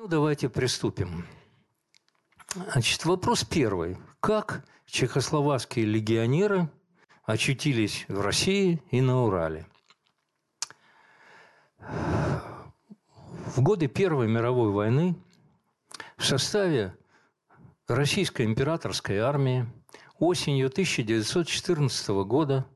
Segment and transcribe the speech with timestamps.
[0.00, 1.26] Ну, давайте приступим.
[2.54, 3.98] Значит, вопрос первый.
[4.20, 6.70] Как чехословацкие легионеры
[7.24, 9.66] очутились в России и на Урале?
[11.80, 15.16] В годы Первой мировой войны
[16.16, 16.96] в составе
[17.88, 19.66] Российской императорской армии
[20.20, 22.68] осенью 1914 года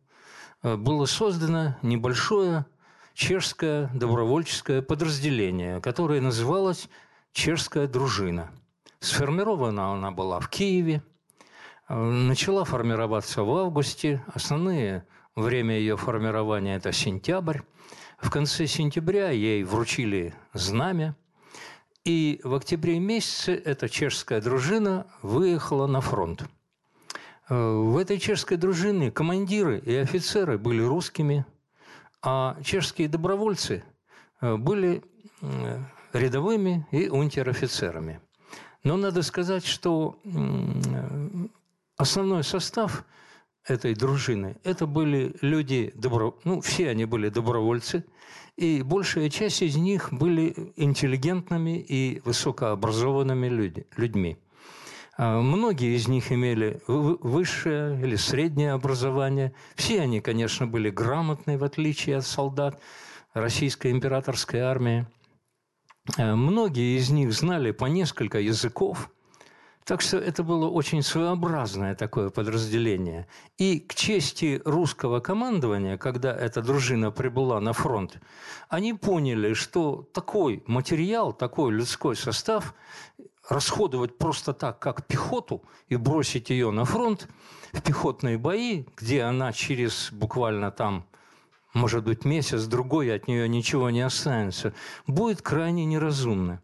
[0.64, 2.66] э, было создано небольшое
[3.14, 6.88] чешское добровольческое подразделение, которое называлось
[7.32, 8.50] «Чешская дружина».
[9.00, 11.02] Сформирована она была в Киеве,
[11.88, 14.22] э, начала формироваться в августе.
[14.32, 17.60] Основное время ее формирования– это сентябрь.
[18.18, 21.16] В конце сентября ей вручили знамя,
[22.04, 26.44] и в октябре месяце эта чешская дружина выехала на фронт.
[27.48, 31.46] Э, в этой чешской дружине командиры и офицеры были русскими,
[32.20, 33.84] а чешские добровольцы
[34.40, 35.02] э, были
[36.12, 38.20] рядовыми и унтер-офицерами.
[38.84, 40.18] Но надо сказать, что
[41.96, 43.04] основной состав
[43.66, 46.38] этой дружины– это были люди, добро...
[46.44, 48.04] ну, все они были добровольцы,
[48.56, 54.36] и большая часть из них были интеллигентными и высокообразованными люди, людьми.
[55.16, 59.52] А многие из них имели высшее или среднее образование.
[59.76, 62.80] Все они, конечно, были грамотные, в отличие от солдат
[63.34, 65.06] российской императорской армии.
[66.18, 69.10] А многие из них знали по несколько языков.
[69.84, 73.26] Так что это было очень своеобразное такое подразделение.
[73.58, 78.20] И к чести русского командования, когда эта дружина прибыла на фронт,
[78.68, 82.74] они поняли, что такой материал, такой людской состав
[83.48, 87.28] расходовать просто так, как пехоту, и бросить ее на фронт
[87.72, 91.06] в пехотные бои, где она через буквально там,
[91.74, 94.74] может быть, месяц, другой, от нее ничего не останется,
[95.06, 96.60] будет крайне неразумно.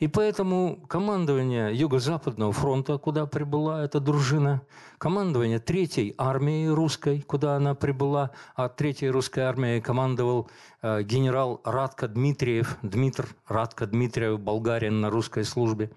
[0.00, 4.62] И поэтому командование Юго-Западного фронта, куда прибыла эта дружина,
[4.96, 10.48] командование Третьей армии русской, куда она прибыла, а Третьей русской армией командовал
[10.80, 15.90] э, генерал Радко Дмитриев, Дмитр Радко Дмитриев, болгарин на русской службе.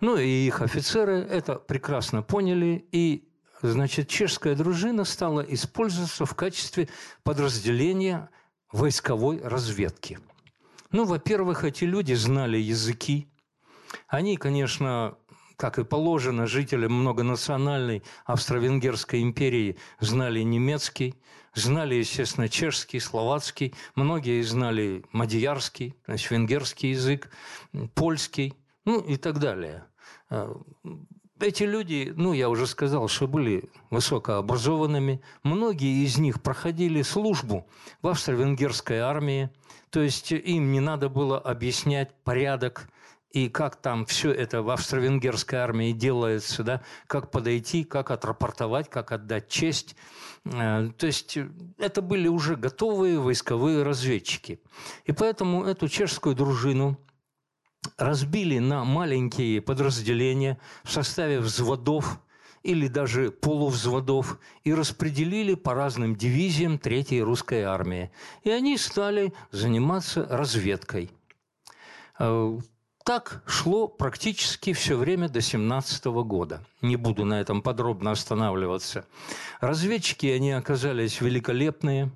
[0.00, 3.29] Ну и их офицеры это прекрасно поняли, и
[3.62, 6.88] значит, чешская дружина стала использоваться в качестве
[7.22, 8.30] подразделения
[8.72, 10.18] войсковой разведки.
[10.92, 13.28] Ну, во-первых, эти люди знали языки,
[14.08, 15.16] они, конечно,
[15.56, 21.14] как и положено жителям многонациональной Австро-Венгерской империи, знали немецкий,
[21.54, 27.30] знали, естественно, чешский, словацкий, многие знали мадьярский, то есть венгерский язык,
[27.94, 28.54] польский,
[28.84, 29.84] ну и так далее.
[31.40, 35.22] Эти люди, ну, я уже сказал, что были высокообразованными.
[35.42, 37.66] Многие из них проходили службу
[38.02, 39.50] в австро-венгерской армии.
[39.88, 42.88] То есть им не надо было объяснять порядок
[43.30, 49.12] и как там все это в австро-венгерской армии делается, да, как подойти, как отрапортовать, как
[49.12, 49.96] отдать честь.
[50.44, 51.38] Э, то есть
[51.78, 54.60] это были уже готовые войсковые разведчики.
[55.04, 56.98] И поэтому эту чешскую дружину
[57.96, 62.20] разбили на маленькие подразделения в составе взводов
[62.62, 68.10] или даже полувзводов и распределили по разным дивизиям Третьей русской армии.
[68.42, 71.10] И они стали заниматься разведкой.
[72.18, 72.58] Э,
[73.04, 76.62] так шло практически все время до 17 года.
[76.82, 79.06] Не буду на этом подробно останавливаться.
[79.60, 82.10] Разведчики, они оказались великолепные.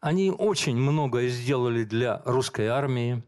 [0.00, 3.22] Они очень многое сделали для русской армии.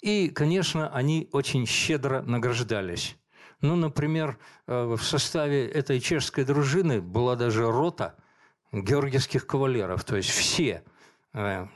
[0.00, 3.16] И, конечно, они очень щедро награждались.
[3.60, 8.16] Ну, например, э, в составе этой чешской дружины была даже рота
[8.72, 10.04] георгиевских кавалеров.
[10.04, 10.84] То есть все
[11.32, 11.66] э,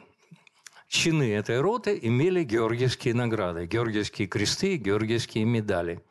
[0.88, 6.04] чины этой роты имели георгиевские награды, георгиевские кресты, георгиевские медали.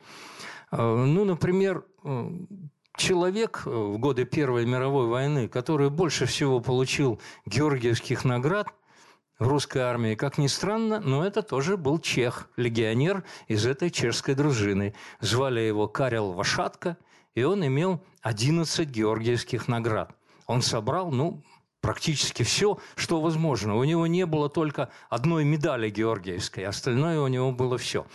[0.72, 1.86] Э, ну, например,
[2.98, 8.68] человек в годы Первой мировой войны, который больше всего получил георгиевских наград
[9.40, 14.36] в русской армии, как ни странно, но это тоже был чех, легионер из этой чешской
[14.36, 14.94] дружины.
[15.22, 16.98] Звали его Карел Вашатко,
[17.36, 20.12] и он имел 11 георгиевских наград.
[20.46, 21.42] Он собрал, ну,
[21.80, 23.78] практически все, что возможно.
[23.78, 28.06] У него не было только одной медали георгиевской, остальное у него было все.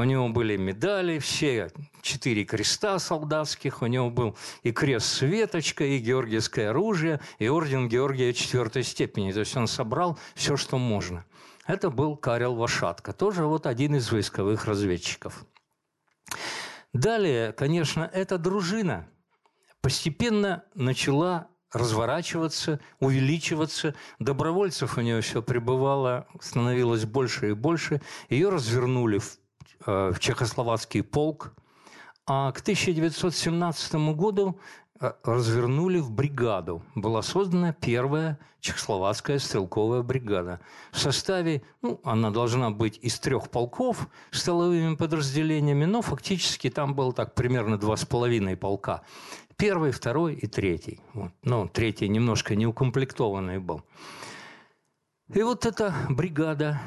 [0.00, 1.70] У него были медали, все
[2.00, 7.86] четыре креста солдатских, у него был и крест с веточкой, и георгиевское оружие, и орден
[7.86, 9.30] Георгия четвертой степени.
[9.30, 11.26] То есть он собрал все, что можно.
[11.66, 15.44] Это был Карел Вашатко, тоже вот один из войсковых разведчиков.
[16.94, 19.06] Далее, конечно, эта дружина
[19.82, 23.94] постепенно начала разворачиваться, увеличиваться.
[24.18, 28.00] Добровольцев у нее все прибывало, становилось больше и больше.
[28.30, 29.39] Ее развернули в
[29.86, 31.52] в Чехословацкий полк,
[32.26, 34.58] а к 1917 году
[35.02, 36.82] Э, развернули в бригаду.
[36.94, 40.60] Была создана первая чехословацкая стрелковая бригада.
[40.92, 46.94] В составе, ну, она должна быть из трех полков с тыловыми подразделениями, но фактически там
[46.94, 49.00] было так примерно два с половиной полка.
[49.56, 51.00] Первый, второй и третий.
[51.14, 51.32] Вот.
[51.42, 53.82] Ну, третий немножко неукомплектованный был.
[55.32, 56.78] И вот эта бригада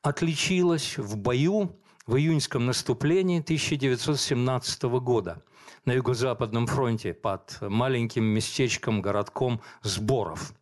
[0.00, 5.42] отличилась в бою в июньском наступлении 1917 года–
[5.84, 10.52] на Юго-Западном фронте под маленьким местечком, городком Сборов.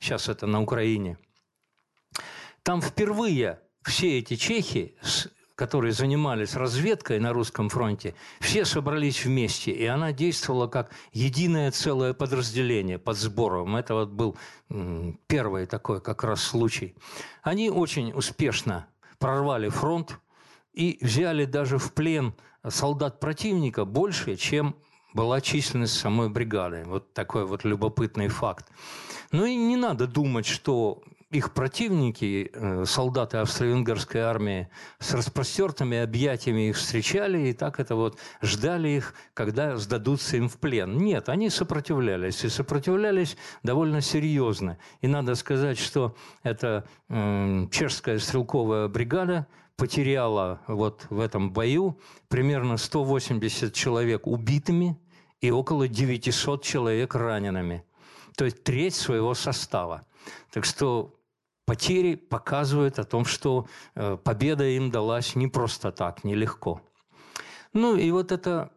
[0.00, 1.18] Сейчас это на Украине.
[2.62, 4.96] Там впервые все эти чехи,
[5.54, 12.12] которые занимались разведкой на русском фронте, все собрались вместе, и она действовала как единое целое
[12.12, 13.76] подразделение под Сборовым.
[13.76, 14.36] Это вот был
[15.26, 16.96] первый такой как раз случай.
[17.42, 18.88] Они очень успешно
[19.18, 20.18] прорвали фронт
[20.74, 22.34] и взяли даже в плен
[22.68, 24.76] солдат противника больше, чем
[25.12, 26.82] была численность самой бригады.
[26.86, 28.66] Вот такой вот любопытный факт.
[29.30, 34.68] Ну и не надо думать, что их противники, э, солдаты австро-венгерской армии,
[34.98, 40.58] с распростертыми объятиями их встречали и так это вот ждали их, когда сдадутся им в
[40.58, 40.96] плен.
[40.98, 44.78] Нет, они сопротивлялись, и сопротивлялись довольно серьезно.
[45.00, 51.98] И надо сказать, что эта э, чешская стрелковая бригада– потеряла вот в этом бою
[52.28, 54.98] примерно 180 человек убитыми
[55.40, 57.84] и около 900 человек ранеными.
[58.36, 60.06] То есть треть своего состава.
[60.50, 61.14] Так что
[61.66, 66.80] потери показывают о том, что э, победа им далась не просто так, нелегко.
[67.74, 68.70] Ну и вот эта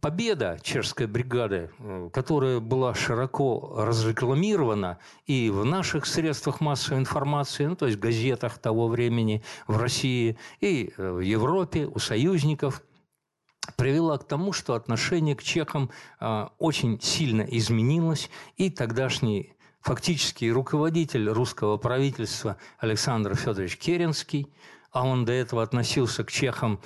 [0.00, 7.76] победа чешской бригады, э, которая была широко разрекламирована и в наших средствах массовой информации, ну
[7.76, 12.82] то есть газетах того времени в России и э, в Европе, у союзников,
[13.76, 19.52] привела к тому, что отношение к чехам э, очень сильно изменилось, и тогдашний
[19.82, 24.50] фактический руководитель русского правительства Александр Федорович Керенский–
[24.90, 26.80] а он до этого относился к чехам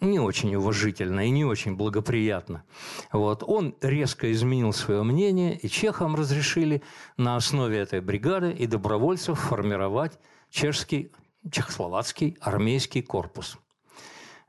[0.00, 2.64] не очень уважительно и не очень благоприятно.
[3.12, 3.44] Вот.
[3.46, 6.82] Он резко изменил свое мнение, и чехам разрешили
[7.16, 10.18] на основе этой бригады и добровольцев формировать
[10.50, 11.12] чешский,
[11.50, 13.58] чехословацкий армейский корпус.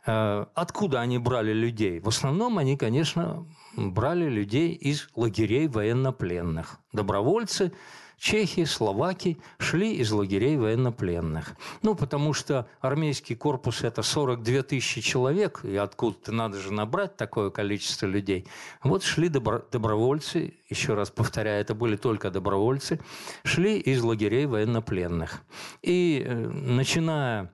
[0.08, 2.00] Э, откуда они брали людей?
[2.00, 3.46] В основном они, конечно,
[3.76, 6.80] брали людей из лагерей военнопленных.
[6.94, 7.74] Добровольцы–
[8.18, 11.56] чехи, словаки шли из лагерей военнопленных.
[11.82, 17.50] Ну, потому что армейский корпус– это 42 тысячи человек, и откуда-то надо же набрать такое
[17.50, 18.48] количество людей.
[18.84, 23.00] Вот шли добро- добровольцы, еще раз повторяю, это были только добровольцы,
[23.44, 25.44] шли из лагерей военнопленных.
[25.82, 27.54] И э, начиная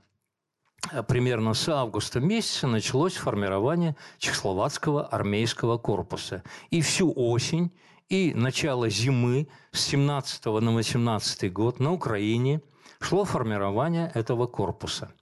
[0.92, 6.44] э, примерно с августа месяца началось формирование Чехословацкого армейского корпуса.
[6.69, 7.71] И всю осень
[8.09, 12.61] и начало зимы с 17 на 18 год на Украине
[13.00, 15.13] шло формирование этого корпуса.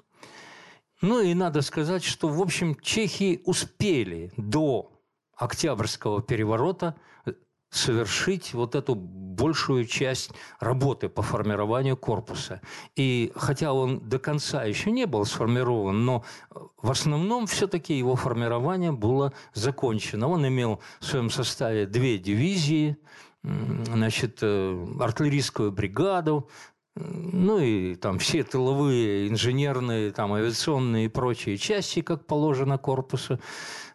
[1.01, 4.91] Ну и надо сказать, что, в общем, чехи успели до
[5.35, 6.95] Октябрьского переворота
[7.71, 12.61] совершить вот эту большую часть работы по формированию корпуса.
[12.95, 16.23] И хотя он до конца еще не был сформирован, но
[16.81, 20.27] в основном все-таки его формирование было закончено.
[20.27, 22.97] Он имел в своем составе две дивизии,
[23.41, 26.49] значит, э, артиллерийскую бригаду,
[26.95, 33.39] ну и там все тыловые, инженерные, там авиационные и прочие части, как положено корпусу.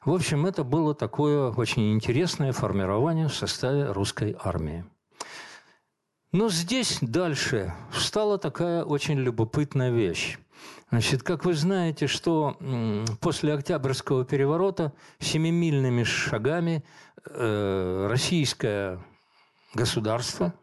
[0.07, 4.85] В общем, это было такое очень интересное формирование в составе русской армии.
[6.31, 10.39] Но здесь дальше стала такая очень любопытная вещь.
[10.91, 12.57] Значит, как вы знаете, что
[13.21, 16.85] после Октябрьского переворота семимильными шагами
[17.25, 19.05] э, российское
[19.75, 20.55] государство,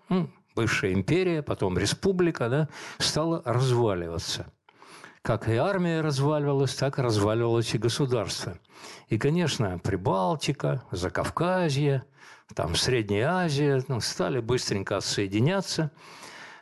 [0.55, 4.45] бывшая империя, потом республика, да, стала разваливаться–
[5.23, 8.59] как и армия разваливалась, так и разваливалось и государство.
[9.07, 12.03] И, конечно, Прибалтика, Закавказье,
[12.53, 15.91] там Средняя Азия ну, стали быстренько соединяться.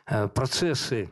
[0.06, 1.10] Э, процессы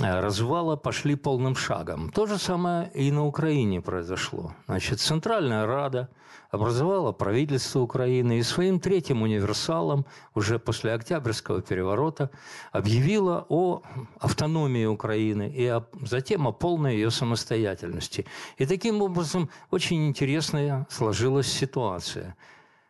[0.00, 2.10] развала пошли полным шагом.
[2.10, 4.54] То же самое и на Украине произошло.
[4.66, 6.08] Значит, Центральная Рада–
[6.50, 12.30] образовала правительство Украины и своим третьим универсалом уже после Октябрьского переворота
[12.72, 13.82] объявила о
[14.18, 18.26] автономии Украины и о, затем о полной ее самостоятельности.
[18.58, 22.36] И таким образом очень интересная сложилась ситуация.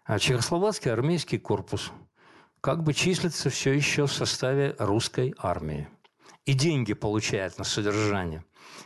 [0.04, 1.90] А Чехословацкий армейский корпус
[2.60, 5.88] как бы числится все еще в составе русской армии.
[6.46, 8.44] И деньги получает на содержание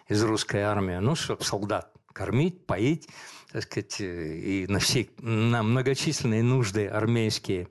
[0.09, 3.09] из русской армии, ну, чтобы солдат кормить, поить,
[3.52, 7.69] так сказать, и на, все, на многочисленные нужды армейские.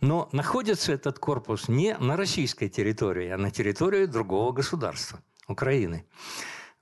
[0.00, 6.06] Но находится этот корпус не на российской территории, а на территории другого государства, Украины.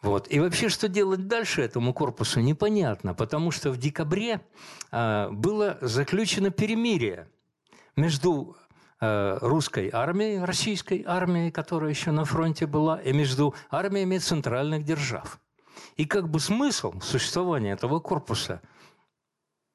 [0.02, 0.26] Вот.
[0.30, 4.40] И вообще, что делать дальше этому корпусу, непонятно, потому что в декабре
[4.90, 7.28] э, было заключено перемирие
[7.96, 8.59] между э,
[9.00, 15.40] русской армией, российской армией, которая еще на фронте была, и между армиями центральных держав.
[15.96, 18.60] И как бы смысл существования этого корпуса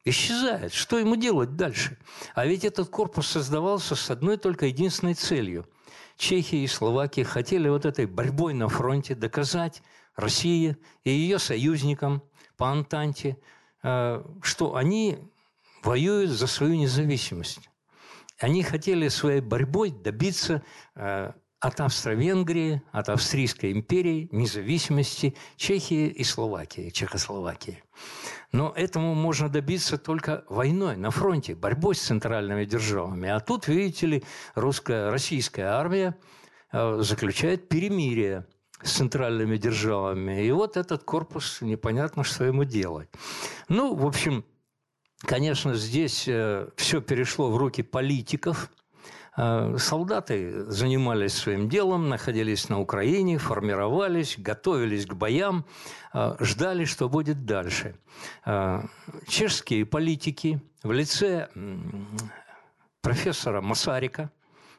[0.06, 0.74] исчезает.
[0.74, 1.98] Что ему делать дальше?
[2.36, 5.68] А ведь этот корпус создавался с одной только единственной целью.
[6.18, 9.82] Чехия и Словакия хотели вот этой борьбой на фронте доказать,
[10.16, 12.24] России и ее союзникам
[12.56, 13.38] по Антанте,
[13.84, 15.20] э, что они
[15.84, 17.70] воюют за свою независимость.
[18.40, 20.64] Они хотели своей борьбой добиться
[20.96, 27.84] э, от Австро-Венгрии, от Австрийской империи, независимости Чехии и Словакии, Чехословакии.
[28.52, 33.30] Но этому можно добиться только войной на фронте, борьбой с центральными державами.
[33.30, 34.24] А тут, видите ли,
[34.54, 36.18] русская, российская армия
[36.72, 38.46] э, заключает перемирие
[38.84, 40.46] с центральными державами.
[40.46, 43.10] И вот этот корпус, непонятно, что ему делать.
[43.70, 44.46] Ну, в общем,
[45.20, 48.72] конечно, здесь э, все перешло в руки политиков.
[49.38, 55.66] Э, солдаты занимались своим делом, находились на Украине, формировались, готовились к боям,
[56.14, 57.96] э, ждали, что будет дальше.
[59.28, 61.50] Чешские политики в лице
[63.02, 64.32] профессора Масарика,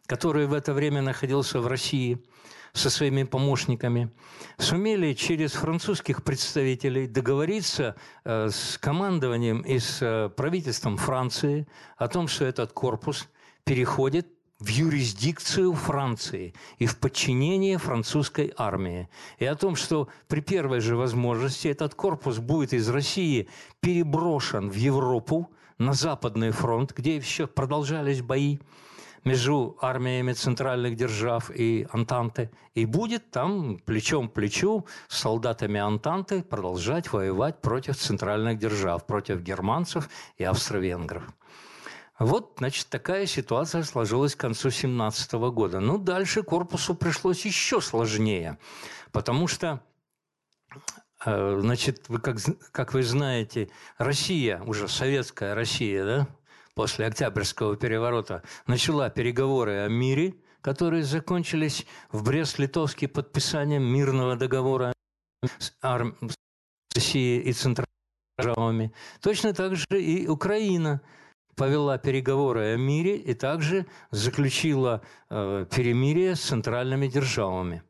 [0.07, 2.25] который в это время находился в России–
[2.77, 4.11] со своими помощниками,
[4.59, 11.67] сумели через французских представителей договориться э, с командованием и с э, правительством Франции
[11.97, 13.29] о том, что этот корпус
[13.65, 14.29] переходит
[14.59, 19.09] в юрисдикцию Франции и в подчинение французской армии.
[19.39, 23.49] И о том, что при первой же возможности этот корпус будет из России
[23.81, 28.59] переброшен в Европу, на Западный фронт, где еще продолжались бои,
[29.27, 36.45] между армиями центральных держав и Антанты, и будет там плечом к плечу с солдатами Антанты
[36.45, 41.25] продолжать воевать против центральных держав, против германцев и австро-венгров.
[42.21, 45.81] Вот, значит, такая ситуация сложилась к концу 17 года.
[45.81, 48.59] Ну, дальше корпусу пришлось еще сложнее,
[49.11, 49.81] потому что
[51.25, 52.37] э, Значит, вы как,
[52.71, 56.29] как вы знаете, Россия, уже советская Россия, да,
[56.77, 64.93] после Октябрьского переворота начала переговоры о мире, которые закончились в Брест-Литовске подписанием мирного договора
[65.59, 66.17] с, арм...
[66.21, 66.35] с
[66.95, 67.87] Россией и центральными
[68.39, 68.93] державами.
[69.23, 71.01] Точно так же и Украина
[71.55, 77.83] повела переговоры о мире и также заключила э, перемирие с центральными державами.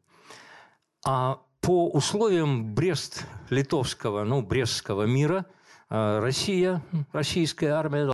[1.05, 5.47] А по условиям Брест-Литовского, ну, Брестского мира,
[5.91, 6.81] э, Россия,
[7.13, 8.13] российская армия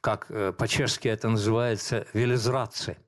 [0.00, 2.98] как э, по-чешски это называется, велизрации.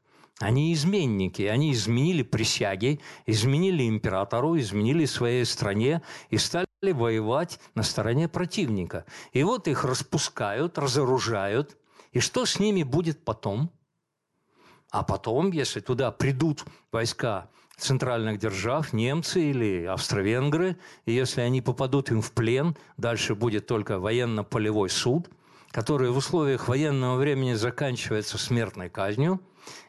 [0.41, 8.29] Они изменники, они изменили присяги, изменили императору, изменили своей стране и стали воевать на стороне
[8.29, 9.05] противника.
[9.33, 11.77] И вот их распускают, разоружают.
[12.13, 13.73] И что с ними будет потом?
[14.91, 22.11] А потом, если туда придут войска центральных держав, немцы или австро-венгры, и если они попадут
[22.11, 25.29] им в плен, дальше будет только военно-полевой суд–
[25.71, 29.41] который в условиях военного времени заканчивается смертной казнью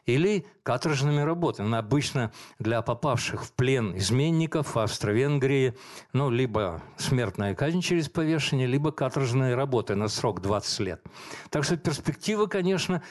[0.06, 1.76] или каторжными работами.
[1.76, 5.74] Обычно для попавших в плен изменников в Австро-Венгрии
[6.12, 11.02] ну, либо смертная казнь через повешение, либо каторжные работы на срок 20 лет.
[11.48, 13.02] Так что перспектива, конечно,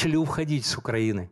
[0.00, 1.30] начали уходить с Украины.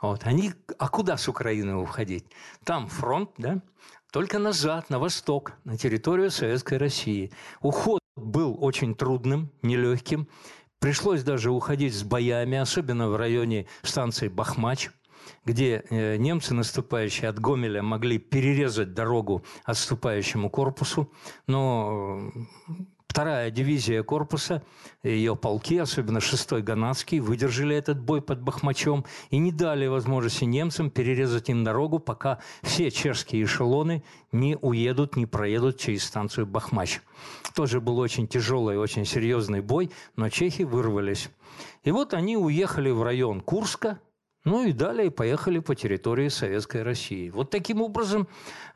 [0.00, 0.24] Вот.
[0.24, 2.24] Они, а куда с Украины уходить?
[2.64, 3.62] Там фронт, да?
[4.10, 7.30] Только назад, на восток, на территорию Советской России.
[7.60, 10.26] Уход был очень трудным, нелегким.
[10.80, 14.90] Пришлось даже уходить с боями, особенно в районе станции Бахмач,
[15.44, 21.08] где э, немцы, наступающие от Гомеля, могли перерезать дорогу отступающему корпусу.
[21.46, 22.32] Но
[23.12, 24.62] Вторая дивизия корпуса,
[25.02, 30.90] ее полки, особенно 6-й Ганадский, выдержали этот бой под Бахмачом и не дали возможности немцам
[30.90, 34.02] перерезать им дорогу, пока все чешские эшелоны
[34.32, 37.02] не уедут, не проедут через станцию Бахмач.
[37.54, 41.28] Тоже был очень тяжелый, очень серьезный бой, но чехи вырвались.
[41.84, 43.98] И вот они уехали в район Курска,
[44.44, 47.28] ну и далее поехали по территории Советской России.
[47.28, 48.26] Вот таким образом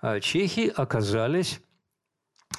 [0.03, 1.63] а, чехи оказались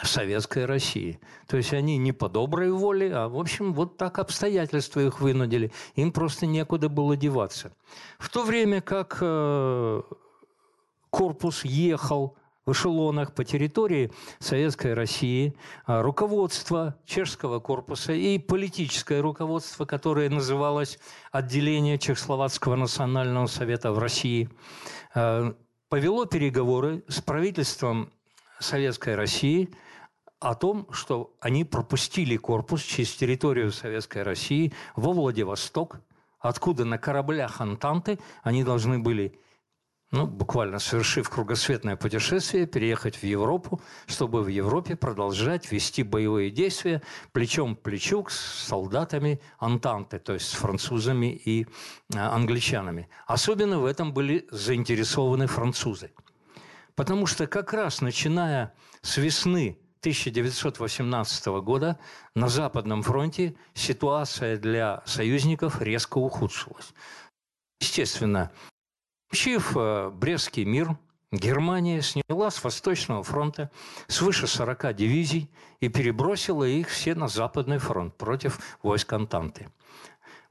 [0.03, 1.19] советской России.
[1.47, 5.71] То есть они не по доброй воле, а, в общем, вот так обстоятельства их вынудили.
[5.95, 7.73] Им просто некуда было деваться.
[8.19, 10.01] В то время как э,
[11.09, 12.35] корпус ехал
[12.65, 20.99] в эшелонах по территории Советской России, а руководство чешского корпуса и политическое руководство, которое называлось
[21.31, 24.49] «Отделение Чехословацкого национального совета в России»,
[25.15, 25.53] э,
[25.87, 28.11] повело переговоры с правительством
[28.59, 29.69] Советской России–
[30.39, 36.01] о том, что они пропустили корпус через территорию Советской России во Владивосток,
[36.39, 39.39] откуда на кораблях Антанты они должны были,
[40.11, 47.01] ну, буквально совершив кругосветное путешествие, переехать в Европу, чтобы в Европе продолжать вести боевые действия
[47.31, 51.65] плечом к плечу с солдатами Антанты, то есть с французами и
[52.15, 53.09] а, англичанами.
[53.25, 56.11] Особенно в этом были заинтересованы французы.
[56.95, 61.99] Потому что как раз начиная с весны 1918 года
[62.35, 66.93] на Западном фронте ситуация для союзников резко ухудшилась.
[67.79, 68.51] Естественно,
[69.29, 70.97] получив э, Брестский мир,
[71.31, 73.69] Германия сняла с Восточного фронта
[74.07, 75.49] свыше 40 дивизий
[75.81, 79.67] и перебросила их все на Западный фронт против войск Антанты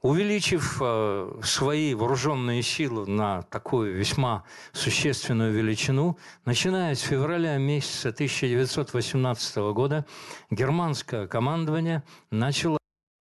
[0.01, 9.57] увеличив э, свои вооруженные силы на такую весьма существенную величину, начиная с февраля месяца 1918
[9.73, 10.05] года
[10.49, 12.77] германское командование начало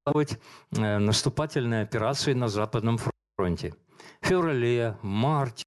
[0.07, 2.99] э, наступательные операции на Западном
[3.37, 3.75] фронте.
[4.21, 5.65] В феврале, марте,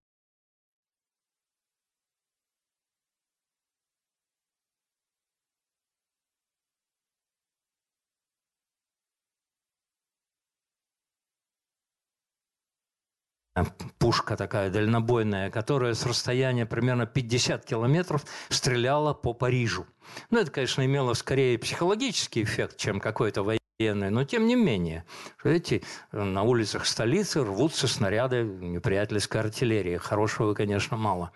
[13.98, 19.86] пушка такая дальнобойная, которая с расстояния примерно 50 километров стреляла по Парижу.
[20.30, 25.06] Ну, это, конечно, имело скорее психологический эффект, чем какой-то военный, но тем не менее.
[25.44, 29.98] Видите, на улицах столицы рвутся снаряды неприятельской артиллерии.
[29.98, 31.32] Хорошего, конечно, мало.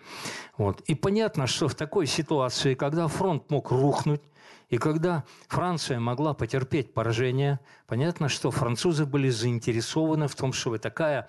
[0.56, 0.80] Вот.
[0.82, 4.22] И понятно, что в такой ситуации, когда фронт мог рухнуть,
[4.70, 11.28] и когда Франция могла потерпеть поражение, понятно, что французы были заинтересованы в том, чтобы такая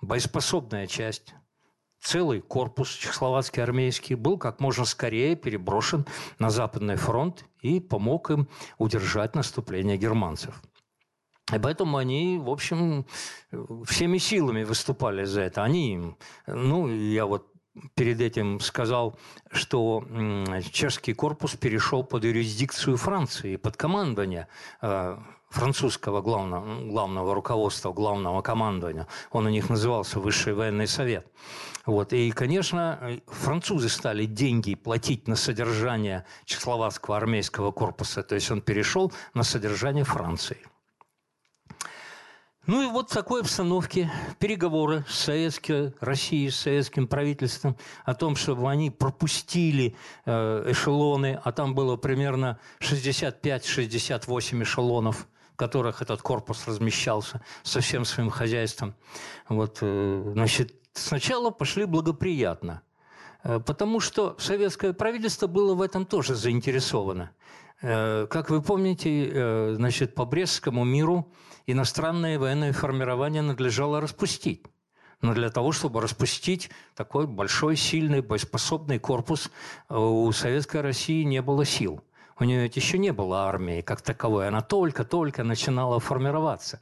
[0.00, 1.34] боеспособная часть,
[2.00, 6.06] целый корпус чехословацкий армейский был как можно скорее переброшен
[6.38, 10.62] на Западный фронт и помог им удержать наступление германцев.
[11.52, 13.06] И поэтому они, в общем,
[13.84, 15.62] всеми силами выступали за это.
[15.62, 17.52] Они, ну, я вот
[17.94, 19.18] перед этим сказал,
[19.52, 20.04] что
[20.72, 24.48] чешский корпус перешел под юрисдикцию Франции, под командование
[24.82, 25.18] э,
[25.56, 29.06] французского главного, главного руководства, главного командования.
[29.30, 31.26] Он у них назывался Высший военный совет.
[31.86, 32.12] Вот.
[32.12, 38.22] И, конечно, французы стали деньги платить на содержание чехословацкого армейского корпуса.
[38.22, 40.58] То есть он перешел на содержание Франции.
[42.66, 48.34] Ну и вот в такой обстановке переговоры с Советской Россией, с советским правительством о том,
[48.34, 57.40] чтобы они пропустили э, эшелоны, а там было примерно 65-68 эшелонов которых этот корпус размещался
[57.62, 58.94] со всем своим хозяйством.
[59.48, 62.82] Вот, э, значит, сначала пошли благоприятно,
[63.42, 67.30] э, потому что советское правительство было в этом тоже заинтересовано.
[67.82, 71.32] Э, как вы помните, значит, по Брестскому миру
[71.66, 74.62] иностранное военное формирование надлежало распустить.
[75.22, 79.50] Но для того, чтобы распустить такой большой, сильный, боеспособный корпус,
[79.88, 82.02] у Советской России не было сил–
[82.38, 86.80] у нее ведь еще не было армии как таковой, она только-только начинала формироваться.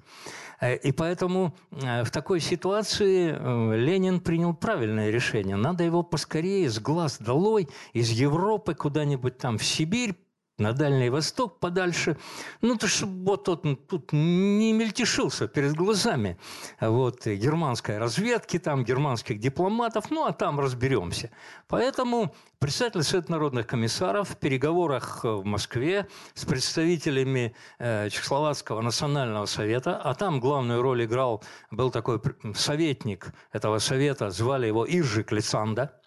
[0.61, 5.57] Э, и поэтому э, в такой ситуации э, Ленин принял правильное решение.
[5.57, 10.15] Надо его поскорее с глаз долой из Европы куда-нибудь там в Сибирь
[10.59, 12.17] на Дальний Восток подальше,
[12.61, 16.39] ну, то чтобы вот тот ну, тут не мельтешился перед глазами
[16.81, 21.31] вот, германской разведки, там, германских дипломатов, ну, а там разберемся.
[21.67, 29.97] Поэтому председатель Совета народных комиссаров в переговорах в Москве с представителями э, Чехословацкого национального совета,
[29.97, 32.21] а там главную роль играл, был такой
[32.55, 35.99] советник этого совета, звали его Иржик Лицанда–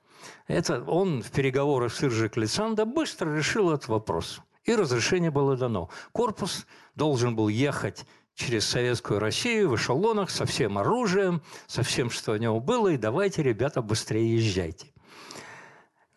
[0.47, 4.41] это он в переговорах с Иржик Лицанда быстро решил этот вопрос.
[4.63, 5.89] И разрешение было дано.
[6.11, 12.33] Корпус должен был ехать через Советскую Россию в эшелонах со всем оружием, со всем, что
[12.33, 14.93] у него было, и давайте, ребята, быстрее езжайте.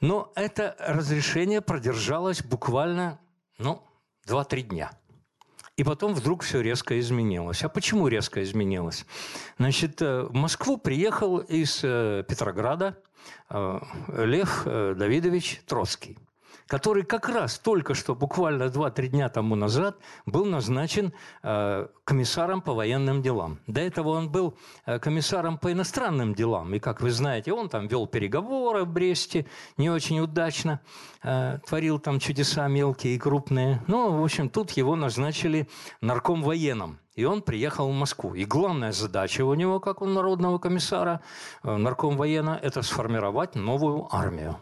[0.00, 3.20] Но это разрешение продержалось буквально,
[3.58, 3.82] ну,
[4.26, 4.90] 2-3 дня.
[5.76, 7.62] И потом вдруг все резко изменилось.
[7.64, 9.06] А почему резко изменилось?
[9.58, 12.98] Значит, э, в Москву приехал из э, Петрограда
[13.48, 16.18] Лев Давидович Троцкий–
[16.70, 22.74] который как раз только что, буквально 2-3 дня тому назад, был назначен э, комиссаром по
[22.74, 23.58] военным делам.
[23.66, 24.56] До этого он был
[24.86, 26.72] э, комиссаром по иностранным делам.
[26.72, 29.46] И, как вы знаете, он там вел переговоры в Бресте,
[29.78, 30.80] не очень удачно,
[31.24, 33.82] э, творил там чудеса мелкие и крупные.
[33.88, 35.68] Ну, в общем, тут его назначили
[36.00, 36.99] нарком военным.
[37.20, 38.34] И он приехал в Москву.
[38.34, 41.20] И главная задача у него, как у народного комиссара,
[41.62, 44.56] нарком воена, это сформировать новую армию.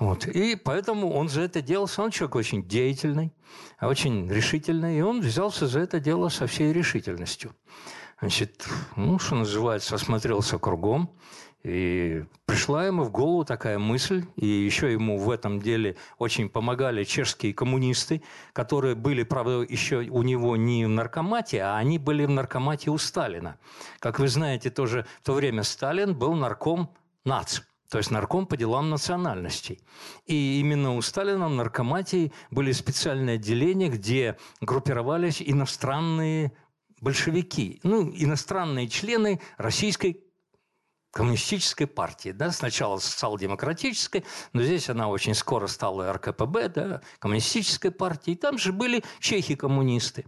[0.00, 0.26] Вот.
[0.26, 3.32] И поэтому он за это дело, он человек очень деятельный,
[3.80, 7.52] очень решительный, и он взялся за это дело со всей решительностью.
[8.20, 11.16] Значит, ну, что называется, осмотрелся кругом,
[11.62, 17.04] и пришла ему в голову такая мысль, и еще ему в этом деле очень помогали
[17.04, 22.30] чешские коммунисты, которые были, правда, еще у него не в наркомате, а они были в
[22.30, 23.58] наркомате у Сталина.
[23.98, 26.90] Как вы знаете, тоже в то время Сталин был нарком
[27.24, 29.80] НАЦ то есть нарком по делам национальностей.
[30.24, 36.52] И именно у Сталина в наркоматии были специальные отделения, где группировались иностранные
[37.00, 40.22] большевики, ну, иностранные члены российской
[41.10, 48.36] коммунистической партии, да, сначала социал-демократической, но здесь она очень скоро стала РКПБ, да, коммунистической партией,
[48.36, 50.26] там же были чехи-коммунисты.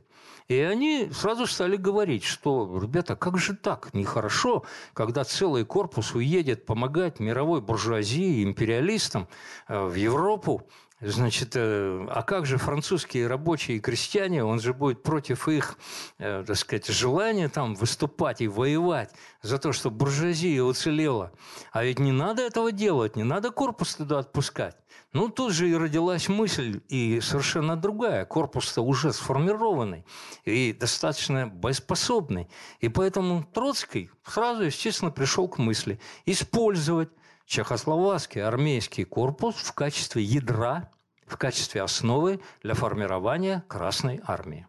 [0.48, 6.66] И они сразу стали говорить, что, ребята, как же так, нехорошо, когда целый корпус уедет
[6.66, 9.28] помогать мировой буржуазии, империалистам
[9.68, 10.68] э, в Европу,
[11.04, 15.76] Значит, э, а как же французские рабочие и крестьяне, он же будет против их,
[16.18, 19.10] э, так сказать, желания там выступать и воевать
[19.42, 21.32] за то, чтобы буржуазия уцелела.
[21.72, 24.76] А ведь не надо этого делать, не надо корпус туда отпускать.
[25.12, 28.24] Ну, тут же и родилась мысль, и совершенно другая.
[28.24, 30.06] Корпус-то уже сформированный
[30.44, 32.48] и достаточно боеспособный.
[32.78, 37.08] И поэтому Троцкий сразу, естественно, пришел к мысли использовать
[37.46, 40.90] чехословацкий армейский корпус в качестве ядра,
[41.26, 44.66] в качестве основы для формирования Красной армии.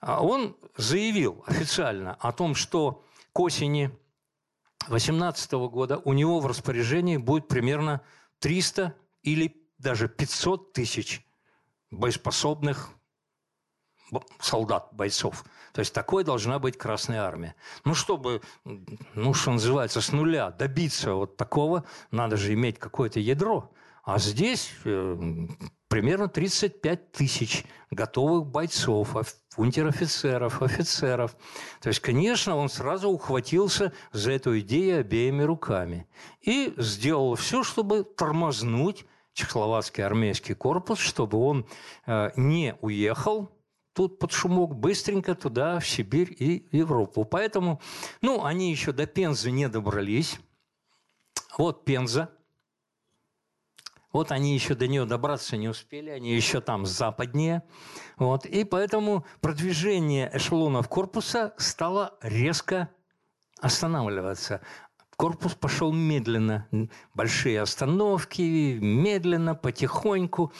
[0.00, 3.86] А он заявил официально о том, что к осени
[4.88, 8.02] 2018 года у него в распоряжении будет примерно
[8.40, 11.26] 300 или даже 500 тысяч
[11.90, 12.90] боеспособных
[14.40, 15.44] солдат, бойцов.
[15.74, 17.56] То есть такой должна быть Красная Армия.
[17.84, 18.42] Ну, чтобы,
[19.14, 21.82] ну, что называется, с нуля добиться вот такого,
[22.12, 23.72] надо же иметь какое-то ядро.
[24.04, 25.18] А здесь э,
[25.88, 29.16] примерно 35 тысяч готовых бойцов,
[29.56, 31.36] унтер-офицеров, офицеров.
[31.80, 36.06] То есть, конечно, он сразу ухватился за эту идею обеими руками
[36.40, 41.66] и сделал все, чтобы тормознуть чехословацкий армейский корпус, чтобы он
[42.06, 43.50] э, не уехал
[43.94, 47.24] тут под шумок быстренько туда, в Сибирь и Европу.
[47.24, 47.80] Поэтому,
[48.20, 50.38] ну, они еще до Пензы не добрались.
[51.56, 52.30] Вот Пенза.
[54.12, 57.64] Вот они еще до нее добраться не успели, они еще там западнее.
[58.16, 58.46] Вот.
[58.46, 62.90] И поэтому продвижение эшелонов корпуса стало резко
[63.60, 64.60] останавливаться.
[65.16, 66.68] Корпус пошел медленно,
[67.12, 70.52] большие остановки, медленно, потихоньку.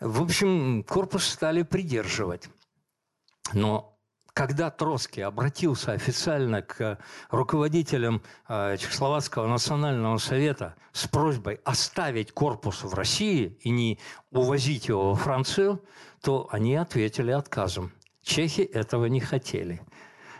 [0.00, 2.48] В общем, корпус стали придерживать.
[3.52, 3.94] Но
[4.34, 6.98] когда Троцкий обратился официально к
[7.30, 14.00] руководителям э, Чехословацкого национального совета с просьбой оставить корпус в России и не
[14.32, 15.80] увозить его во Францию,
[16.20, 17.92] то они ответили отказом.
[18.22, 19.82] Чехи этого не хотели.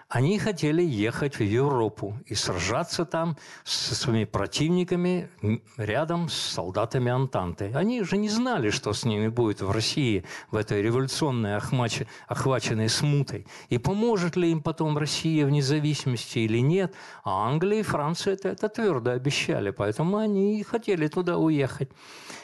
[0.08, 5.28] Они хотели ехать в Европу и сражаться там со своими противниками
[5.76, 7.72] рядом с солдатами Антанты.
[7.74, 13.46] Они же не знали, что с ними будет в России, в этой революционной охваченной смутой.
[13.70, 16.94] И поможет ли им потом Россия в независимости или нет.
[17.24, 21.90] А Англия и Франция это, это твердо обещали, поэтому они и хотели туда уехать.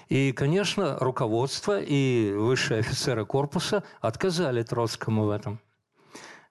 [0.09, 5.61] И, конечно, руководство и высшие офицеры корпуса отказали Троцкому в этом.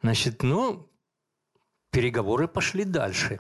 [0.02, 0.89] Значит, ну,
[1.92, 3.40] переговоры пошли дальше.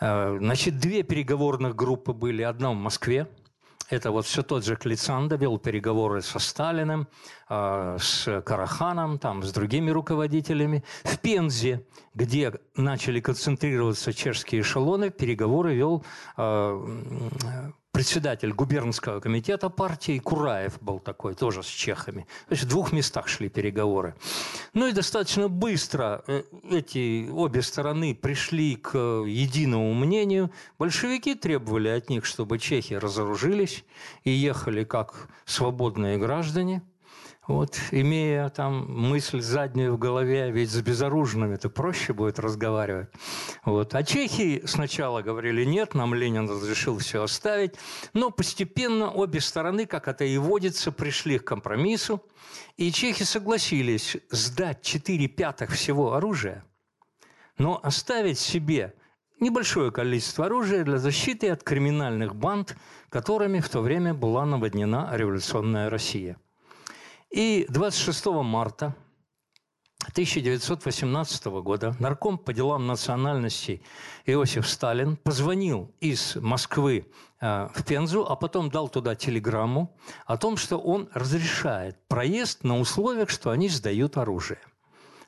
[0.00, 2.42] Э, значит, две переговорных группы были.
[2.42, 3.28] Одна в Москве,
[3.88, 7.08] это вот все тот же Клицанда вел переговоры со Сталиным,
[7.48, 10.82] э, с Караханом, там, с другими руководителями.
[11.04, 16.04] В Пензе, где начали концентрироваться чешские эшелоны, переговоры вел
[16.36, 16.86] э,
[17.96, 22.26] председатель губернского комитета партии, Кураев был такой, тоже с чехами.
[22.46, 24.14] То есть в двух местах шли переговоры.
[24.74, 30.50] Ну и достаточно быстро э, эти обе стороны пришли к единому мнению.
[30.78, 33.82] Большевики требовали от них, чтобы чехи разоружились
[34.24, 36.82] и ехали как свободные граждане–
[37.48, 43.08] вот, имея там мысль заднюю в голове, ведь с безоружными это проще будет разговаривать.
[43.64, 43.94] Вот.
[43.94, 47.74] А чехи сначала говорили нет, нам Ленин разрешил все оставить,
[48.14, 52.20] но постепенно обе стороны, как это и водится, пришли к компромиссу,
[52.76, 56.64] и чехи согласились сдать 4 пятых всего оружия,
[57.58, 58.94] но оставить себе
[59.38, 62.76] небольшое количество оружия для защиты от криминальных банд,
[63.08, 66.36] которыми в то время была наводнена революционная Россия–
[67.30, 68.94] и 26 марта
[70.10, 73.82] 1918 года нарком по делам национальностей
[74.24, 77.06] Иосиф Сталин позвонил из Москвы
[77.40, 82.78] э, в Пензу, а потом дал туда телеграмму о том, что он разрешает проезд на
[82.78, 84.60] условиях, что они сдают оружие.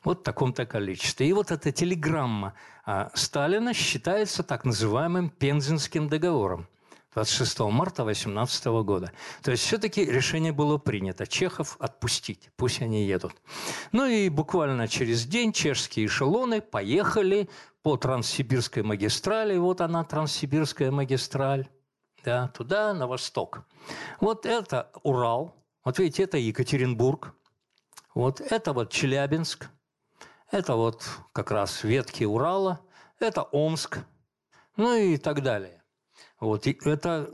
[0.04, 1.28] Вот в таком-то количестве.
[1.28, 2.54] И вот эта телеграмма
[2.86, 6.68] э, Сталина считается так называемым Пензенским договором.
[7.18, 9.10] 26 марта 18 года.
[9.42, 11.26] То есть все-таки решение было принято.
[11.26, 13.32] Чехов отпустить, пусть они едут.
[13.90, 17.50] Ну и буквально через день чешские эшелоны поехали
[17.82, 19.56] по Транссибирской магистрали.
[19.56, 21.66] Вот она, Транссибирская магистраль.
[22.24, 23.64] Да, туда, на восток.
[24.20, 25.56] Вот это Урал.
[25.84, 27.34] Вот видите, это Екатеринбург.
[28.14, 29.68] Вот это вот Челябинск.
[30.52, 32.78] Это вот как раз ветки Урала.
[33.18, 33.98] Это Омск.
[34.76, 35.77] Ну и так далее.
[36.40, 36.68] Вот.
[36.68, 37.28] И эта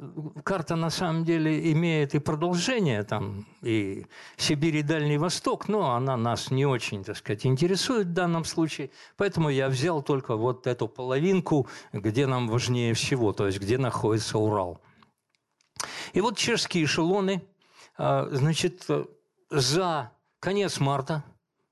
[0.45, 4.07] карта на самом деле имеет и продолжение, там, и
[4.39, 8.91] Сибирь, и Дальний Восток, но она нас не очень, так сказать, интересует в данном случае.
[9.19, 14.39] Поэтому я взял только вот эту половинку, где нам важнее всего, то есть где находится
[14.39, 14.81] Урал.
[16.15, 17.43] И вот чешские эшелоны,
[17.99, 18.87] а, значит,
[19.51, 21.25] за конец марта,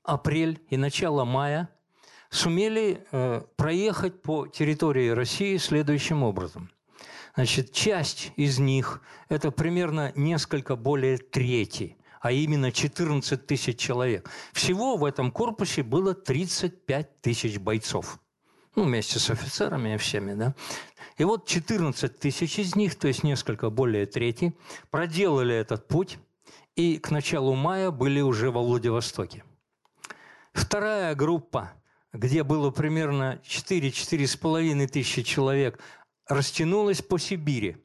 [0.02, 1.70] апрель и начало мая
[2.28, 6.70] сумели э, проехать по территории России следующим образом–
[7.34, 14.28] Значит, часть из них– это примерно несколько более трети, а именно 14 тысяч человек.
[14.52, 18.20] Всего в этом корпусе было 35 тысяч бойцов.
[18.74, 20.54] Ну, вместе с офицерами и всеми, да.
[21.16, 24.54] И вот 14 тысяч из них, то есть несколько более трети,
[24.90, 26.18] проделали этот путь
[26.74, 29.44] и к началу мая были уже во Владивостоке.
[30.52, 31.72] Вторая группа,
[32.12, 35.78] где было примерно 4-4,5 тысячи человек,
[36.26, 37.76] растянулась по Сибири.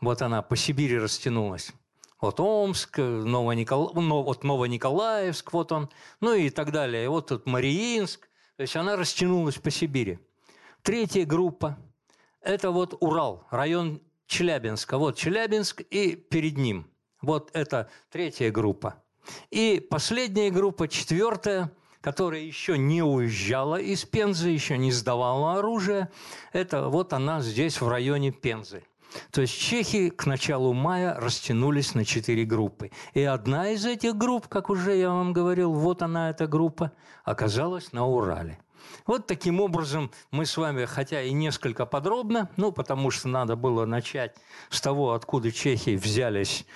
[0.00, 1.72] Вот она по Сибири растянулась.
[2.20, 3.92] Вот Омск, Новоникол...
[3.94, 5.88] вот Новониколаевск, вот он,
[6.20, 7.04] ну и так далее.
[7.04, 8.28] И вот тут Мариинск.
[8.56, 10.18] То есть она растянулась по Сибири.
[10.82, 11.78] Третья группа–
[12.40, 14.98] это вот Урал, район Челябинска.
[14.98, 16.90] Вот Челябинск и перед ним.
[17.22, 19.02] Вот это третья группа.
[19.50, 26.08] И последняя группа, четвертая– которая еще не уезжала из Пензы, еще не сдавала оружие,
[26.52, 28.84] это вот она здесь, в районе Пензы.
[29.30, 32.90] То есть чехи к началу мая растянулись на четыре группы.
[33.14, 36.92] И одна из этих групп, как уже я вам говорил, вот она, эта группа,
[37.24, 38.58] оказалась на Урале.
[39.06, 43.86] Вот таким образом мы с вами, хотя и несколько подробно, ну, потому что надо было
[43.86, 44.34] начать
[44.70, 46.66] с того, откуда чехи взялись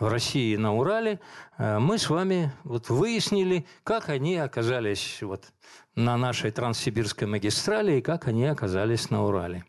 [0.00, 1.20] в России на Урале,
[1.58, 5.52] э, мы с вами вот выяснили, как они оказались вот
[5.94, 9.64] на нашей Транссибирской магистрали и как они оказались на Урале.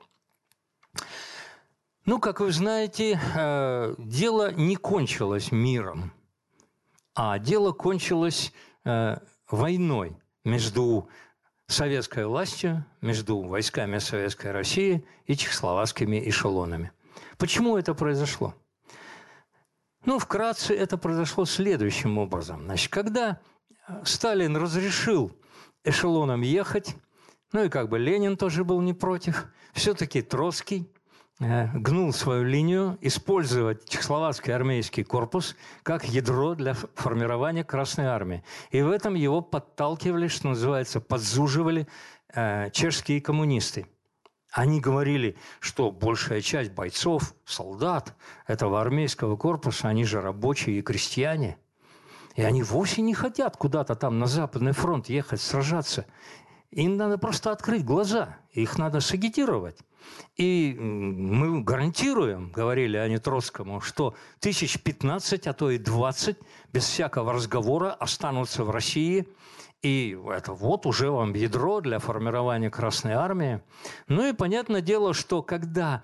[2.06, 6.14] Ну, как вы знаете, э, дело не кончилось миром,
[7.14, 8.54] а дело кончилось
[8.86, 9.18] э,
[9.50, 11.10] войной между
[11.68, 16.92] советской властью, между войсками Советской России и чехословацкими эшелонами.
[17.38, 18.56] Почему это произошло?
[20.04, 22.64] Ну, вкратце это произошло следующим образом.
[22.66, 23.40] Значит, когда
[23.88, 25.32] э, Сталин разрешил
[25.84, 26.96] эшелоном ехать,
[27.52, 30.92] ну и как бы Ленин тоже был не против, все-таки Троцкий
[31.40, 38.44] э, гнул свою линию использовать чехословацкий армейский корпус как ядро для формирования Красной Армии.
[38.72, 41.88] И в этом его подталкивали, что называется, подзуживали
[42.34, 43.86] э, чешские коммунисты.
[44.52, 48.14] Они говорили, что большая часть бойцов, солдат
[48.48, 51.58] этого армейского корпуса, они же рабочие и крестьяне.
[52.36, 56.06] И они вовсе не хотят куда-то там на Западный фронт ехать, сражаться.
[56.72, 59.78] Им надо просто открыть глаза, их надо сагитировать.
[60.36, 66.38] И мы гарантируем, говорили они Троцкому, что тысяч пятнадцать, а то и двадцать
[66.74, 69.30] без всякого разговора останутся в России–
[69.82, 73.62] и это вот уже вам ядро для формирования Красной Армии.
[74.08, 76.04] Ну и понятное дело, что когда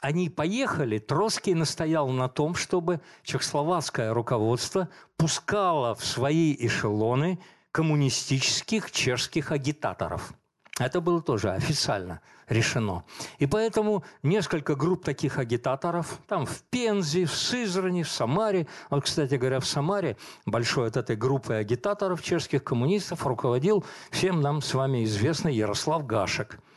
[0.00, 7.40] они поехали, Троцкий настоял на том, чтобы чехословацкое руководство пускало в свои эшелоны
[7.72, 10.32] коммунистических чешских агитаторов.
[10.78, 13.04] Это было тоже официально решено.
[13.38, 19.34] И поэтому несколько групп таких агитаторов, там в Пензе, в Сызрани, в Самаре, вот, кстати
[19.34, 25.04] говоря, в Самаре большой от этой группы агитаторов чешских коммунистов руководил всем нам с вами
[25.04, 26.58] известный Ярослав Гашек–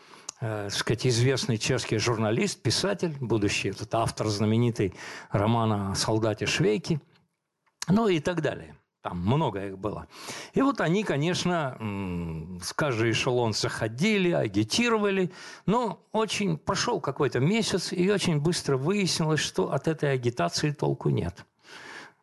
[0.41, 4.93] э, сказать, известный чешский журналист, писатель, будущий этот автор знаменитый
[5.31, 7.01] романа о солдате Швейки,
[7.87, 8.75] ну и так далее.
[9.01, 10.07] Там много их было.
[10.53, 11.77] И вот они, конечно,
[12.61, 15.31] с каждый эшелон заходили, агитировали,
[15.65, 21.45] но очень прошел какой-то месяц, и очень быстро выяснилось, что от этой агитации толку нет.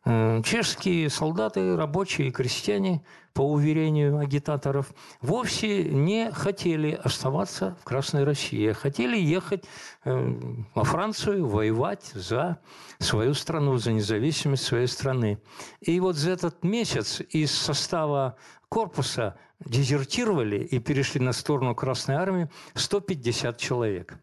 [0.05, 8.23] Э, чешские солдаты, рабочие и крестьяне, по уверению агитаторов, вовсе не хотели оставаться в Красной
[8.23, 9.63] России, а хотели ехать
[10.05, 12.57] э, во Францию воевать за
[12.97, 15.39] свою страну, за независимость своей страны.
[15.81, 18.37] И вот за этот месяц из состава
[18.69, 24.17] корпуса дезертировали и перешли на сторону Красной Армии 150 человек.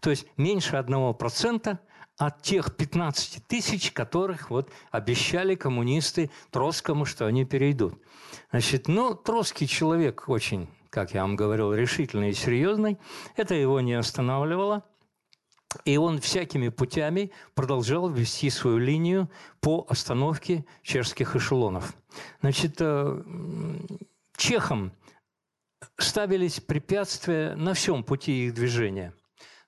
[0.00, 1.80] То есть меньше одного процента
[2.18, 7.94] от тех 15 тысяч, которых вот обещали коммунисты Троцкому, что они перейдут.
[8.50, 12.98] Значит, ну, Троцкий человек очень, как я вам говорил, решительный и серьезный.
[13.36, 14.84] Это его не останавливало.
[15.84, 21.94] И он всякими путями продолжал вести свою линию по остановке чешских эшелонов.
[22.40, 23.22] Значит, э,
[24.36, 24.92] чехам
[25.98, 29.12] ставились препятствия на всем пути их движения.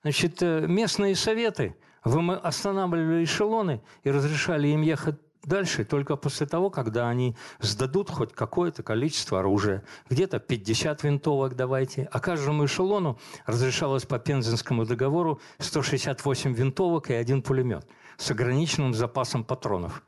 [0.01, 6.69] Значит, э, местные советы– вы останавливали эшелоны и разрешали им ехать дальше только после того,
[6.69, 9.83] когда они сдадут хоть какое-то количество оружия.
[10.09, 12.07] Где-то 50 винтовок давайте.
[12.11, 17.87] А каждому эшелону разрешалось по Пензенскому договору 168 винтовок и один пулемет
[18.21, 20.03] с ограниченным запасом патронов.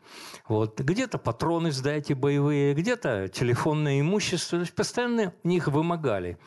[0.48, 0.80] Вот.
[0.80, 4.60] Где-то патроны сдайте боевые, где-то телефонное имущество.
[4.60, 6.38] То есть постоянно у них вымогали.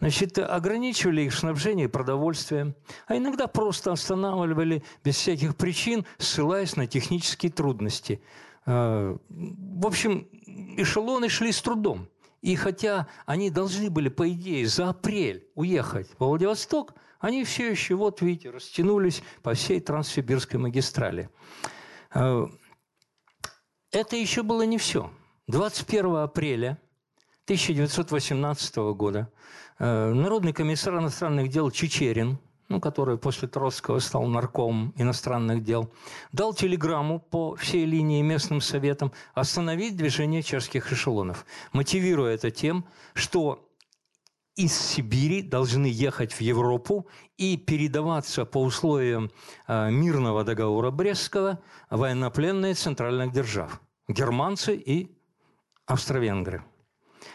[0.00, 2.74] Значит, ограничивали их снабжение продовольствием,
[3.06, 8.20] а иногда просто останавливали без всяких причин, ссылаясь на технические трудности.
[8.66, 10.28] А, в общем,
[10.76, 12.08] эшелоны шли с трудом.
[12.42, 16.92] И хотя они должны были, по идее, за апрель уехать в Владивосток,
[17.24, 21.30] они все еще, вот видите, растянулись по всей Транссибирской магистрали.
[22.12, 22.50] А,
[23.90, 25.10] это еще было не все.
[25.46, 26.78] 21 апреля
[27.44, 29.32] 1918 года
[29.78, 35.90] э, Народный комиссар иностранных дел Чечерин, ну, который после Троцкого стал нарком иностранных дел,
[36.32, 42.84] дал телеграмму по всей линии местным советам остановить движение чешских эшелонов, мотивируя это тем,
[43.14, 43.66] что
[44.56, 49.30] из Сибири должны ехать в Европу и передаваться по условиям
[49.66, 55.10] э, мирного договора Брестского военнопленные центральных держав– германцы и
[55.86, 56.62] австро-венгры.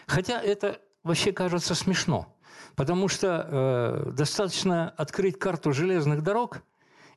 [0.08, 2.38] Хотя это вообще кажется смешно,
[2.76, 3.48] потому что
[4.08, 6.62] э, достаточно открыть карту железных дорог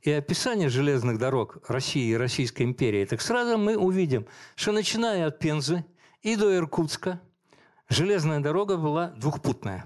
[0.01, 5.39] и описание железных дорог России и Российской империи, так сразу мы увидим, что начиная от
[5.39, 5.85] Пензы
[6.23, 7.21] и до Иркутска–
[7.89, 9.85] железная дорога была двухпутная.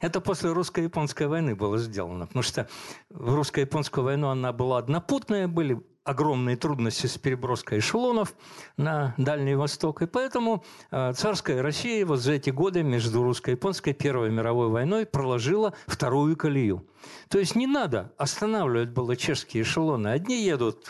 [0.00, 2.68] Это после русско-японской войны было сделано, потому что
[3.10, 8.34] в русско-японскую войну она была однопутная, были огромные трудности с переброской эшелонов
[8.78, 10.00] на Дальний Восток.
[10.00, 15.74] И поэтому э, царская Россия вот за эти годы между русско-японской Первой мировой войной проложила
[15.86, 16.88] вторую колею.
[17.28, 20.08] То есть не надо останавливать было чешские эшелоны.
[20.08, 20.88] Одни едут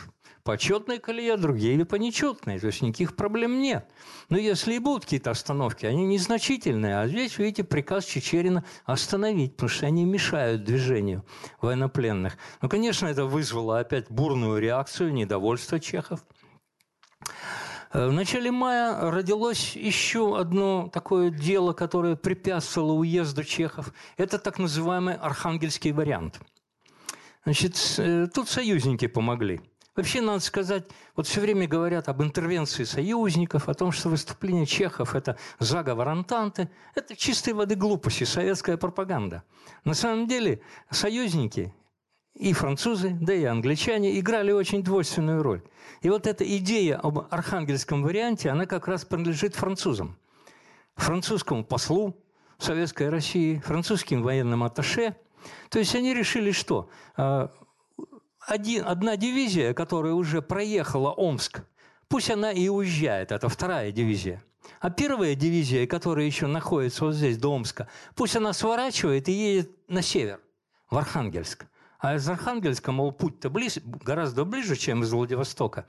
[0.49, 2.59] по четной колее, другие по нечетной.
[2.59, 3.87] То есть никаких проблем нет.
[4.31, 7.01] Но если и будут какие-то остановки, они незначительные.
[7.01, 11.23] А здесь, видите, приказ Чечерина остановить, потому что они мешают движению
[11.61, 12.39] военнопленных.
[12.63, 16.25] Ну, конечно, это вызвало опять бурную реакцию, недовольство чехов.
[17.93, 23.93] Э, в начале мая родилось еще одно такое дело, которое препятствовало уезду чехов.
[24.17, 26.41] Это так называемый архангельский вариант.
[27.45, 29.61] Значит, э, тут союзники помогли.
[29.99, 30.85] Вообще, надо сказать,
[31.17, 36.71] вот все время говорят об интервенции союзников, о том, что выступление чехов– это заговор Антанты.
[36.95, 39.43] Это чистой воды глупости, советская пропаганда.
[39.83, 41.75] На самом деле союзники
[42.35, 45.65] и французы, да и англичане играли очень двойственную роль.
[46.03, 50.17] И вот эта идея об архангельском варианте, она как раз принадлежит французам.
[50.95, 52.17] Французскому послу
[52.59, 55.17] Советской России, французским военным атташе.
[55.71, 57.51] То есть они решили, что а,
[58.49, 61.63] один, одна дивизия, которая уже проехала Омск,
[62.09, 64.43] пусть она и уезжает, это вторая дивизия.
[64.81, 69.71] А первая дивизия, которая еще находится вот здесь, до Омска, пусть она сворачивает и едет
[69.89, 70.41] на север,
[70.91, 71.67] в Архангельск.
[72.01, 75.87] А из Архангельска, мол, путь-то близ, гораздо ближе, чем из Владивостока.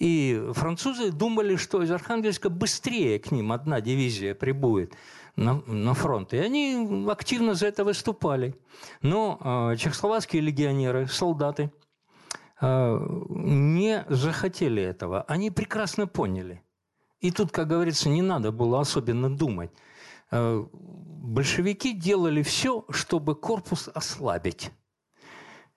[0.00, 4.94] И французы думали, что из Архангельска быстрее к ним одна дивизия прибудет
[5.36, 6.34] на, на фронт.
[6.34, 8.56] И они активно за это выступали.
[9.02, 11.70] Но э, чехословацкие легионеры, солдаты,
[12.62, 15.22] не захотели этого.
[15.22, 16.62] Они прекрасно поняли.
[17.20, 19.70] И тут, как говорится, не надо было особенно думать.
[20.30, 24.70] Э, большевики делали все, чтобы корпус ослабить.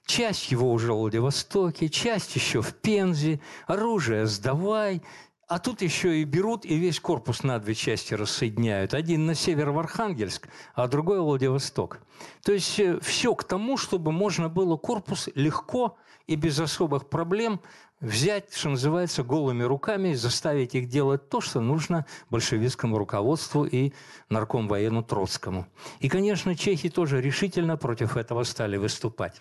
[0.05, 5.01] Часть его уже в Владивостоке, часть еще в Пензе, оружие сдавай.
[5.47, 8.95] А тут еще и берут и весь корпус на две части рассоединяют.
[8.95, 11.99] Один на север в Архангельск, а другой в Владивосток.
[12.43, 15.97] То есть э, все к тому, чтобы можно было корпус легко
[16.28, 17.61] и без особых проблем
[17.99, 23.93] взять, что называется, голыми руками, заставить их делать то, что нужно большевистскому руководству и
[24.30, 25.67] нарком воену Троцкому.
[25.99, 29.39] И, конечно, чехи тоже решительно против этого стали выступать.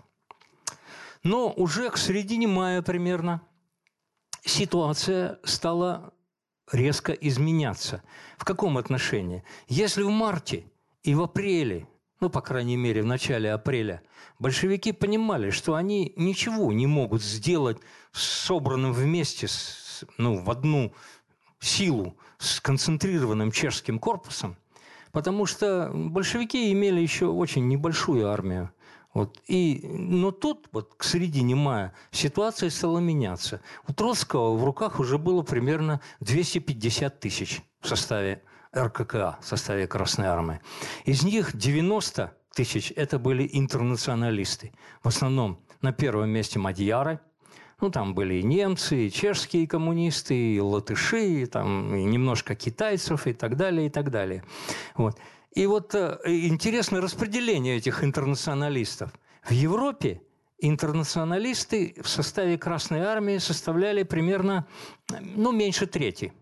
[1.22, 3.40] Но уже к середине мая примерно
[4.44, 6.12] ситуация стала
[6.70, 8.02] резко изменяться.
[8.36, 9.42] В каком отношении?
[9.68, 10.64] Если в марте
[11.02, 11.88] и в апреле,
[12.20, 14.02] ну, по крайней мере, в начале апреля,
[14.38, 17.78] большевики понимали, что они ничего не могут сделать
[18.12, 20.94] с собранным вместе, с, ну, в одну
[21.60, 24.56] силу, с концентрированным чешским корпусом,
[25.12, 28.70] потому что большевики имели еще очень небольшую армию.
[29.12, 29.40] Вот.
[29.46, 33.60] И, но тут, вот к середине мая, ситуация стала меняться.
[33.86, 38.42] У Троцкого в руках уже было примерно 250 тысяч в составе
[38.74, 40.60] РККА, в составе Красной Армии.
[41.04, 44.72] Из них 90 тысяч– это были интернационалисты.
[45.02, 47.20] В основном на первом месте мадьяры,
[47.80, 53.26] ну, там были и немцы, и чешские коммунисты, и латыши, и, там, и немножко китайцев,
[53.26, 54.44] и так далее, и так далее.
[54.94, 55.18] Вот.
[55.52, 59.12] И вот э, интересное распределение этих интернационалистов.
[59.42, 60.22] В Европе
[60.58, 64.66] интернационалисты в составе Красной Армии составляли примерно,
[65.10, 66.32] ну, меньше трети.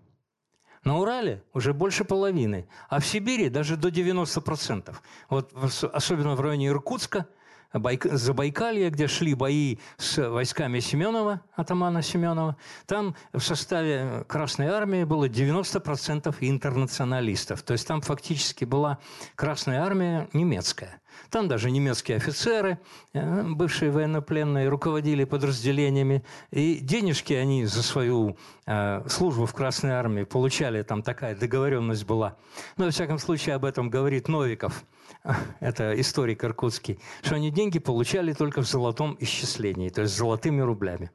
[0.85, 4.95] На Урале уже больше половины, а в Сибири даже до 90%.
[5.28, 5.53] Вот
[5.93, 7.26] особенно в районе Иркутска–
[7.73, 12.57] Забайкалье, где шли бои с войсками Семенова, атамана Семенова,
[12.87, 17.62] там в составе Красной Армии было 90% интернационалистов.
[17.62, 18.99] То есть там фактически была
[19.35, 21.01] Красная Армия немецкая.
[21.31, 22.79] Там даже немецкие офицеры,
[23.12, 26.25] э, бывшие военнопленные, руководили подразделениями.
[26.51, 30.83] И денежки они за свою э, службу в Красной Армии получали.
[30.83, 32.37] Там такая договоренность была.
[32.77, 34.85] Но, во всяком случае, об этом говорит Новиков–
[35.61, 41.11] это историк иркутский, что они деньги получали только в золотом исчислении, то есть золотыми рублями.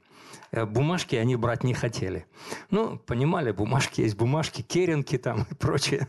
[0.51, 2.26] Э, бумажки они брать не хотели.
[2.70, 6.08] Ну, понимали, бумажки есть бумажки, керенки там и прочее.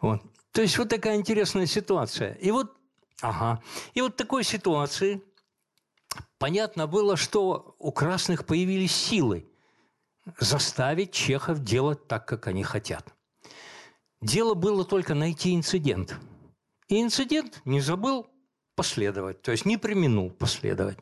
[0.00, 0.22] Вот.
[0.52, 2.34] То есть вот такая интересная ситуация.
[2.34, 2.76] И вот,
[3.20, 3.62] ага,
[3.94, 5.22] и вот такой ситуации
[6.38, 9.46] понятно было, что у красных появились силы
[10.38, 13.14] заставить чехов делать так, как они хотят.
[14.20, 16.16] Дело было только найти инцидент–
[16.92, 18.26] и инцидент не забыл
[18.74, 20.98] последовать, то есть не применул последовать.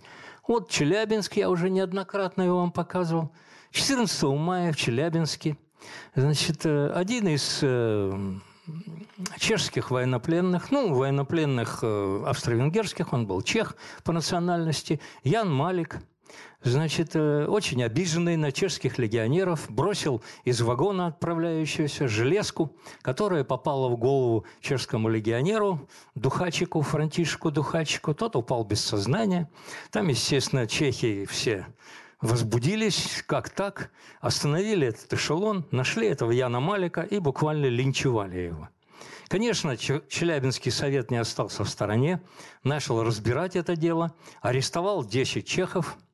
[0.47, 3.32] Вот Челябинск, я уже неоднократно его вам показывал.
[3.72, 5.57] 14 мая в Челябинске,
[6.14, 8.12] значит, э, один из э,
[9.38, 13.74] чешских военнопленных, ну, военнопленных э, австро-венгерских, он был чех
[14.05, 15.99] по национальности, Ян Малик–
[16.62, 23.96] значит, э, очень обиженный на чешских легионеров, бросил из вагона отправляющуюся железку, которая попала в
[23.96, 28.14] голову чешскому легионеру, Духачику, Франтишку Духачику.
[28.14, 29.48] Тот упал без сознания.
[29.90, 31.66] Там, естественно, чехи все
[32.20, 33.90] возбудились, как так,
[34.20, 38.68] остановили этот эшелон, нашли этого Яна Малика и буквально линчевали его.
[39.28, 42.20] Конечно, Челябинский совет не остался в стороне,
[42.62, 45.96] начал разбирать это дело, арестовал 10 чехов–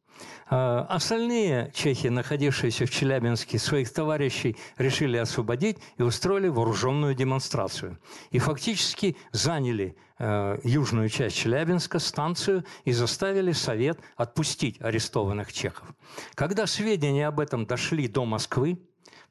[0.49, 7.99] остальные чехи, находившиеся в Челябинске, своих товарищей решили освободить и устроили вооруженную демонстрацию.
[8.30, 15.88] И фактически заняли э, южную часть Челябинска, станцию, и заставили Совет отпустить арестованных чехов.
[16.34, 18.78] Когда сведения об этом дошли до Москвы,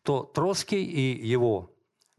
[0.03, 1.72] то Троцкий и его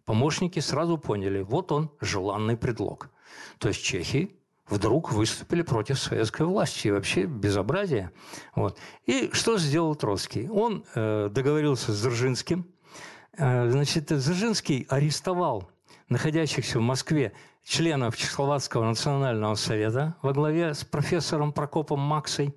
[0.06, 3.10] помощники сразу поняли, вот он желанный предлог.
[3.58, 4.36] То есть чехи
[4.68, 6.88] вдруг выступили против советской власти.
[6.88, 8.10] И вообще безобразие.
[8.54, 8.78] Вот.
[9.04, 10.48] И что сделал Троцкий?
[10.48, 12.66] Он э, договорился с Дзержинским.
[13.36, 15.70] Э, значит, Дзержинский арестовал
[16.08, 17.32] находящихся в Москве
[17.64, 22.54] членов Чехословацкого национального совета во главе с профессором Прокопом Максой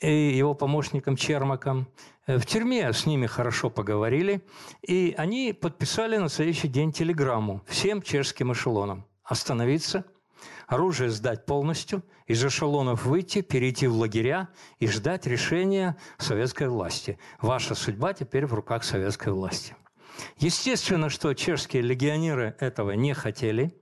[0.00, 1.88] и его помощником Чермаком.
[2.26, 4.42] Э, в тюрьме с ними хорошо поговорили,
[4.82, 10.04] и они подписали на следующий день телеграмму всем чешским эшелонам остановиться–
[10.70, 14.48] оружие сдать полностью, из эшелонов выйти, перейти в лагеря
[14.78, 17.18] и ждать решения советской власти.
[17.40, 19.74] Ваша судьба теперь в руках советской власти.
[20.38, 23.74] Естественно, что чешские легионеры этого не хотели,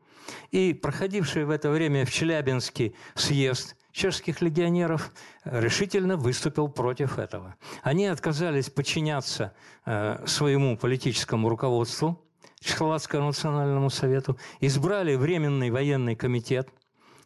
[0.50, 5.12] и проходивший в это время в Челябинске съезд чешских легионеров
[5.44, 7.56] решительно выступил против этого.
[7.82, 9.52] Они отказались подчиняться
[9.84, 12.24] э, своему политическому руководству,
[12.60, 16.68] Чехословацкому национальному совету, избрали Временный военный комитет,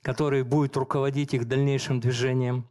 [0.02, 2.68] который будет руководить их дальнейшим движением.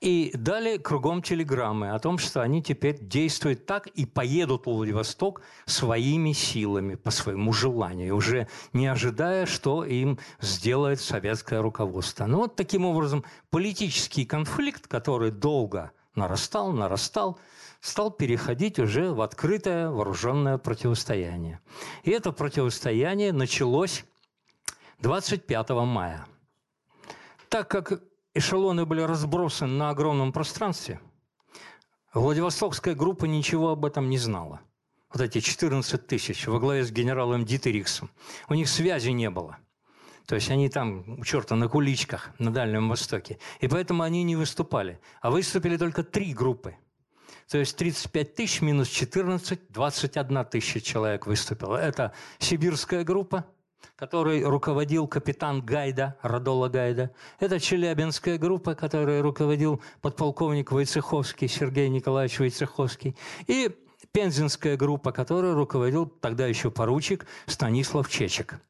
[0.00, 5.42] И дали кругом телеграммы о том, что они теперь действуют так и поедут в Владивосток
[5.64, 12.26] своими силами, по своему желанию, уже не ожидая, что им сделает советское руководство.
[12.26, 17.38] Ну вот таким образом политический конфликт, который долго нарастал, нарастал,
[17.80, 21.60] стал переходить уже в открытое вооруженное противостояние.
[22.02, 24.04] И это противостояние началось
[25.02, 26.24] 25 мая.
[27.48, 31.00] Так как эшелоны были разбросаны на огромном пространстве,
[32.14, 34.60] Владивостокская группа ничего об этом не знала.
[35.12, 38.10] Вот эти 14 тысяч во главе с генералом Дитериксом.
[38.48, 39.58] У них связи не было.
[40.26, 43.40] То есть они там, у черта, на куличках на Дальнем Востоке.
[43.58, 45.00] И поэтому они не выступали.
[45.20, 46.76] А выступили только три группы.
[47.48, 51.76] То есть 35 тысяч минус 14, 21 тысяча человек выступило.
[51.76, 53.46] Это сибирская группа,
[53.96, 57.10] которой руководил капитан Гайда, Радола Гайда.
[57.38, 63.16] Это Челябинская группа, которой руководил подполковник Войцеховский, Сергей Николаевич Войцеховский.
[63.46, 63.70] И
[64.12, 68.60] Пензенская группа, которой руководил тогда еще поручик Станислав Чечек.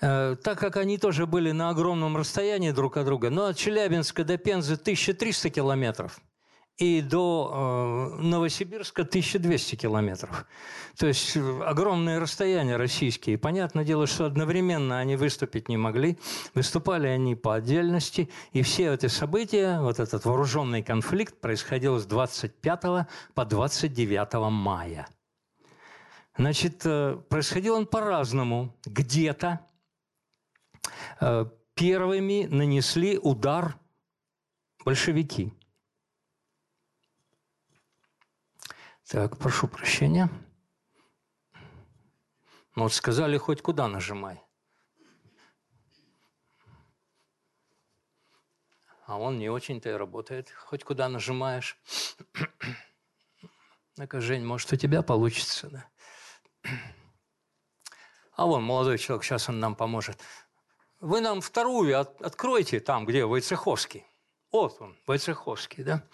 [0.00, 4.24] Э, так как они тоже были на огромном расстоянии друг от друга, но от Челябинска
[4.24, 6.20] до Пензы 1300 километров–
[6.80, 10.46] и до э, Новосибирска 1200 километров.
[10.96, 13.36] То есть э, огромные расстояния российские.
[13.36, 16.18] Понятное дело, что одновременно они выступить не могли.
[16.54, 18.30] Выступали они по отдельности.
[18.52, 22.80] И все эти события, вот этот вооруженный конфликт происходил с 25
[23.34, 25.06] по 29 мая.
[26.38, 28.74] Значит, э, происходил он по-разному.
[28.86, 29.60] Где-то
[31.74, 33.76] первыми нанесли удар
[34.82, 35.52] большевики–
[39.10, 40.30] Так, прошу прощения.
[42.76, 44.40] Ну вот сказали, хоть куда нажимай.
[49.06, 50.48] А он не очень-то и работает.
[50.50, 51.76] Хоть куда нажимаешь.
[53.96, 55.86] Ну-ка, Жень, может, у тебя получится, да?
[58.36, 60.22] А вон молодой человек, сейчас он нам поможет.
[61.00, 64.06] Вы нам вторую от, откройте там, где Войцеховский.
[64.52, 66.04] Вот он, Войцеховский, да?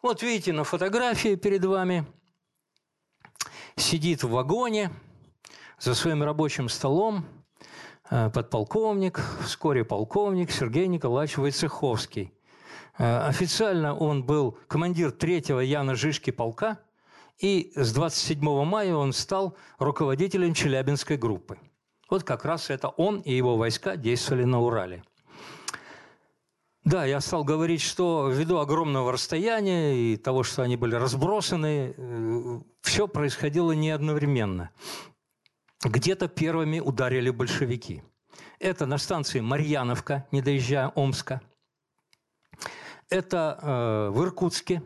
[0.00, 2.06] Вот видите на фотографии перед вами–
[3.78, 4.90] сидит в вагоне
[5.78, 7.24] за своим рабочим столом
[8.10, 12.32] э, подполковник, вскоре полковник Сергей Николаевич Войцеховский.
[12.98, 16.78] Э, официально он был командир третьего Яна Жишки полка,
[17.38, 21.58] и с 27 мая он стал руководителем Челябинской группы.
[22.10, 25.04] Вот как раз это он и его войска действовали на Урале.
[26.88, 32.60] Да, я стал говорить, что ввиду огромного расстояния и того, что они были разбросаны, э,
[32.80, 34.70] все происходило не одновременно.
[35.84, 38.02] Где-то первыми ударили большевики.
[38.58, 41.42] Это на станции Марьяновка, не доезжая Омска.
[43.10, 44.82] Это э, в Иркутске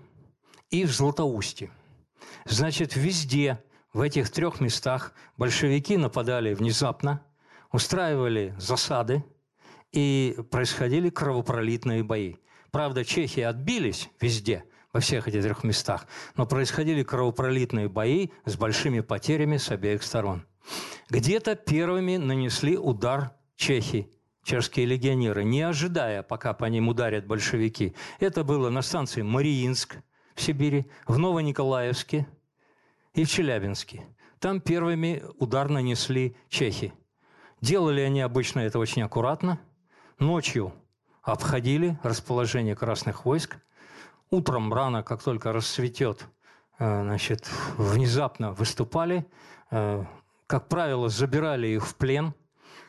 [0.71, 1.71] и в Златоусте.
[2.47, 7.25] Значит, везде, в этих трех местах, большевики нападали внезапно,
[7.71, 9.25] устраивали засады,
[9.93, 12.37] и происходили кровопролитные бои.
[12.71, 19.01] Правда, чехи отбились везде, во всех этих трех местах, но происходили кровопролитные бои с большими
[19.01, 20.45] потерями с обеих сторон.
[21.09, 24.11] Где-то первыми нанесли удар чехи,
[24.43, 27.95] чешские легионеры, не ожидая, пока по ним ударят большевики.
[28.21, 29.97] Это было на станции Мариинск
[30.35, 32.27] в Сибири, в Новониколаевске
[33.15, 34.07] и в Челябинске.
[34.39, 36.93] Там первыми удар нанесли чехи.
[37.61, 39.61] Делали они обычно это очень аккуратно–
[40.23, 40.73] Ночью
[41.25, 43.57] обходили расположение красных войск.
[44.31, 46.29] Утром рано, как только рассветет,
[46.79, 49.27] э, значит, внезапно выступали.
[49.73, 50.05] Э,
[50.47, 52.35] как правило, забирали их в плен.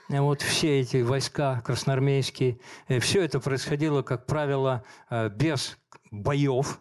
[0.09, 2.59] Вот все эти войска красноармейские.
[2.87, 5.79] Э, все это происходило, как правило, без
[6.11, 6.79] боев,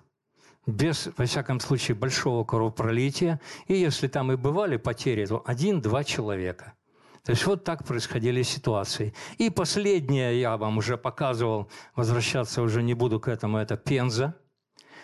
[0.67, 3.41] без, во всяком случае, большого кровопролития.
[3.69, 6.75] И если там и бывали потери, то один-два человека–
[7.25, 9.15] то есть вот так происходили ситуации.
[9.39, 14.35] И последнее я вам уже показывал, возвращаться уже не буду к этому, это Пенза.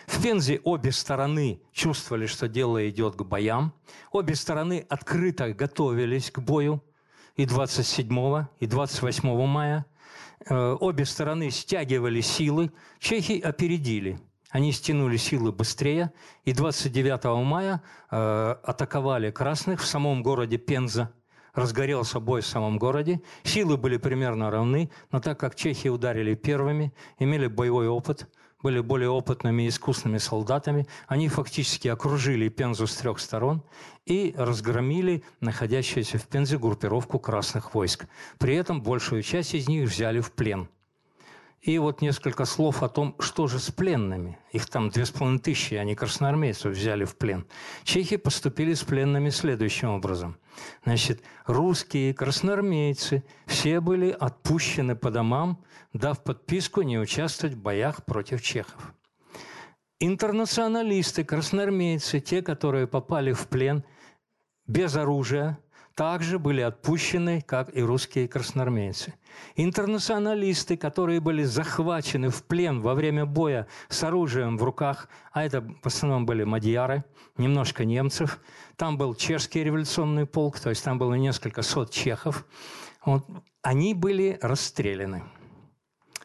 [0.05, 3.73] В Пензе обе стороны чувствовали, что дело идет к боям.
[4.11, 6.83] Обе стороны открыто готовились к бою.
[7.35, 9.85] и 27 и 28 мая.
[10.49, 14.19] Э, обе стороны стягивали силы, чехи опередили.
[14.49, 16.11] Они стянули силы быстрее,
[16.43, 21.13] и 29 мая э, атаковали красных в самом городе Пенза.
[21.53, 23.21] Разгорелся бой в самом городе.
[23.43, 28.27] Силы были примерно равны, но так как чехи ударили первыми, имели боевой опыт–
[28.61, 30.87] были более опытными и искусными солдатами.
[31.07, 33.63] Они фактически окружили Пензу с трех сторон
[34.05, 38.07] и разгромили находящуюся в Пензе группировку красных войск.
[38.37, 40.67] При этом большую часть из них взяли в плен–
[41.61, 44.39] и вот несколько слов о том, что же с пленными.
[44.51, 47.45] Их там две с половиной тысячи, они красноармейцев взяли в плен.
[47.83, 50.37] Чехи поступили с пленными следующим образом.
[50.85, 58.41] Значит, русские красноармейцы все были отпущены по домам, дав подписку не участвовать в боях против
[58.41, 58.93] чехов.
[59.99, 63.83] Интернационалисты, красноармейцы, те, которые попали в плен
[64.65, 65.59] без оружия,
[65.99, 69.15] также были отпущены, как и русские красноармейцы.
[69.57, 75.59] Интернационалисты, которые были захвачены в плен во время боя с оружием в руках, а это
[75.59, 77.03] в основном были мадьяры,
[77.35, 78.39] немножко немцев,
[78.77, 82.45] там был чешский революционный полк, то есть там было несколько сот чехов,
[83.03, 83.25] вот,
[83.61, 85.23] они были расстреляны.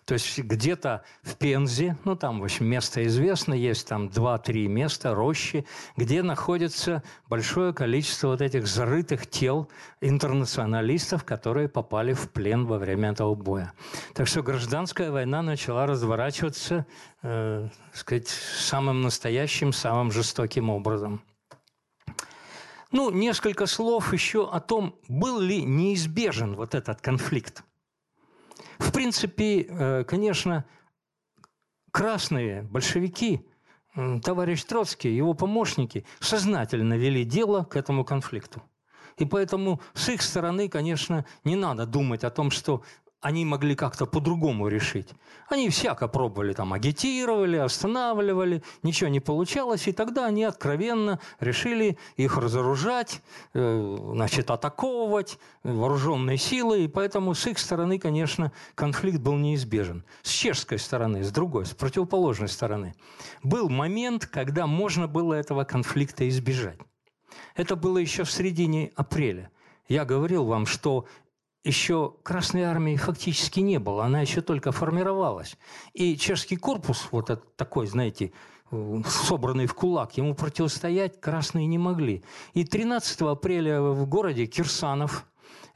[0.05, 5.15] То есть где-то в Пензе, ну там, в общем, место известно, есть там два-три места,
[5.15, 5.65] рощи,
[5.97, 9.69] где находится большое количество вот этих зарытых тел
[10.03, 13.73] интернационалистов, которые попали в плен во время этого боя.
[14.13, 16.87] Так что гражданская война начала разворачиваться,
[17.23, 21.23] э, сказать, самым настоящим, самым жестоким образом.
[22.93, 27.65] Ну, несколько слов еще о том, был ли неизбежен вот этот конфликт.
[28.79, 30.65] В принципе, э, конечно,
[31.91, 33.47] красные большевики,
[34.23, 38.63] товарищ Троцкий, его помощники сознательно вели дело к этому конфликту.
[39.19, 42.83] И поэтому с их стороны, конечно, не надо думать о том, что
[43.25, 45.09] они могли как-то по-другому решить.
[45.49, 52.37] Они всяко пробовали, там, агитировали, останавливали, ничего не получалось, и тогда они откровенно решили их
[52.37, 53.23] разоружать,
[53.55, 60.05] э, значит, атаковывать вооруженной силой, и поэтому с их стороны, конечно, конфликт был неизбежен.
[60.23, 62.95] С чешской стороны, с другой, с противоположной стороны.
[63.43, 66.79] Был момент, когда можно было этого конфликта избежать.
[67.57, 69.51] Это было еще в середине апреля.
[69.89, 71.07] Я говорил вам, что
[71.65, 75.57] еще Красной Армии фактически не было, она еще только формировалась.
[75.95, 78.33] И чешский корпус, вот этот такой, знаете,
[79.07, 82.23] собранный в кулак, ему противостоять красные не могли.
[82.53, 85.27] И 13 апреля в городе Кирсанов,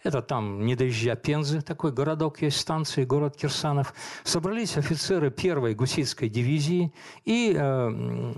[0.05, 3.95] это там, не доезжая Пензы, такой городок есть, станции, город Кирсанов.
[4.23, 6.93] Собрались офицеры первой гусейской дивизии
[7.25, 8.35] и э,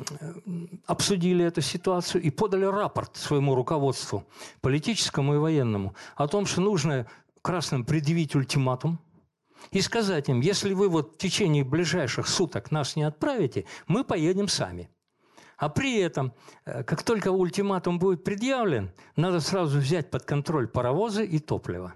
[0.86, 4.24] обсудили эту ситуацию и подали рапорт своему руководству,
[4.62, 7.06] политическому и военному, о том, что нужно
[7.42, 8.98] красным предъявить ультиматум
[9.70, 14.48] и сказать им, если вы вот в течение ближайших суток нас не отправите, мы поедем
[14.48, 14.90] сами.
[15.56, 16.32] А при этом,
[16.64, 21.94] э, как только ультиматум будет предъявлен, надо сразу взять под контроль паровозы и топливо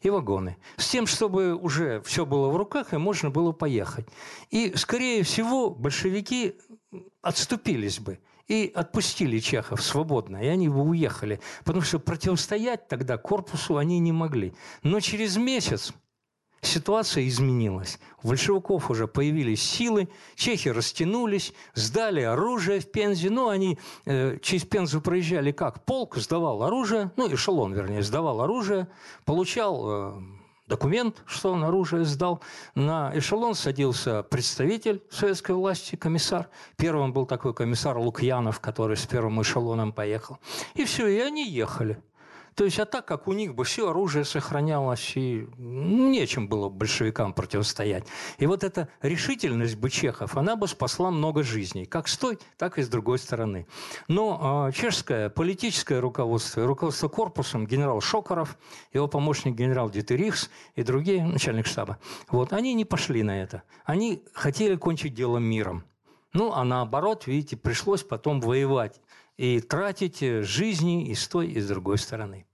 [0.00, 0.56] и вагоны.
[0.76, 4.06] С тем, чтобы уже все было в руках и можно было поехать.
[4.50, 6.58] И, скорее всего, большевики
[7.20, 8.18] отступились бы
[8.52, 14.12] и отпустили чехов свободно, и они бы уехали, потому что противостоять тогда корпусу они не
[14.12, 14.52] могли.
[14.82, 15.94] Но через месяц
[16.60, 17.98] ситуация изменилась.
[18.22, 23.30] У большевиков уже появились силы, чехи растянулись, сдали оружие в Пензе.
[23.30, 25.86] Ну, они э, через Пензу проезжали как?
[25.86, 28.86] Полк сдавал оружие, ну, эшелон, вернее, сдавал оружие,
[29.24, 30.22] получал э,
[30.72, 32.40] документ, что он оружие сдал.
[32.74, 36.48] На эшелон садился представитель советской власти, комиссар.
[36.76, 40.38] Первым был такой комиссар Лукьянов, который с первым эшелоном поехал.
[40.74, 42.02] И все, и они ехали.
[42.54, 46.68] То есть, а так как у них бы все оружие сохранялось, и ну, нечем было
[46.68, 48.04] большевикам противостоять.
[48.38, 52.78] И вот эта решительность бы чехов, она бы спасла много жизней, как с той, так
[52.78, 53.66] и с другой стороны.
[54.08, 58.58] Но э, чешское политическое руководство руководство корпусом, генерал Шокоров,
[58.92, 61.98] его помощник генерал Дитерихс и другие, начальник штаба,
[62.28, 63.62] вот, они не пошли на это.
[63.84, 65.84] Они хотели кончить дело миром.
[66.32, 69.00] Ну, а наоборот, видите, пришлось потом воевать
[69.42, 72.46] и тратить жизни и с той, и с другой стороны.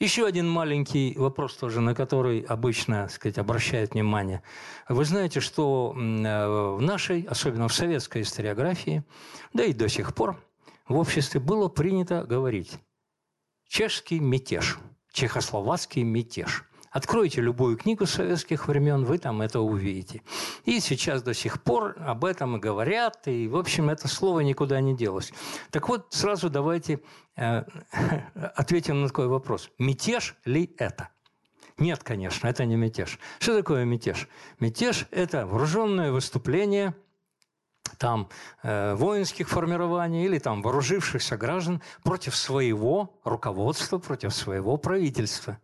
[0.00, 4.42] Еще один маленький вопрос тоже, на который обычно так сказать, обращают внимание.
[4.88, 9.04] Вы знаете, что в нашей, особенно в советской историографии,
[9.52, 10.44] да и до сих пор
[10.88, 12.72] в обществе было принято говорить
[13.68, 14.78] чешский мятеж,
[15.12, 16.64] чехословацкий мятеж–
[16.96, 20.22] Откройте любую книгу советских времен, вы там это увидите.
[20.64, 24.80] И сейчас до сих пор об этом и говорят, и, в общем, это слово никуда
[24.80, 25.30] не делось.
[25.70, 27.00] Так вот, сразу давайте
[27.36, 27.64] э,
[28.54, 29.70] ответим на такой вопрос.
[29.78, 31.10] Мятеж ли это?
[31.76, 33.18] Нет, конечно, это не мятеж.
[33.40, 34.26] Что такое мятеж?
[34.58, 36.94] Мятеж– это вооруженное выступление
[37.98, 38.30] там
[38.62, 45.58] э, воинских формирований или там вооружившихся граждан против своего руководства, против своего правительства.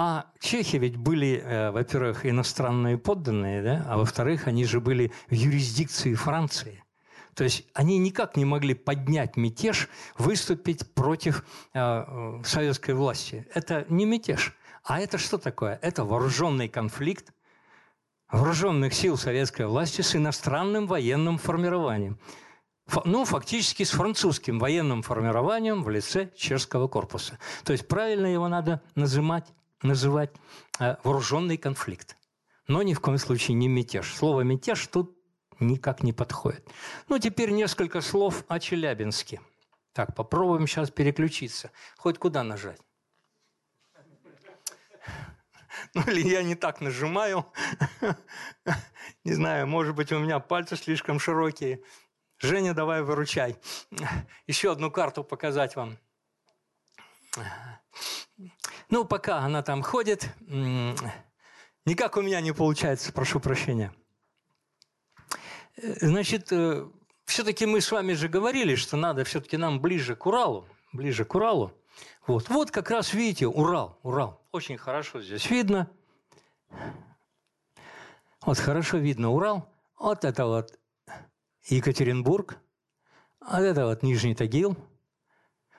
[0.00, 3.84] А чехи ведь были, э, во-первых, иностранные подданные, да?
[3.88, 6.84] а во-вторых, они же были в юрисдикции Франции.
[7.34, 11.44] То есть они никак не могли поднять мятеж, выступить против
[11.74, 13.48] э, э, советской власти.
[13.52, 14.56] Это не мятеж.
[14.84, 15.80] А это что такое?
[15.82, 17.32] Это вооруженный конфликт
[18.30, 22.20] вооруженных сил советской власти с иностранным военным формированием.
[23.04, 27.36] Ну, фактически с французским военным формированием в лице чешского корпуса.
[27.64, 30.30] То есть правильно его надо называть, называть
[30.80, 32.16] э, вооруженный конфликт.
[32.66, 34.14] Но ни в коем случае не мятеж.
[34.14, 35.16] Слово «мятеж» тут
[35.58, 36.68] никак не подходит.
[37.08, 39.40] Ну, теперь несколько слов о Челябинске.
[39.92, 41.70] Так, попробуем сейчас переключиться.
[41.96, 42.80] Хоть куда нажать.
[45.94, 47.46] Ну, или я не так нажимаю.
[49.24, 51.82] Не знаю, может быть, у меня пальцы слишком широкие.
[52.38, 53.56] Женя, давай выручай.
[54.46, 55.98] Еще одну карту показать вам.
[58.90, 60.28] Ну, пока она там ходит,
[61.84, 63.92] никак у меня не получается, прошу прощения.
[65.76, 66.88] Значит, э,
[67.24, 71.34] все-таки мы с вами же говорили, что надо все-таки нам ближе к Уралу, ближе к
[71.34, 71.72] Уралу.
[72.26, 74.40] Вот, вот как раз видите, Урал, Урал.
[74.52, 75.88] Очень хорошо здесь видно.
[78.42, 79.68] Вот хорошо видно Урал.
[79.98, 80.78] Вот это вот
[81.66, 82.58] Екатеринбург.
[83.40, 84.76] Вот это вот Нижний Тагил.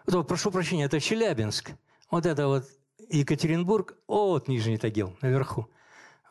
[0.06, 1.72] Вот, прошу прощения, это Челябинск.
[2.12, 2.66] Вот это вот
[3.10, 3.98] Екатеринбург.
[4.08, 5.70] Вот Нижний Тагил наверху.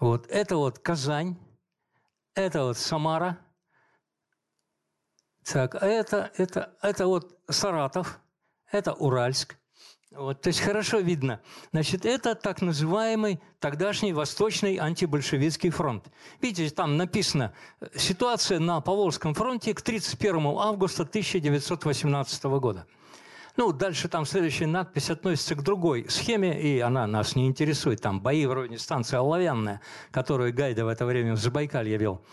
[0.01, 1.37] Вот это вот Казань.
[2.35, 3.39] Это вот Самара.
[5.45, 8.21] Так, а это, это, это вот Саратов.
[8.71, 9.57] Это Уральск.
[10.11, 11.41] Вот, то есть хорошо видно.
[11.71, 16.07] Значит, это так называемый тогдашний Восточный антибольшевистский фронт.
[16.41, 17.53] Видите, там написано
[17.95, 22.87] «Ситуация на Поволжском фронте к 31 августа 1918 года».
[23.59, 28.01] Ну, дальше там следующая надпись относится к другой схеме, и она нас не интересует.
[28.01, 29.81] Там бои в районе станции Оловянная,
[30.13, 32.25] которую Гайда в это время в Забайкалье вел.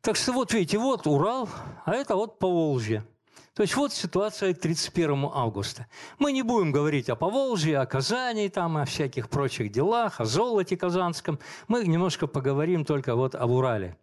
[0.00, 1.48] Так что вот видите, вот Урал,
[1.84, 3.04] а это вот Поволжье.
[3.54, 5.86] То есть вот ситуация к 31 августа.
[6.18, 10.76] Мы не будем говорить о Поволжье, о Казани, там, о всяких прочих делах, о золоте
[10.76, 11.38] казанском.
[11.68, 13.96] Мы немножко поговорим только вот об Урале.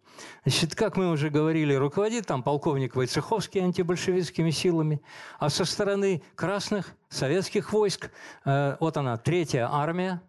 [0.44, 5.02] Значит, как мы уже говорили, руководит там полковник Войцеховский антибольшевистскими силами,
[5.38, 8.10] а со стороны красных советских войск,
[8.46, 10.22] э, вот она, третья армия,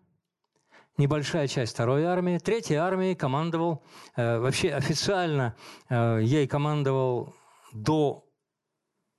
[0.98, 2.40] небольшая часть второй армии.
[2.40, 3.84] Третьей армией командовал,
[4.18, 5.56] э, вообще официально
[5.90, 7.34] э, ей командовал
[7.72, 8.26] до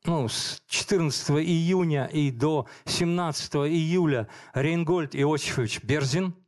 [0.06, 6.34] ну, с 14 июня и до 17 июля Рейнгольд Иосифович Берзин–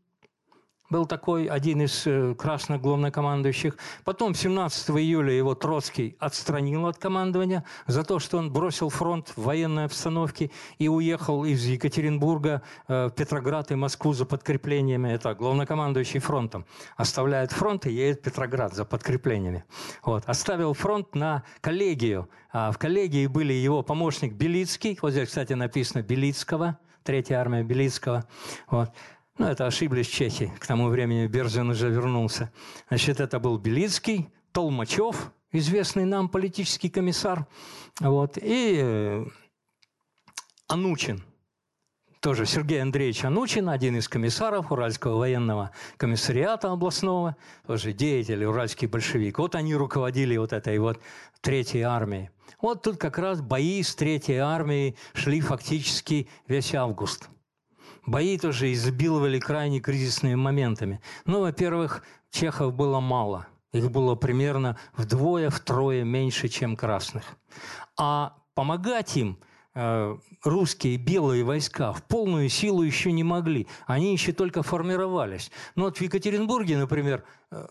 [0.90, 3.76] был такой один из э, красных главнокомандующих.
[4.04, 9.42] Потом 17 июля его Троцкий отстранил от командования за то, что он бросил фронт в
[9.42, 15.10] военной обстановке и уехал из Екатеринбурга э, в Петроград и Москву за подкреплениями.
[15.10, 16.66] Это главнокомандующий фронтом.
[16.96, 19.64] Оставляет фронт и едет в Петроград за подкреплениями.
[20.02, 20.24] Вот.
[20.26, 22.28] Оставил фронт на коллегию.
[22.52, 24.98] А в коллегии были его помощник Белицкий.
[25.02, 26.78] Вот здесь, кстати, написано Белицкого.
[27.02, 28.24] Третья армия Белицкого.
[28.68, 28.90] Вот.
[29.38, 30.50] Ну, это ошиблись чехи.
[30.58, 32.50] К тому времени Берзин уже вернулся.
[32.88, 37.46] Значит, это был Белицкий, Толмачев, известный нам политический комиссар,
[38.00, 39.26] вот, и э,
[40.68, 41.22] Анучин,
[42.20, 49.38] тоже Сергей Андреевич Анучин, один из комиссаров Уральского военного комиссариата областного, тоже деятель, уральский большевик.
[49.38, 50.98] Вот они руководили вот этой вот
[51.42, 52.30] Третьей армией.
[52.62, 57.28] Вот тут как раз бои с Третьей армией шли фактически весь август–
[58.06, 61.00] Бои тоже изобиловали крайне кризисными моментами.
[61.24, 63.48] Ну, во-первых, чехов было мало.
[63.72, 67.24] Их было примерно вдвое-втрое меньше, чем красных.
[67.98, 69.38] А помогать им
[69.74, 73.66] э, русские белые войска в полную силу еще не могли.
[73.86, 75.50] Они еще только формировались.
[75.74, 77.66] Но вот в Екатеринбурге, например, э,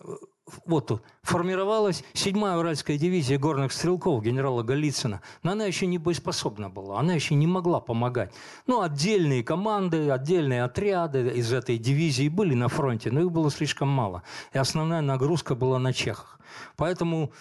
[0.64, 5.20] вот тут, формировалась 7-я Уральская дивизия горных стрелков генерала Голицына.
[5.42, 8.32] Но она еще не боеспособна была, она еще не могла помогать.
[8.66, 13.88] Ну, отдельные команды, отдельные отряды из этой дивизии были на фронте, но их было слишком
[13.88, 14.22] мало.
[14.52, 16.38] И основная нагрузка была на чехах.
[16.76, 17.32] Поэтому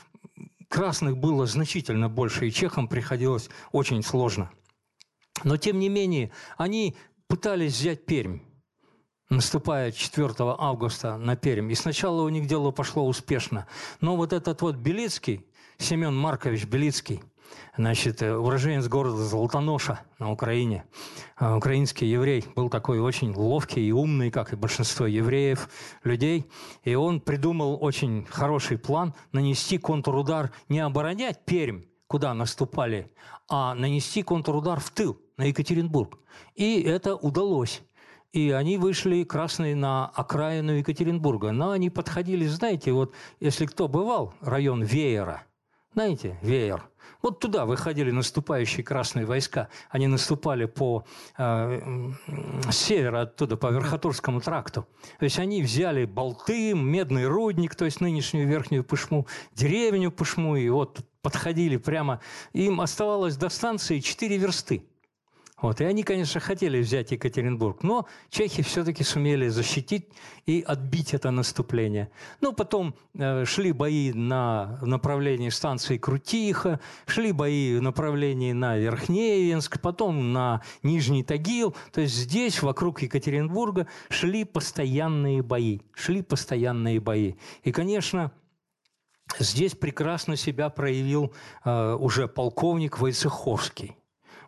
[0.67, 4.49] красных было значительно больше, и чехам приходилось очень сложно.
[5.43, 6.95] Но, тем не менее, они
[7.27, 8.39] пытались взять Пермь
[9.29, 11.71] наступая 4 августа на Пермь.
[11.71, 13.67] И сначала у них дело пошло успешно.
[14.01, 15.45] Но вот этот вот Белицкий,
[15.77, 17.21] Семен Маркович Белицкий,
[17.77, 20.85] значит, э, уроженец города Золотоноша на Украине.
[21.37, 25.69] А, украинский еврей был такой очень ловкий и умный, как и большинство евреев,
[26.03, 26.49] людей.
[26.83, 33.11] И он придумал очень хороший план нанести контрудар, не оборонять Пермь, куда наступали,
[33.49, 36.17] а нанести контрудар в тыл, на Екатеринбург.
[36.55, 37.81] И это удалось.
[38.35, 41.53] И они вышли красные на окраину Екатеринбурга.
[41.53, 45.43] Но они подходили, знаете, вот если кто бывал, район Веера,
[45.93, 46.83] знаете, Веер,
[47.21, 49.69] вот туда выходили наступающие красные войска.
[49.89, 51.05] Они наступали по
[51.37, 52.11] э,
[52.71, 54.85] севера оттуда, по Верхотурскому тракту.
[55.17, 60.67] То есть они взяли Болты, Медный рудник, то есть нынешнюю Верхнюю Пышму, деревню Пышму, и
[60.67, 62.19] вот подходили прямо.
[62.51, 64.83] Им оставалось до станции 4 версты.
[65.61, 65.79] Вот.
[65.79, 70.09] И они, конечно, хотели взять Екатеринбург, но чехи все-таки сумели защитить
[70.45, 72.09] и отбить это наступление.
[72.41, 79.79] Ну, потом э, шли бои на направлении станции Крутиха, шли бои в направлении на Верхнеевенск,
[79.79, 81.73] потом на Нижний Тагил.
[81.93, 85.79] То есть здесь, вокруг Екатеринбурга, шли постоянные бои.
[85.93, 87.35] Шли постоянные бои.
[87.63, 88.33] И, конечно,
[89.39, 91.33] здесь прекрасно себя проявил
[91.63, 93.95] э, уже полковник Войцеховский.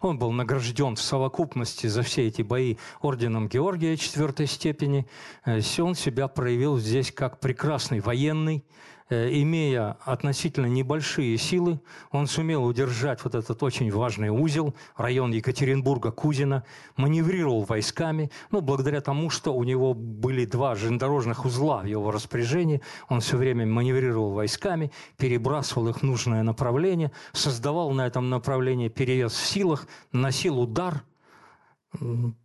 [0.02, 5.08] Он был награжден в совокупности за все эти бои орденом Георгия четвертой степени.
[5.46, 8.64] Э, он себя проявил здесь как прекрасный военный,
[9.10, 11.80] имея относительно небольшие силы,
[12.12, 16.64] он сумел удержать вот этот очень важный узел, район Екатеринбурга-Кузина,
[16.96, 22.82] маневрировал войсками, ну, благодаря тому, что у него были два железнодорожных узла в его распоряжении,
[23.10, 29.34] он все время маневрировал войсками, перебрасывал их в нужное направление, создавал на этом направлении перевес
[29.34, 31.04] в силах, наносил удар–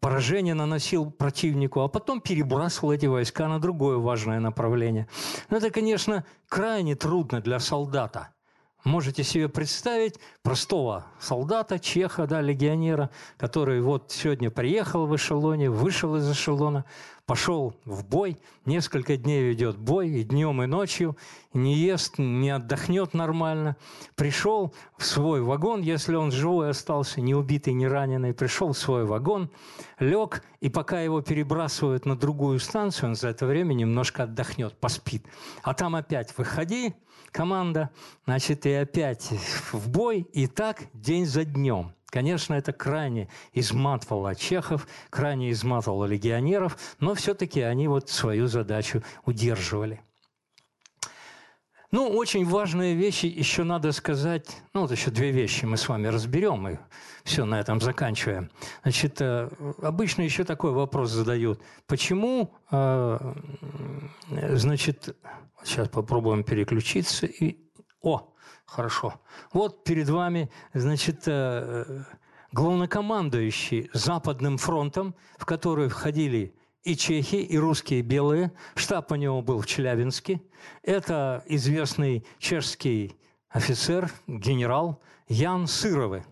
[0.00, 5.09] поражение наносил противнику, а потом перебрасывал эти войска на другое важное направление.
[5.50, 8.30] Но это, конечно, крайне трудно для солдата.
[8.84, 16.16] Можете себе представить простого солдата, чеха, да, легионера, который вот сегодня приехал в эшелоне, вышел
[16.16, 16.84] из эшелона,
[17.27, 21.16] пошел в бой, несколько дней ведет бой, и днем, и ночью,
[21.53, 23.77] не ест, не отдохнет нормально.
[24.16, 29.05] Пришел в свой вагон, если он живой остался, не убитый, не раненый, пришел в свой
[29.05, 29.51] вагон,
[29.99, 35.25] лег, и пока его перебрасывают на другую станцию, он за это время немножко отдохнет, поспит.
[35.62, 36.95] А там опять выходи,
[37.31, 37.91] команда,
[38.27, 39.31] значит, и опять
[39.73, 41.95] в бой, и так день за днем.
[42.12, 50.02] Конечно, это крайне изматывало чехов, крайне изматывало легионеров, но все-таки они вот свою задачу удерживали.
[51.90, 54.46] Ну, очень важные вещи еще надо сказать.
[54.74, 56.76] Ну, вот еще две вещи мы с вами разберем, и
[57.24, 58.50] все, на этом заканчиваем.
[58.82, 59.48] Значит, э,
[59.82, 61.62] обычно еще такой вопрос задают.
[61.86, 63.34] Почему, э,
[64.50, 65.16] значит,
[65.64, 67.56] сейчас попробуем переключиться и...
[68.02, 68.32] О,
[68.73, 69.20] Хорошо.
[69.53, 72.05] Вот перед вами, значит, э,
[72.53, 78.51] главнокомандующий Западным фронтом, в который входили и чехи, и русские белые.
[78.75, 80.41] Штаб у него был в Челябинске.
[80.83, 83.14] Это известный чешский
[83.51, 86.25] офицер, генерал Ян Сыровы.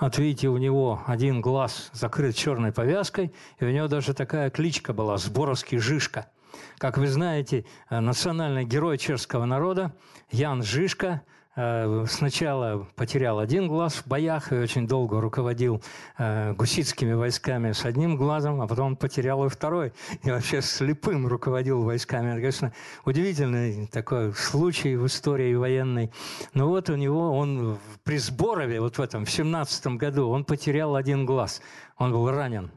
[0.00, 4.94] Вот видите, у него один глаз закрыт черной повязкой, и у него даже такая кличка
[4.94, 6.30] была– Сборовский Жишка.
[6.78, 9.94] Как вы знаете, э, национальный герой чешского народа
[10.30, 15.80] Ян Жишка Э, сначала потерял один глаз в боях и очень долго руководил
[16.18, 19.92] э, гуситскими войсками с одним глазом, а потом потерял и второй.
[20.24, 22.30] И вообще слепым руководил войсками.
[22.30, 22.72] Это, конечно,
[23.04, 26.10] удивительный такой случай в истории военной.
[26.54, 30.96] Но вот у него, он при Сборове, вот в этом, в 17 году, он потерял
[30.96, 31.60] один глаз
[31.96, 32.70] он был ранен.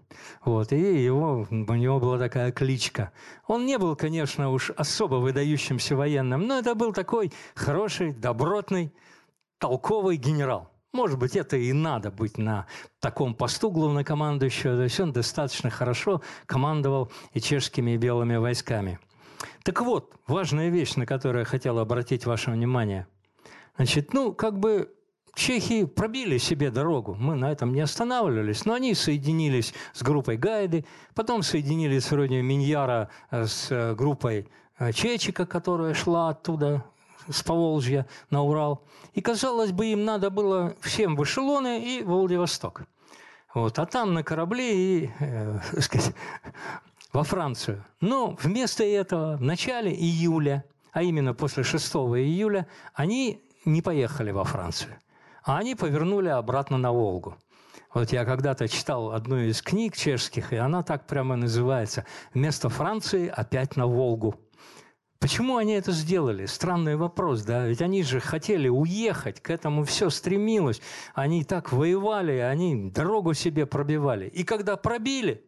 [0.44, 3.12] Вот, и его, у него была такая кличка.
[3.48, 8.94] Он не был, конечно, уж особо выдающимся военным, но это был такой хороший, добротный,
[9.58, 10.72] толковый генерал.
[10.94, 12.66] Может быть, это и надо быть на
[13.00, 14.78] таком посту главнокомандующего.
[14.78, 19.00] То есть он достаточно хорошо командовал и чешскими, и белыми войсками.
[19.64, 23.08] Так вот, важная вещь, на которую я хотел обратить ваше внимание.
[23.76, 24.92] Значит, ну, как бы
[25.38, 30.84] Чехи пробили себе дорогу, мы на этом не останавливались, но они соединились с группой Гайды,
[31.14, 36.84] потом соединились вроде Миньяра э, с э, группой э, Чечика, которая шла оттуда,
[37.30, 38.84] с Поволжья на Урал.
[39.14, 42.88] И, казалось бы, им надо было всем в эшелоны и в Владивосток.
[43.54, 46.16] Вот, а там на корабле и, э, сказать,
[47.14, 47.86] во Францию.
[48.02, 52.66] Но вместо этого в начале июля, а именно после 6 июля,
[52.96, 54.98] они не поехали во Францию
[55.48, 57.38] а они повернули обратно на Волгу.
[57.94, 63.30] Вот я когда-то читал одну из книг чешских, и она так прямо называется «Вместо Франции
[63.30, 64.36] опять на Волгу».
[65.20, 66.46] Почему они это сделали?
[66.46, 67.66] Странный вопрос, да?
[67.66, 70.82] Ведь они же хотели уехать, к этому все стремилось.
[71.16, 74.28] Они так воевали, они дорогу себе пробивали.
[74.28, 75.44] И когда пробили,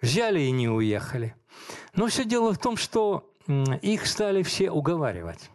[0.00, 1.36] взяли и не уехали.
[1.94, 5.50] Но все дело в том, что их стали все уговаривать.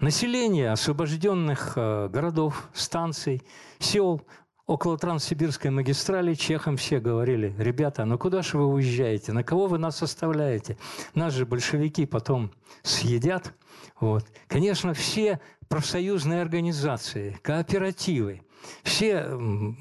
[0.00, 3.42] Население освобожденных э, городов, станций,
[3.78, 4.22] сел
[4.66, 9.78] около Транссибирской магистрали чехам все говорили, ребята, ну куда же вы уезжаете, на кого вы
[9.78, 10.76] нас оставляете?
[11.14, 12.50] Нас же большевики потом
[12.82, 13.54] съедят.
[14.00, 14.24] Вот.
[14.48, 18.42] Конечно, все профсоюзные организации, кооперативы,
[18.82, 19.28] все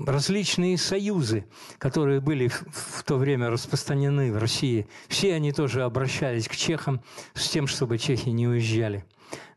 [0.05, 1.45] различные союзы,
[1.77, 7.01] которые были в то время распространены в России, все они тоже обращались к чехам
[7.33, 9.05] с тем, чтобы чехи не уезжали.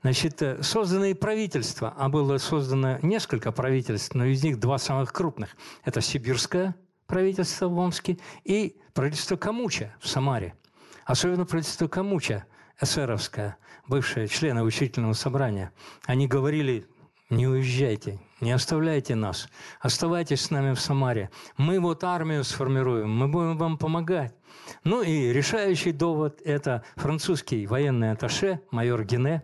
[0.03, 5.57] Значит, э, созданные правительства, а было создано несколько правительств, но из них два самых крупных.
[5.85, 6.75] Это сибирское
[7.07, 10.55] правительство в Омске и правительство Камуча в Самаре.
[11.05, 12.45] Особенно правительство Камуча,
[12.81, 13.57] эсеровское,
[13.87, 15.73] бывшее члены учительного собрания.
[16.05, 16.87] Они говорили,
[17.31, 19.49] не уезжайте, не оставляйте нас,
[19.81, 21.31] оставайтесь с нами в Самаре.
[21.57, 24.35] Мы вот армию сформируем, мы будем вам помогать.
[24.85, 29.43] Ну и решающий довод– это французский военный атташе, майор Гене,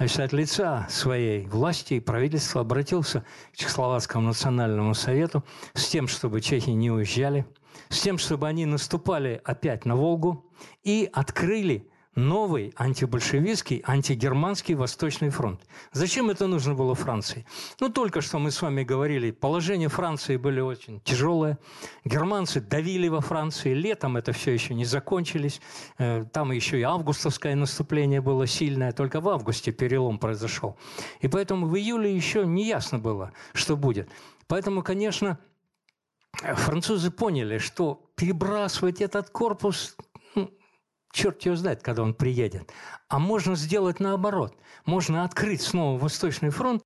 [0.00, 3.22] Значит, от лица своей власти и правительства обратился
[3.52, 5.44] к Чехословацкому национальному совету
[5.74, 7.44] с тем, чтобы чехи не уезжали,
[7.90, 10.50] с тем, чтобы они наступали опять на Волгу
[10.82, 11.89] и открыли
[12.20, 15.60] новый антибольшевистский, антигерманский Восточный фронт.
[15.92, 17.46] Зачем это нужно было Франции?
[17.80, 21.58] Ну, только что мы с вами говорили, положение Франции были очень тяжелое.
[22.04, 23.74] Германцы давили во Франции.
[23.74, 25.60] Летом это все еще не закончились.
[25.98, 28.92] Э, там еще и августовское наступление было сильное.
[28.92, 30.76] Только в августе перелом произошел.
[31.20, 34.08] И поэтому в июле еще не ясно было, что будет.
[34.46, 35.38] Поэтому, конечно,
[36.32, 39.96] французы поняли, что перебрасывать этот корпус
[41.12, 42.72] черт его знает, когда он приедет.
[43.08, 44.56] А можно сделать наоборот.
[44.84, 46.82] Можно открыть снова Восточный фронт,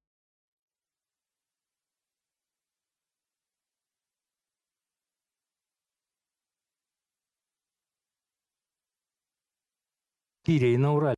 [10.45, 11.17] Кире и на Урале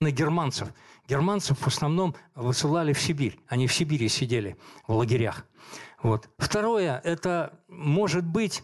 [0.00, 0.68] на германцев.
[1.08, 3.38] Германцев в основном высылали в Сибирь.
[3.48, 5.46] Они в Сибири сидели в лагерях.
[6.04, 6.28] Вот.
[6.36, 8.62] Второе, это может быть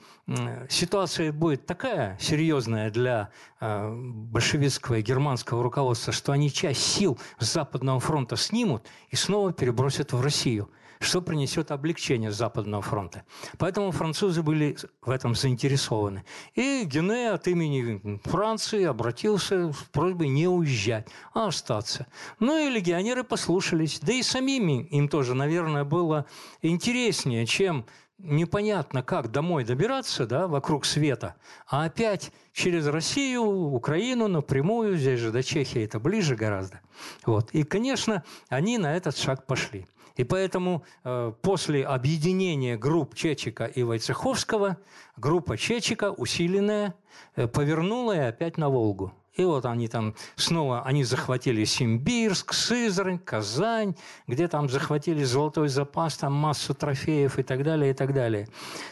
[0.68, 3.30] ситуация будет такая серьезная для
[3.61, 9.55] э, большевистского и германского руководства, что они часть сил с Западного фронта снимут и снова
[9.55, 10.70] перебросят в Россию
[11.01, 13.24] что принесет облегчение Западного фронта.
[13.59, 16.24] Поэтому французы были в этом заинтересованы.
[16.55, 22.07] И Гене от имени Франции обратился с просьбой не уезжать, а остаться.
[22.38, 23.98] Ну и легионеры послушались.
[24.01, 26.26] Да и самими им тоже, наверное, было
[26.61, 27.86] интереснее, чем
[28.18, 31.36] непонятно, как домой добираться, да, вокруг света,
[31.66, 36.80] а опять через Россию, Украину напрямую, здесь же до Чехии это ближе гораздо.
[37.24, 37.51] Вот.
[37.53, 39.86] И, конечно, они на этот шаг пошли.
[40.21, 44.77] И поэтому э, после объединения групп Чечика и Войцеховского
[45.16, 46.95] группа Чечика, усиленная,
[47.37, 49.14] э, повернула и опять на Волгу.
[49.33, 53.97] И вот они там снова, они захватили Симбирск, Сызрань, Казань,
[54.27, 58.47] где там захватили золотой запас, там массу трофеев и так далее, и так далее.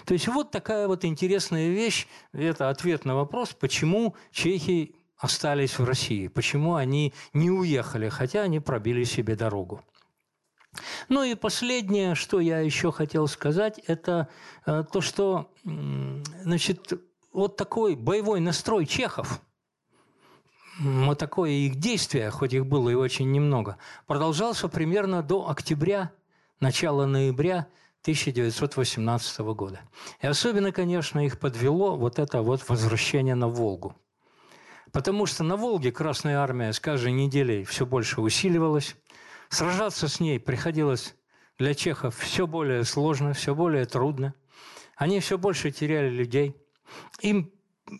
[0.06, 5.84] То есть вот такая вот интересная вещь, это ответ на вопрос, почему чехи остались в
[5.84, 9.82] России, почему они не уехали, хотя они пробили себе дорогу.
[11.08, 14.28] Ну и последнее, что я еще хотел сказать, это
[14.66, 15.50] э, то, что
[16.42, 16.92] значит,
[17.32, 19.40] вот такой боевой настрой чехов,
[20.80, 26.12] вот такое их действие, хоть их было и очень немного, продолжался примерно до октября,
[26.60, 27.66] начала ноября
[28.02, 29.80] 1918 года.
[30.20, 33.94] И особенно, конечно, их подвело вот это вот возвращение на Волгу.
[34.92, 38.96] Потому что на Волге Красная Армия с каждой неделей все больше усиливалась,
[39.48, 41.14] Сражаться с ней приходилось
[41.58, 44.34] для чехов все более сложно, все более трудно.
[44.96, 46.56] Они все больше теряли людей.
[47.20, 47.52] Им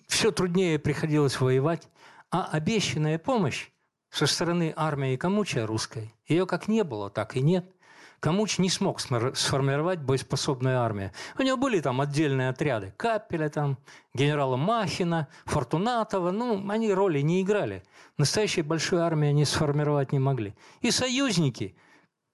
[0.07, 1.89] все труднее приходилось воевать.
[2.31, 3.71] А обещанная помощь
[4.11, 7.73] со стороны армии Камуча русской, ее как не было, так и нет.
[8.21, 11.13] Камуч не смог сформировать боеспособную армию.
[11.39, 12.93] У него были там отдельные отряды.
[12.97, 13.79] Капеля, там,
[14.13, 16.33] генерала Махина, Фортунатова.
[16.33, 17.85] Ну, они роли не играли.
[18.17, 20.55] Настоящей большой армии они сформировать не могли.
[20.81, 21.77] И союзники,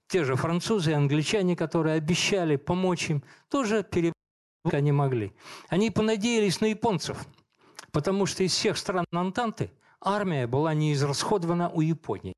[0.09, 4.15] те же французы и англичане, которые обещали помочь им, тоже перебрать
[4.65, 5.35] не могли.
[5.69, 7.27] Они понадеялись на японцев,
[7.93, 9.71] потому что из всех стран Антанты
[10.01, 12.35] армия была не израсходована у Японии.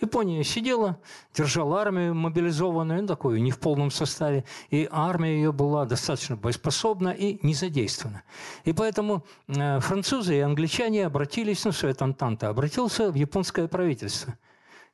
[0.00, 1.00] Япония сидела,
[1.34, 7.08] держала армию мобилизованную, ну, такую, не в полном составе, и армия ее была достаточно боеспособна
[7.08, 8.22] и не задействована.
[8.64, 14.38] И поэтому э, французы и англичане обратились, ну, Совет Антанта обратился в японское правительство.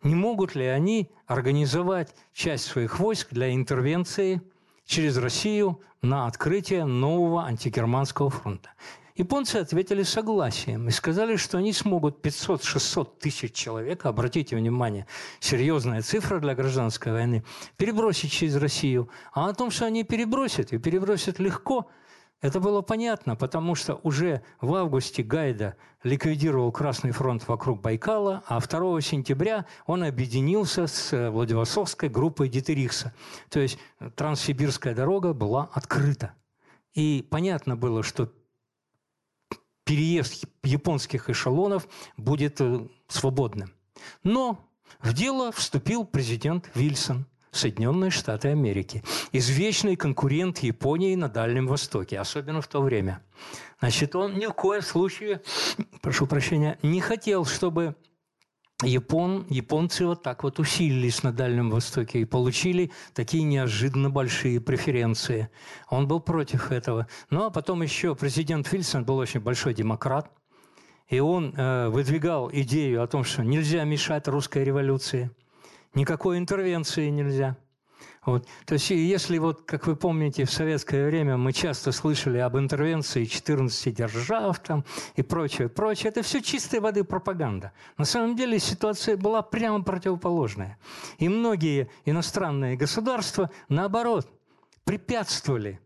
[0.03, 4.43] Не могут ли они организовать часть своих войск для интервенции
[4.87, 8.71] через Россию на открытие нового антигерманского фронта?
[9.17, 15.07] Японцы ответили согласием и сказали, что они смогут 500-600 тысяч человек, обратите внимание,
[15.39, 17.45] серьезная цифра для гражданской войны,
[17.77, 19.09] перебросить через Россию.
[19.33, 21.89] А о том, что они перебросят, и перебросят легко,
[22.41, 28.61] это было понятно, потому что уже в августе Гайда ликвидировал Красный фронт вокруг Байкала, а
[28.61, 33.15] 2 сентября он объединился с Владивостокской группой Дитерихса.
[33.49, 33.79] То есть
[34.17, 36.35] Транссибирская дорога была открыта.
[36.95, 38.29] И понятно было, что
[39.85, 43.73] переезд японских эшелонов будет э, свободным.
[44.23, 44.59] Но
[45.01, 52.61] в дело вступил президент Вильсон, Соединенные Штаты Америки, извечный конкурент Японии на Дальнем Востоке, особенно
[52.61, 53.23] в то время.
[53.81, 55.43] Значит, он ни в коем случае,
[56.03, 57.95] прошу прощения, не хотел, чтобы
[58.85, 65.49] Япон, японцы вот так вот усилились на Дальнем Востоке и получили такие неожиданно большие преференции.
[65.89, 67.07] Он был против этого.
[67.31, 70.31] Ну а потом еще президент Фильсон был очень большой демократ,
[71.09, 75.31] и он э, выдвигал идею о том, что нельзя мешать русской революции,
[75.95, 77.57] никакой интервенции нельзя–
[78.25, 78.47] вот.
[78.65, 83.25] То есть, если вот, как вы помните, в советское время мы часто слышали об интервенции
[83.25, 84.85] 14 держав там,
[85.17, 87.73] и прочее, прочее, это все чистой воды пропаганда.
[87.99, 90.79] На самом деле ситуация была прямо противоположная.
[91.19, 94.29] И многие иностранные государства, наоборот,
[94.85, 95.81] препятствовали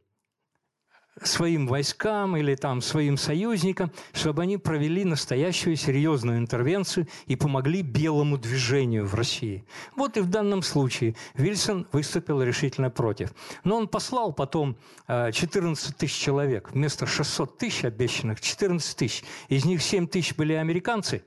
[1.26, 8.38] своим войскам или там своим союзникам, чтобы они провели настоящую серьезную интервенцию и помогли белому
[8.38, 9.64] движению в России.
[9.96, 13.32] Вот и в данном случае Вильсон выступил решительно против.
[13.64, 16.70] Но он послал потом 14 э, тысяч человек.
[16.72, 19.24] Вместо 600 тысяч обещанных 14 тысяч.
[19.48, 21.22] Из них 7 тысяч были американцы,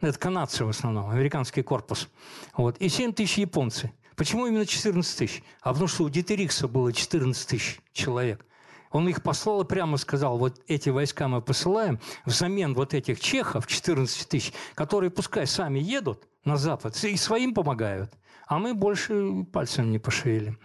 [0.00, 2.08] это канадцы в основном, американский корпус.
[2.56, 2.76] Вот.
[2.78, 3.92] И 7 тысяч японцы.
[4.14, 5.42] Почему именно 14 тысяч?
[5.60, 8.44] А потому что у Дитерикса было 14 тысяч человек–
[8.90, 13.66] он их послал и прямо сказал, вот эти войска мы посылаем взамен вот этих чехов,
[13.66, 18.12] 14 тысяч, которые пускай сами едут на Запад и своим помогают,
[18.46, 20.58] а мы больше пальцем не пошевелим.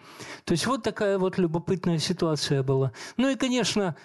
[0.46, 2.92] То есть вот такая вот любопытная ситуация была.
[3.18, 3.96] Ну и, конечно,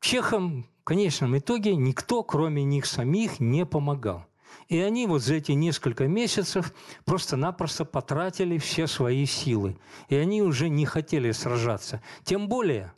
[0.00, 4.26] чехам в конечном итоге никто, кроме них самих, не помогал.
[4.68, 6.74] И они вот за эти несколько месяцев
[7.04, 9.78] просто-напросто потратили все свои силы.
[10.08, 12.02] И они уже не хотели сражаться.
[12.24, 12.92] Тем более,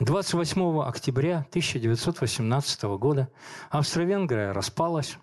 [0.00, 3.30] 28 октября 1918 года
[3.68, 5.18] Австро-Венгрия распалась,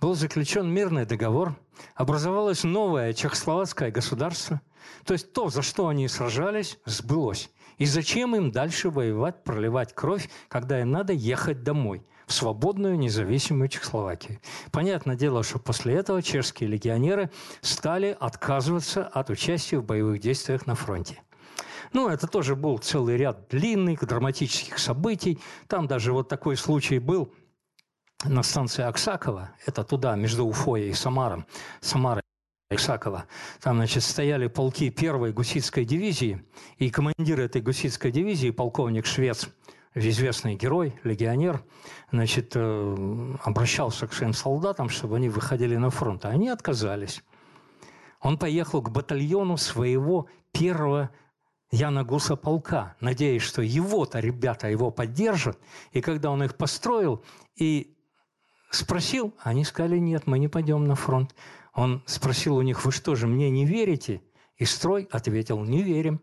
[0.00, 1.54] был заключен мирный договор,
[1.94, 4.60] образовалось новое чехословацкое государство.
[5.04, 7.52] То есть то, за что они сражались, сбылось.
[7.78, 13.68] И зачем им дальше воевать, проливать кровь, когда им надо ехать домой, в свободную независимую
[13.68, 14.40] Чехословакию?
[14.72, 17.30] Понятное дело, что после этого чешские легионеры
[17.60, 21.22] стали отказываться от участия в боевых действиях на фронте.
[21.92, 25.38] Ну, это тоже был целый ряд длинных драматических событий.
[25.66, 27.32] Там даже вот такой случай был
[28.24, 29.50] на станции Аксакова.
[29.66, 31.46] Это туда, между Уфой и Самаром.
[31.80, 32.22] Самара
[32.70, 33.24] Исакова.
[33.60, 36.44] Там, значит, стояли полки первой гуситской дивизии,
[36.76, 39.48] и командир этой гуситской дивизии, полковник Швец,
[39.94, 41.64] известный герой, легионер,
[42.12, 47.24] значит, э, обращался к своим солдатам, чтобы они выходили на фронт, а они отказались.
[48.20, 51.10] Он поехал к батальону своего первого
[51.70, 55.58] Яна Гуса полка, надеясь, что его-то ребята его поддержат.
[55.92, 57.96] И когда он их построил и
[58.70, 61.34] спросил, они сказали, нет, мы не пойдем на фронт.
[61.72, 64.20] Он спросил у них, вы что же, мне не верите?
[64.56, 66.20] И строй ответил, не верим.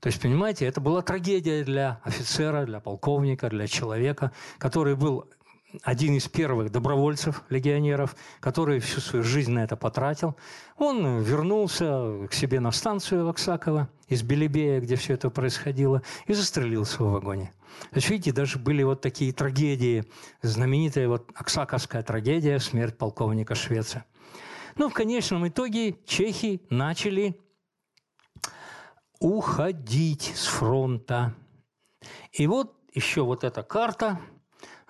[0.00, 5.30] То есть, понимаете, это была трагедия для офицера, для полковника, для человека, который был
[5.82, 10.36] один из первых добровольцев, легионеров, который всю свою жизнь на это потратил.
[10.76, 17.02] Он вернулся к себе на станцию Ваксакова из Белебея, где все это происходило, и застрелился
[17.02, 17.52] в вагоне.
[17.90, 20.04] То есть, видите, даже были вот такие трагедии.
[20.42, 24.04] Знаменитая вот Аксаковская трагедия, смерть полковника Швеция.
[24.76, 27.40] Ну, в конечном итоге чехи начали
[29.20, 31.34] уходить с фронта.
[32.32, 34.20] И вот еще вот эта карта–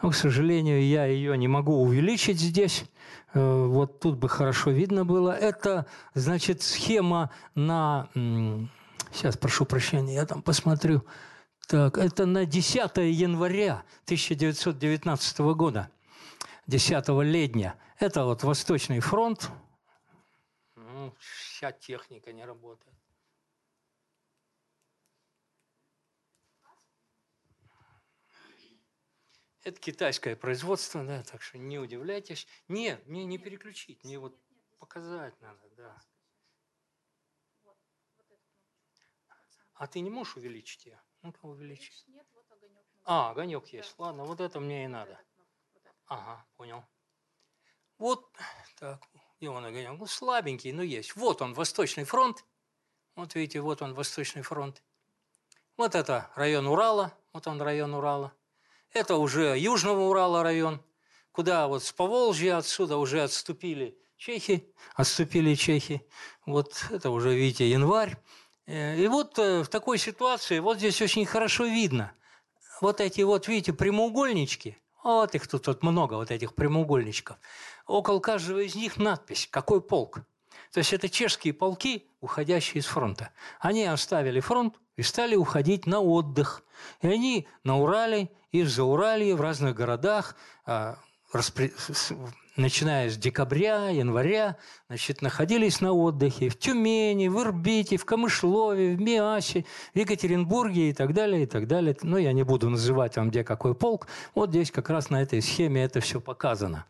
[0.03, 2.85] но, к сожалению, я ее не могу увеличить здесь.
[3.35, 5.31] Э, вот тут бы хорошо видно было.
[5.31, 8.09] Это, значит, схема на...
[9.13, 11.05] Сейчас, прошу прощения, я там посмотрю.
[11.67, 15.91] Так, это на 10 января 1919 года,
[16.67, 17.75] 10 ледня.
[17.99, 19.51] Это вот Восточный фронт,
[20.77, 23.00] Ну, вся техника не работает.
[29.63, 32.47] Это китайское производство, да, так что не удивляйтесь.
[32.69, 34.35] Нет, мне не переключить, мне вот
[34.79, 36.01] показать надо, да.
[39.75, 41.01] А ты не можешь увеличить ее?
[41.23, 42.07] Ну-ка, увеличить.
[43.05, 43.95] А, огонек есть.
[43.99, 45.19] Ладно, вот это мне и надо.
[46.07, 46.85] Ага, понял.
[47.99, 48.31] Вот
[48.79, 49.03] так,
[49.41, 49.99] и он огонек.
[49.99, 51.17] Ну, слабенький, но есть.
[51.17, 52.45] Вот он, Восточный фронт.
[53.15, 54.83] Вот видите, вот он, Восточный фронт.
[55.77, 57.17] Вот это район Урала.
[57.33, 58.35] Вот он, район Урала.
[58.93, 60.83] Это уже Южного Урала район,
[61.31, 66.05] куда вот с Поволжья отсюда уже отступили чехи, отступили чехи.
[66.45, 68.17] Вот это уже, видите, январь.
[68.67, 72.13] Э, и вот э, в такой ситуации, вот здесь очень хорошо видно,
[72.81, 77.37] вот эти вот, видите, прямоугольнички, вот их тут вот много, вот этих прямоугольничков.
[77.87, 80.21] Около каждого из них надпись «Какой полк?».
[80.73, 83.31] То есть это чешские полки, уходящие из фронта.
[83.59, 86.63] Они оставили фронт и стали уходить на отдых.
[87.03, 90.97] И они на Урале и в Зауралье, в разных городах, а,
[92.57, 99.01] начиная с декабря, января, значит, находились на отдыхе в Тюмени, в Ирбите, в Камышлове, в
[99.01, 101.97] Миасе, в Екатеринбурге и так далее, и так далее.
[102.03, 104.07] Но я не буду называть вам, где какой полк.
[104.37, 106.85] Вот здесь как раз на этой схеме это все показано.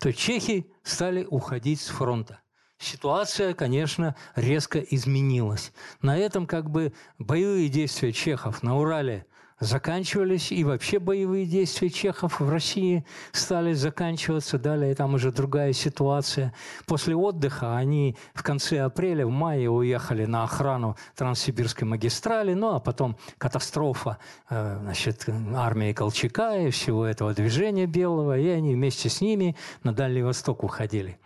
[0.00, 2.40] То чехи стали уходить с фронта
[2.84, 5.72] ситуация, конечно, резко изменилась.
[6.02, 9.26] На этом как бы боевые действия чехов на Урале
[9.60, 14.58] заканчивались, и вообще боевые действия чехов в России стали заканчиваться.
[14.58, 16.52] Далее там уже другая ситуация.
[16.86, 22.80] После отдыха они в конце апреля, в мае уехали на охрану Транссибирской магистрали, ну а
[22.80, 24.18] потом катастрофа
[24.50, 29.94] э, значит, армии Колчака и всего этого движения белого, и они вместе с ними на
[29.94, 31.18] Дальний Восток уходили.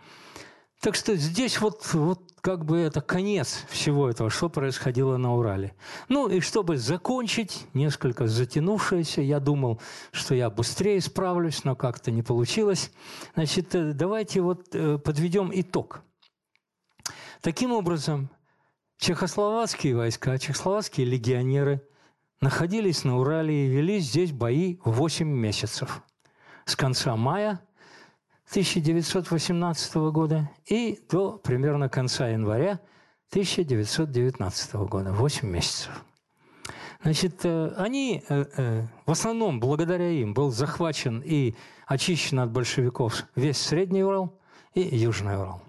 [0.81, 5.73] Так что здесь вот, вот как бы это конец всего этого, что происходило на Урале.
[6.07, 9.81] Ну и чтобы закончить, несколько затянувшееся, я думал,
[10.11, 12.91] что я быстрее справлюсь, но как-то не получилось.
[13.33, 16.01] Значит, э, давайте вот э, подведем итог.
[17.41, 18.29] Таким образом,
[18.97, 21.81] чехословацкие войска, чехословацкие легионеры
[22.39, 26.03] находились на Урале и вели здесь бои 8 месяцев.
[26.63, 27.59] С конца мая
[28.49, 32.79] 1918 года и до примерно конца января
[33.29, 36.03] 1919 года, 8 месяцев.
[37.03, 41.53] Значит, э, они, э, э, в основном благодаря им, был захвачен и
[41.85, 44.39] очищен от большевиков весь Средний Урал
[44.73, 45.61] и Южный Урал.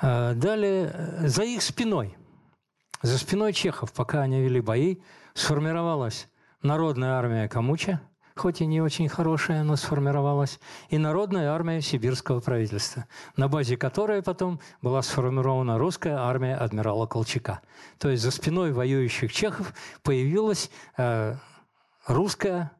[0.00, 2.16] Далее, за их спиной,
[3.02, 4.96] за спиной чехов, пока они вели бои,
[5.34, 6.28] сформировалась
[6.60, 8.00] народная армия Камуча–
[8.42, 10.58] хоть и не очень хорошая, но сформировалась,
[10.88, 13.06] и Народная армия сибирского правительства,
[13.36, 17.60] на базе которой потом была сформирована русская армия адмирала Колчака.
[17.98, 21.36] То есть за спиной воюющих чехов появилась э,
[22.08, 22.72] русская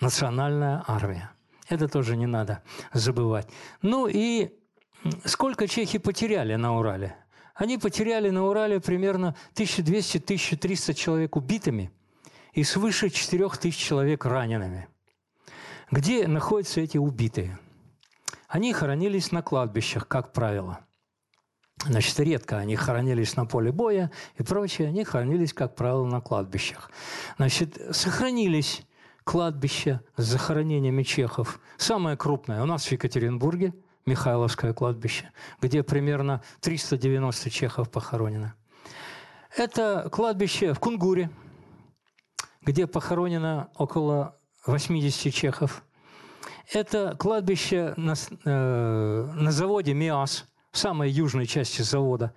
[0.00, 1.32] национальная армия.
[1.68, 2.62] Это тоже не надо
[2.92, 3.48] забывать.
[3.82, 4.50] Ну и
[5.24, 7.16] сколько чехи потеряли на Урале?
[7.56, 11.90] Они потеряли на Урале примерно 1200-1300 человек убитыми–
[12.52, 14.88] и свыше 4 тысяч человек ранеными.
[15.90, 17.58] Где находятся эти убитые?
[18.48, 20.80] Они хоронились на кладбищах, как правило.
[21.84, 26.90] Значит, редко они хоронились на поле боя и прочее, они хоронились, как правило, на кладбищах.
[27.38, 28.82] Значит, сохранились
[29.24, 31.58] кладбища с захоронениями чехов.
[31.76, 33.74] Самое крупное у нас в Екатеринбурге,
[34.06, 38.54] Михайловское кладбище, где примерно 390 чехов похоронено.
[39.56, 41.30] Это кладбище в Кунгуре,
[42.62, 45.82] где похоронено около 80 чехов.
[46.72, 48.14] Это кладбище на,
[48.44, 52.32] э, на заводе МИАС, в самой южной части завода.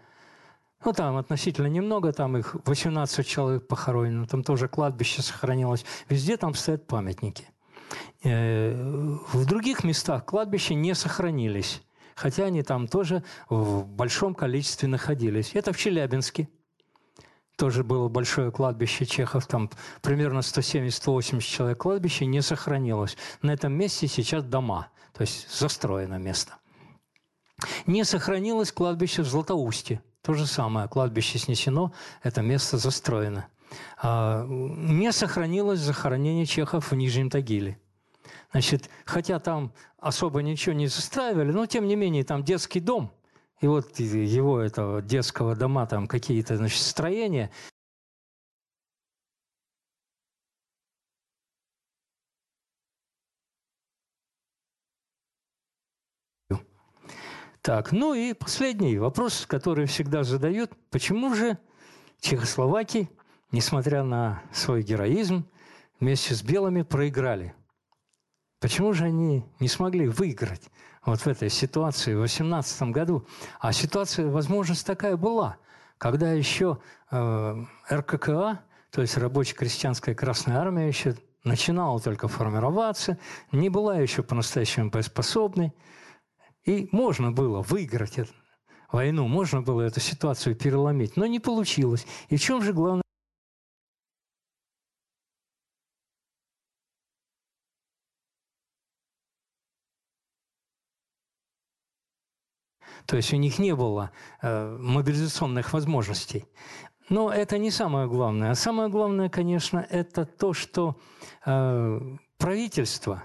[0.83, 5.85] Ну, там относительно немного, там их 18 человек похоронено, там тоже кладбище сохранилось.
[6.09, 7.47] Везде там стоят памятники.
[8.23, 8.73] Э,
[9.31, 11.83] в других местах кладбища не сохранились,
[12.15, 15.51] хотя они там тоже в большом количестве находились.
[15.53, 16.49] Это в Челябинске–
[17.57, 19.69] тоже было большое кладбище чехов, там
[20.01, 23.17] примерно 170-180 человек кладбище не сохранилось.
[23.41, 26.55] На этом месте сейчас дома, то есть застроено место.
[27.85, 30.01] Не сохранилось кладбище в Златоусте.
[30.21, 31.93] То же самое, кладбище снесено,
[32.23, 33.47] это место застроено.
[34.01, 37.77] А, не сохранилось захоронение чехов в Нижнем Тагиле.
[38.51, 43.11] Значит, хотя там особо ничего не застраивали, но тем не менее там детский дом–
[43.63, 47.49] и вот его этого детского дома, там какие-то значит, строения,
[57.61, 60.73] Так, ну и последний вопрос, который всегда задают.
[60.89, 61.57] Почему же
[62.19, 63.09] чехословаки,
[63.53, 65.49] несмотря на свой героизм,
[66.01, 67.55] вместе с белыми проиграли?
[68.59, 70.69] Почему же они не смогли выиграть
[71.05, 73.25] вот в этой ситуации в 18 году?
[73.59, 75.57] А ситуация, возможность такая была,
[75.97, 76.79] когда еще
[77.11, 78.61] э, РККА,
[78.91, 83.17] то есть Рабоче-крестьянская Красная Армия, еще начинала только формироваться,
[83.51, 85.73] не была еще по-настоящему боеспособной.
[86.65, 88.31] И можно было выиграть эту
[88.91, 92.05] войну, можно было эту ситуацию переломить, но не получилось.
[92.29, 93.02] И в чем же главное?
[103.05, 104.11] То есть у них не было
[104.41, 106.45] э, мобилизационных возможностей.
[107.09, 108.51] Но это не самое главное.
[108.51, 110.97] А самое главное, конечно, это то, что
[111.45, 111.99] э,
[112.37, 113.23] правительство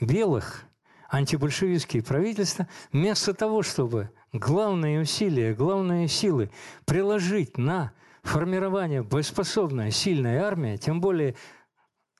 [0.00, 0.64] белых
[1.08, 6.50] антибольшевистские правительства, вместо того, чтобы главные усилия, главные силы
[6.84, 7.92] приложить на
[8.22, 11.36] формирование боеспособной, сильной армии, тем более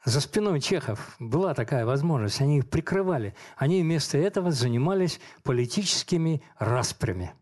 [0.05, 3.35] за спиной чехов была такая возможность, они их прикрывали.
[3.57, 7.33] Они вместо этого занимались политическими распрями.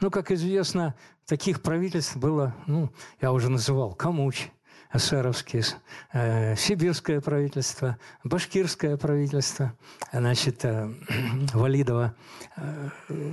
[0.00, 0.94] Ну, как известно,
[1.26, 2.90] таких правительств было, ну,
[3.20, 4.48] я уже называл, Камуч,
[4.92, 5.62] эсеровские,
[6.12, 9.72] э, сибирское правительство, башкирское правительство,
[10.12, 10.90] значит, э,
[11.52, 12.14] Валидова,
[12.56, 12.88] э,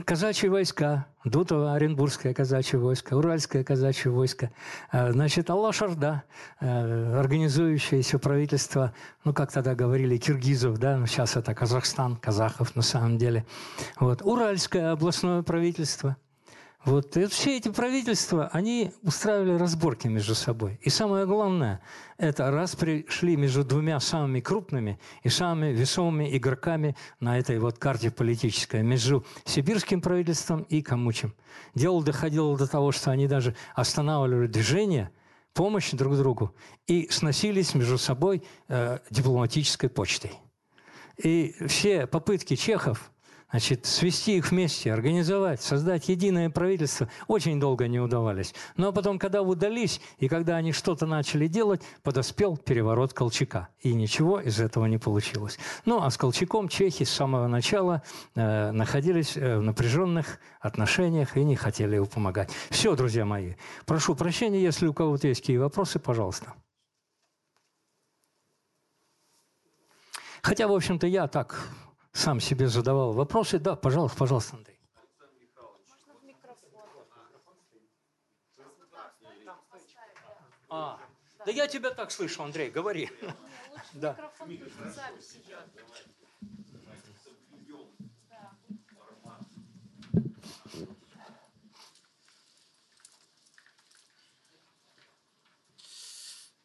[0.06, 4.52] казачьи войска, Дутово, Оренбургское казачье войско, Уральское казачье войско,
[4.92, 6.24] э, значит, Алла-Шарда,
[6.60, 12.82] э, организующееся правительство, ну, как тогда говорили, киргизов, да, ну, сейчас это Казахстан, казахов на
[12.82, 13.46] самом деле.
[14.00, 16.18] Вот, Уральское областное правительство–
[16.86, 20.80] вот и все эти правительства, они устраивали разборки между собой.
[20.84, 21.82] И самое главное,
[22.18, 28.12] это раз пришли между двумя самыми крупными и самыми весомыми игроками на этой вот карте
[28.12, 31.34] политической, между сибирским правительством и Камучем.
[31.74, 35.10] Дело доходило до того, что они даже останавливали движение,
[35.56, 36.54] помощь друг другу
[36.86, 40.34] и сносились между собой э, дипломатической почтой.
[41.18, 43.12] И все попытки чехов
[43.52, 48.54] Значит, свести их вместе, организовать, создать единое правительство очень долго не удавались.
[48.76, 53.70] Но потом, когда удались, и когда они что-то начали делать, подоспел переворот Колчака.
[53.82, 55.60] И ничего из этого не получилось.
[55.86, 58.02] Ну, а с Колчаком чехи с самого начала
[58.34, 62.50] э, находились э, в напряженных отношениях и не хотели его помогать.
[62.72, 63.54] Все, друзья мои.
[63.86, 66.54] Прошу прощения, если у кого-то есть какие вопросы, пожалуйста.
[70.42, 71.70] Хотя, в общем-то, я так
[72.16, 73.60] сам себе задавал вопросы.
[73.60, 74.80] Да, пожалуйста, пожалуйста, Андрей.
[80.70, 81.00] А,
[81.46, 83.10] да я тебя так слышу, Андрей, говори.
[83.94, 84.18] Да.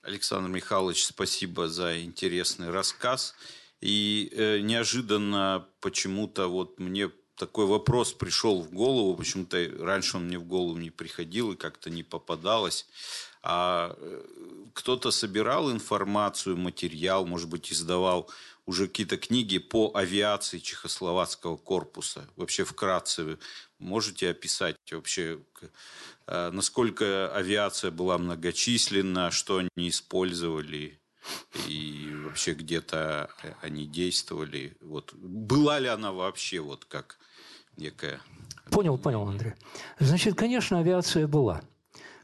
[0.03, 3.35] Александр Михайлович, спасибо за интересный рассказ.
[3.81, 10.39] И э, неожиданно почему-то вот мне такой вопрос пришел в голову, почему-то раньше он мне
[10.39, 12.87] в голову не приходил и как-то не попадалось.
[13.43, 14.23] А э,
[14.75, 18.31] кто-то собирал информацию, материал, может быть, издавал
[18.67, 22.29] уже какие-то книги по авиации Чехословацкого корпуса.
[22.37, 23.39] Вообще вкратце
[23.79, 25.39] можете описать вообще,
[26.27, 31.00] э, насколько авиация была многочисленна, что они использовали?
[31.67, 33.31] И вообще где-то
[33.61, 34.77] они действовали.
[34.81, 35.13] Вот.
[35.15, 37.19] Была ли она вообще вот как
[37.77, 38.21] некая...
[38.71, 39.55] Понял, понял, Андрей.
[39.99, 41.63] Значит, конечно, авиация была.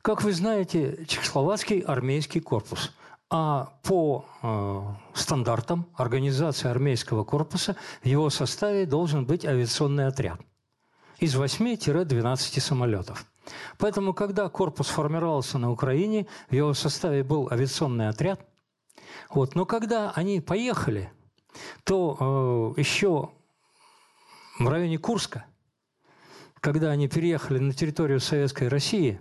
[0.02, 2.93] Как вы знаете, Чехословацкий армейский корпус.
[3.28, 4.82] А по э,
[5.14, 10.40] стандартам организации армейского корпуса в его составе должен быть авиационный отряд
[11.18, 13.27] из 8-12 самолетов.
[13.78, 18.40] Поэтому, когда корпус формировался на Украине, в его составе был авиационный отряд–
[19.30, 19.54] вот.
[19.54, 21.10] Но когда они поехали,
[21.84, 23.30] то э, еще
[24.58, 25.46] в районе Курска,
[26.60, 29.20] когда они переехали на территорию Советской России,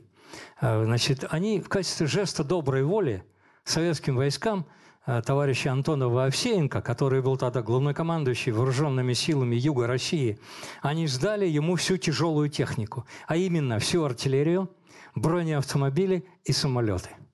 [0.61, 3.23] э, значит, они в качестве жеста доброй воли
[3.63, 4.65] советским войскам
[5.05, 10.39] э, товарища Антонова Овсеенко, который был тогда главнокомандующий вооруженными силами Юга России,
[10.81, 14.69] они сдали ему всю тяжелую технику, а именно всю артиллерию,
[15.15, 17.09] бронеавтомобили и самолеты–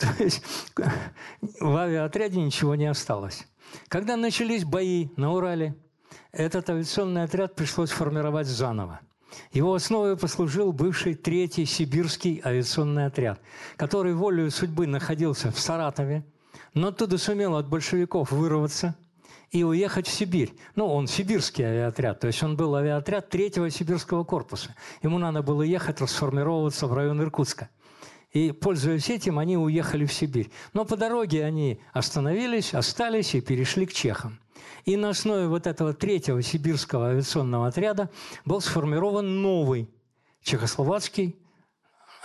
[0.00, 0.42] То есть
[1.60, 3.46] в авиаотряде ничего не осталось.
[3.88, 5.76] Когда начались бои на Урале,
[6.32, 9.00] этот авиационный отряд пришлось формировать заново.
[9.52, 13.40] Его основой послужил бывший третий сибирский авиационный отряд,
[13.76, 16.24] который волею судьбы находился в Саратове,
[16.74, 18.96] но оттуда сумел от большевиков вырваться
[19.50, 20.54] и уехать в Сибирь.
[20.74, 24.74] Ну, он сибирский авиаотряд, то есть он был авиаотряд третьего сибирского корпуса.
[25.02, 27.68] Ему надо было ехать, расформироваться в район Иркутска.
[28.32, 30.50] И, пользуясь этим, они уехали в Сибирь.
[30.72, 34.38] Но по дороге они остановились, остались и перешли к чехам.
[34.84, 38.08] И на основе вот этого третьего сибирского авиационного отряда
[38.44, 39.88] был сформирован новый
[40.42, 41.39] чехословацкий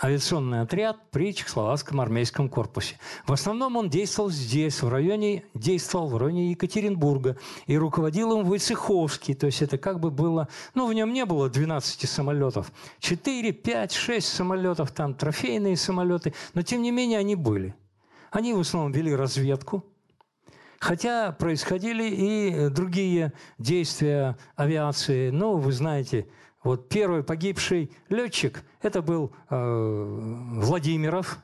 [0.02, 2.98] авиационный отряд при Чехословацком армейском корпусе.
[3.26, 7.36] В основном он действовал здесь, в районе, действовал в районе Екатеринбурга.
[7.66, 9.34] И руководил им Войцеховский.
[9.34, 10.48] То есть это как бы было...
[10.74, 12.72] Ну, в нем не было 12 самолетов.
[13.00, 16.34] 4, 5, 6 самолетов, там трофейные самолеты.
[16.54, 17.74] Но, тем не менее, они были.
[18.30, 19.84] Они в основном вели разведку.
[20.78, 25.30] Хотя происходили и другие действия авиации.
[25.30, 26.28] Ну, вы знаете,
[26.66, 31.38] вот первый погибший летчик– это был э, Владимиров,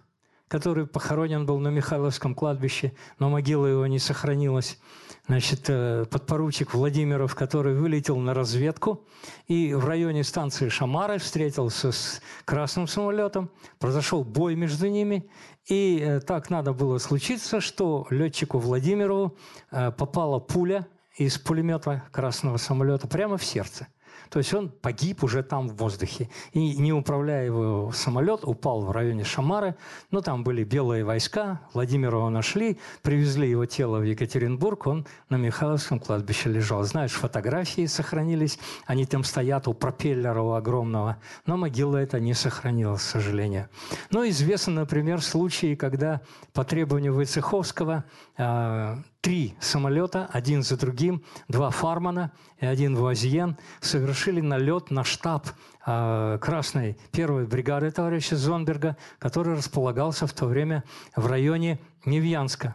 [0.48, 4.80] который похоронен был на Михайловском кладбище, но могила его не сохранилась.
[5.28, 9.06] Значит, э, подпоручик Владимиров, который вылетел на разведку
[9.46, 15.30] и в районе станции Шамары встретился с красным самолетом, произошел бой между ними,
[15.68, 19.36] и э, так надо было случиться, что летчику Владимирову
[19.70, 23.86] э, попала пуля из пулемета красного самолета прямо в сердце–
[24.32, 26.30] то есть он погиб уже там в воздухе.
[26.54, 29.76] И неуправляемый самолет упал в районе Шамары.
[30.10, 31.60] Но там были белые войска.
[31.74, 34.86] Владимирова нашли, привезли его тело в Екатеринбург.
[34.86, 36.82] Он на Михайловском кладбище лежал.
[36.84, 38.58] Знаешь, фотографии сохранились.
[38.86, 41.18] Они там стоят у пропеллера у огромного.
[41.44, 43.68] Но могила эта не сохранилась, к сожалению.
[44.08, 46.22] Но известны, например, случаи, когда
[46.54, 48.04] по требованию Войцеховского
[48.38, 55.46] а, три самолета, один за другим, два Фармана и один Вуазьен, совершили налет на штаб
[55.86, 60.82] э, Красной первой бригады товарища Зонберга, который располагался в то время
[61.14, 62.74] в районе Невьянска.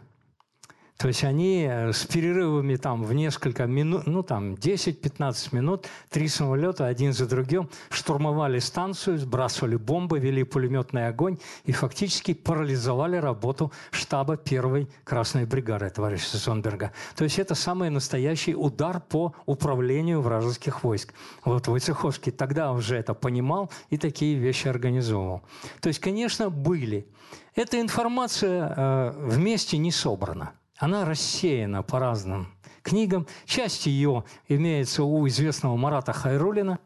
[0.98, 6.26] То есть они э, с перерывами там в несколько минут, ну там 10-15 минут, три
[6.26, 13.72] самолета один за другим штурмовали станцию, сбрасывали бомбы, вели пулеметный огонь и фактически парализовали работу
[13.92, 16.92] штаба первой Красной бригады товарища Зонберга.
[17.14, 21.14] То есть это самый настоящий удар по управлению вражеских войск.
[21.44, 25.42] Вот Войцеховский тогда уже это понимал и такие вещи организовывал.
[25.80, 27.06] То есть, конечно, были.
[27.54, 30.57] Эта информация э, вместе не собрана.
[30.78, 32.48] Она рассеяна по разным
[32.82, 33.26] книгам.
[33.44, 36.78] Часть ее имеется у известного Марата Хайрулина.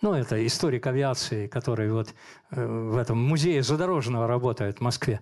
[0.00, 2.14] Ну, это историк авиации, который вот
[2.50, 5.20] э, в этом музее задорожного работает в Москве.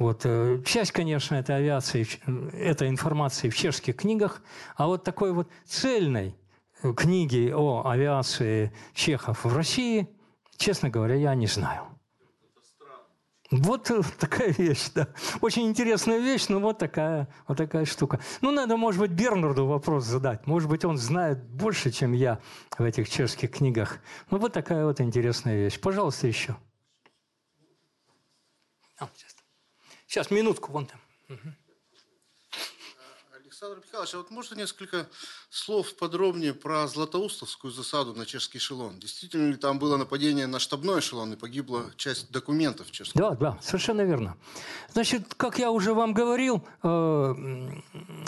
[0.00, 2.04] Вот, э, часть, конечно, этой авиации,
[2.52, 4.42] этой информации в чешских книгах,
[4.74, 6.34] а вот такой вот цельной
[6.96, 10.08] книги о авиации чехов в России,
[10.56, 11.95] честно говоря, я не знаю.
[13.50, 15.08] Вот такая вещь, да.
[15.40, 18.20] Очень интересная вещь, но вот такая, вот такая штука.
[18.40, 20.46] Ну, надо, может быть, Бернарду вопрос задать.
[20.46, 22.40] Может быть, он знает больше, чем я
[22.76, 23.98] в этих чешских книгах.
[24.30, 25.78] Ну, вот такая вот интересная вещь.
[25.80, 26.56] Пожалуйста, еще.
[28.98, 29.36] А, сейчас.
[30.06, 31.00] сейчас, минутку, вон там.
[31.28, 31.65] Угу.
[33.56, 35.06] Александр Михайлович, а вот можно несколько
[35.48, 38.98] слов подробнее про Златоустовскую засаду на чешский эшелон?
[38.98, 43.30] Действительно ли там было нападение на штабной эшелон и погибла часть документов чешского?
[43.30, 44.36] Да, да, совершенно верно.
[44.92, 47.34] Значит, как я уже вам говорил, э,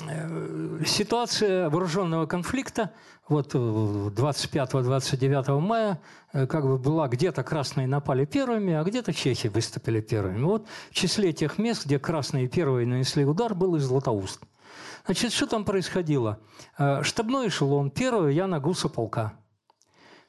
[0.08, 2.94] э, ситуация вооруженного конфликта
[3.28, 6.00] вот 25-29 мая
[6.32, 10.42] э, как бы была где-то красные напали первыми, а где-то чехи выступили первыми.
[10.42, 14.40] Вот в числе тех мест, где красные первые нанесли удар, был и Златоуст.
[15.08, 16.38] Значит, что там происходило?
[16.76, 19.32] Э, штабной эшелон, первого Яна Гуса полка.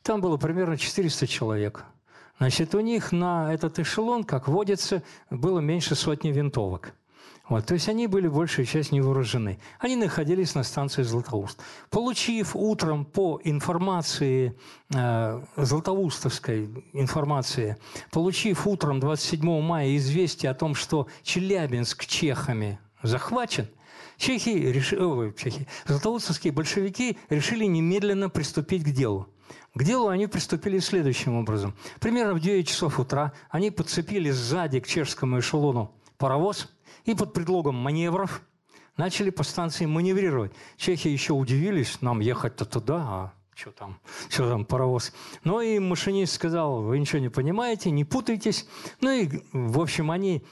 [0.04, 1.84] Там было примерно 400 человек.
[2.38, 6.94] Значит, у них на этот эшелон, как водится, было меньше сотни винтовок.
[7.50, 9.60] Вот, то есть они были большая часть не вооружены.
[9.80, 11.60] Они находились на станции Златоуст.
[11.90, 14.58] Получив утром по информации,
[14.96, 17.76] э, златоустовской информации,
[18.12, 23.68] получив утром 27 мая известие о том, что Челябинск чехами захвачен,
[24.20, 29.30] Чехи, решили, ой, чехи, златоустовские большевики решили немедленно приступить к делу.
[29.74, 31.74] К делу они приступили следующим образом.
[32.02, 36.68] Примерно в 9 часов утра они подцепили сзади к чешскому эшелону паровоз
[37.06, 38.42] и под предлогом маневров
[38.98, 40.52] начали по станции маневрировать.
[40.76, 45.14] Чехи еще удивились, нам ехать-то туда, а что там, что там паровоз.
[45.46, 48.68] Но и машинист сказал, вы ничего не понимаете, не путайтесь.
[49.00, 50.44] Ну и, в общем, они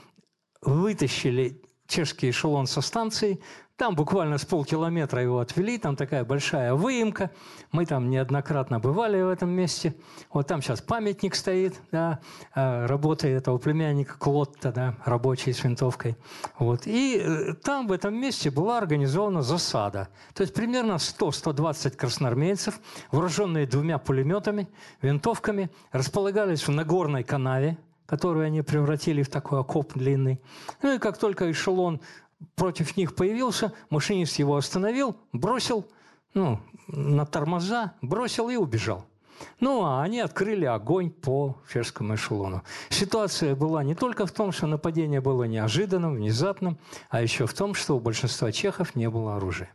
[0.62, 3.40] вытащили чешский эшелон со станции,
[3.78, 7.30] там буквально с полкилометра его отвели, там такая большая выемка.
[7.72, 9.94] Мы там неоднократно бывали в этом месте.
[10.34, 12.20] Вот там сейчас памятник стоит, да,
[12.56, 16.18] э, работы этого племянника Клотта, да, рабочий с винтовкой.
[16.58, 16.88] Вот.
[16.88, 20.10] И э, там в этом месте была организована засада.
[20.34, 22.80] То есть примерно 100-120 красноармейцев,
[23.12, 24.68] вооруженные двумя пулеметами,
[25.04, 27.78] винтовками, располагались в Нагорной канаве,
[28.08, 30.42] которую они превратили в такой окоп длинный.
[30.82, 32.02] Ну и как только эшелон
[32.56, 35.86] против них появился, машинист его остановил, бросил
[36.34, 39.06] ну, на тормоза, бросил и убежал.
[39.60, 42.64] Ну, а они открыли огонь по чешскому эшелону.
[42.90, 46.80] Ситуация была не только в том, что нападение было неожиданным, внезапным,
[47.10, 49.70] а еще в том, что у большинства чехов не было оружия.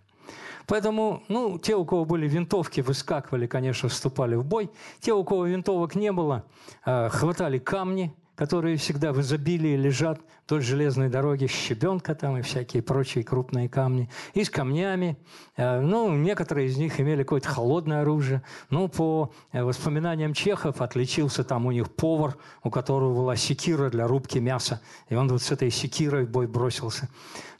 [0.67, 4.71] Поэтому, ну, те, у кого были винтовки, выскакивали, конечно, вступали в бой.
[5.01, 6.45] Те, у кого винтовок не было,
[6.85, 12.83] э, хватали камни, которые всегда в изобилии лежат вдоль железной дороги, щебенка там и всякие
[12.83, 15.17] прочие крупные камни, и с камнями.
[15.57, 18.43] Э, ну, некоторые из них имели какое-то холодное оружие.
[18.69, 24.09] Ну, по э, воспоминаниям чехов, отличился там у них повар, у которого была секира для
[24.09, 24.81] рубки мяса.
[25.09, 27.09] И он вот с этой секирой в бой бросился.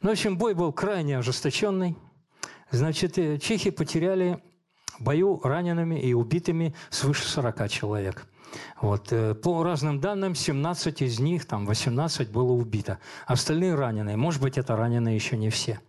[0.01, 1.95] Ну, в общем, бой был крайне ожесточенный.
[2.71, 4.43] Значит, э, чехи потеряли
[4.99, 8.27] в бою ранеными и убитыми свыше 40 человек–
[8.81, 9.11] вот.
[9.11, 12.99] Э, по разным данным, 17 из них, там 18 было убито.
[13.25, 14.17] Остальные раненые.
[14.17, 15.79] Может быть, это раненые еще не все.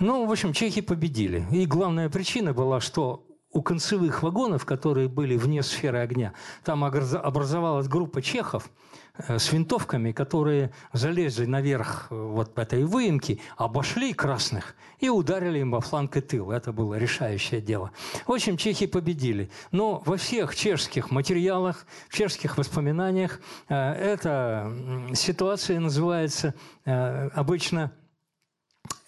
[0.00, 1.46] Ну, в общем, чехи победили.
[1.50, 6.34] И главная причина была, что у концевых вагонов, которые были вне сферы огня,
[6.64, 8.70] там образовалась группа чехов–
[9.26, 15.80] с винтовками, которые залезли наверх э, вот этой выемки, обошли красных и ударили им во
[15.80, 16.50] фланг и тыл.
[16.50, 17.90] Это было решающее дело.
[18.26, 19.50] В общем, чехи победили.
[19.72, 24.72] Но во всех чешских материалах, в чешских воспоминаниях э, эта
[25.14, 26.54] ситуация называется
[26.84, 27.92] обычно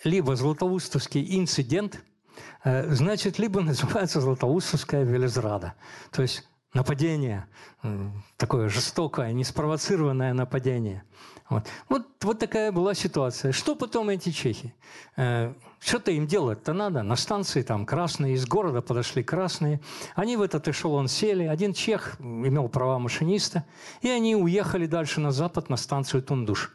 [0.04, 2.02] либо Златоустовский инцидент,
[2.64, 5.74] значит, либо называется Златоустовская велизрада.
[6.10, 7.46] То есть нападение,
[8.36, 11.02] такое жестокое, неспровоцированное нападение.
[11.48, 11.66] Вот.
[11.88, 13.50] Вот, вот такая была ситуация.
[13.50, 14.72] Что потом эти чехи?
[15.16, 17.02] Э, что-то им делать-то надо.
[17.02, 19.80] На станции там красные, из города подошли красные.
[20.14, 21.44] Они в этот эшелон сели.
[21.44, 23.64] Один чех имел права машиниста.
[24.00, 26.72] И они уехали дальше на запад, на станцию Тундуш.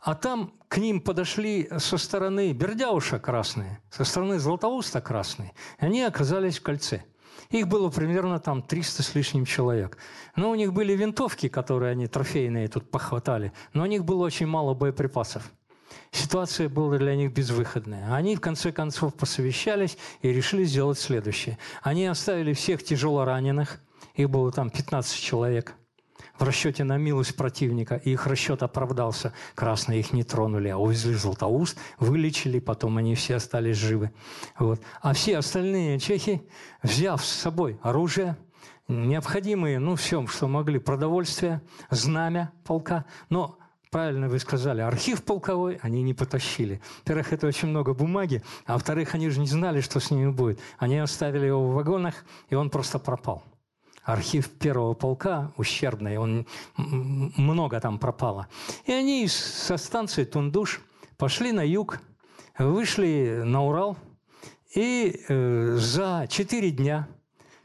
[0.00, 5.52] А там к ним подошли со стороны Бердяуша красные, со стороны Златоуста красные.
[5.78, 7.04] И они оказались в кольце–
[7.50, 9.98] их было примерно там 300 с лишним человек.
[10.36, 14.46] Но у них были винтовки, которые они трофейные тут похватали, но у них было очень
[14.46, 15.50] мало боеприпасов.
[16.10, 18.14] Ситуация была для них безвыходная.
[18.14, 21.58] Они, в конце концов, посовещались и решили сделать следующее.
[21.82, 23.80] Они оставили всех тяжело раненых,
[24.14, 25.74] их было там 15 человек–
[26.38, 29.32] в расчете на милость противника, и их расчет оправдался.
[29.54, 34.10] Красные их не тронули, а увезли Златоуст, вылечили, потом они все остались живы.
[34.58, 34.80] Вот.
[35.00, 36.42] А все остальные чехи,
[36.82, 38.36] взяв с собой оружие,
[38.88, 43.58] необходимые, ну, все, что могли, продовольствие, знамя полка, но
[43.90, 46.82] правильно вы сказали, архив полковой они не потащили.
[46.98, 50.58] Во-первых, это очень много бумаги, а во-вторых, они же не знали, что с ними будет.
[50.78, 53.44] Они оставили его в вагонах, и он просто пропал
[54.04, 58.48] архив первого полка ущербный, он много там пропало.
[58.84, 60.80] И они со станции Тундуш
[61.16, 62.00] пошли на юг,
[62.58, 63.96] вышли на Урал,
[64.74, 67.08] и э, за четыре дня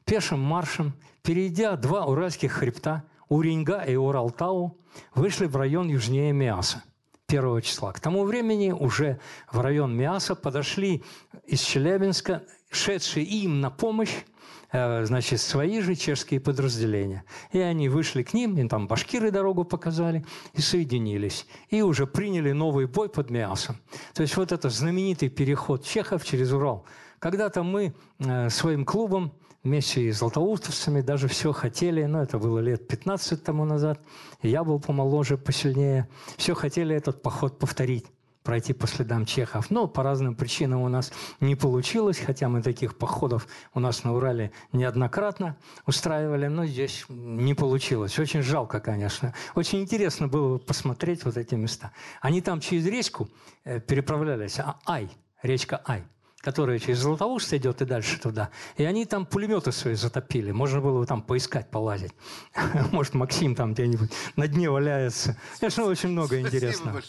[0.06, 0.94] пешим маршем,
[1.24, 4.78] перейдя два уральских хребта, Уринга и Уралтау,
[5.14, 6.84] вышли в район южнее Миаса
[7.28, 7.92] первого числа.
[7.94, 9.20] К тому времени уже
[9.52, 11.04] в район Миаса подошли
[11.46, 14.24] из Челябинска, шедшие им на помощь
[14.72, 17.24] значит, свои же чешские подразделения.
[17.52, 21.48] И они вышли к ним, им там башкиры дорогу показали, и соединились.
[21.70, 23.78] И уже приняли новый бой под Миасом.
[24.14, 26.86] То есть вот это знаменитый переход чехов через Урал.
[27.20, 29.34] Когда-то мы э, своим клубом
[29.64, 34.00] вместе с златоустовцами даже все хотели, ну, это было лет 15 тому назад,
[34.42, 38.06] я был помоложе, посильнее, все хотели этот поход повторить
[38.50, 39.70] пройти по следам чехов.
[39.70, 44.16] Но по разным причинам у нас не получилось, хотя мы таких походов у нас на
[44.16, 45.56] Урале неоднократно
[45.86, 48.18] устраивали, но здесь не получилось.
[48.18, 49.36] Очень жалко, конечно.
[49.54, 51.92] Очень интересно было посмотреть вот эти места.
[52.22, 53.30] Они там через речку
[53.66, 55.12] э, переправлялись, а Ай,
[55.44, 56.04] речка Ай
[56.42, 58.50] которая через Златоуст идет и дальше туда.
[58.78, 60.52] И они там пулеметы свои затопили.
[60.52, 62.14] Можно было там поискать, полазить.
[62.94, 65.38] Может, Максим там где-нибудь на дне валяется.
[65.60, 67.02] Конечно, очень много интересного.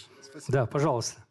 [0.49, 1.23] Да, пожалуйста.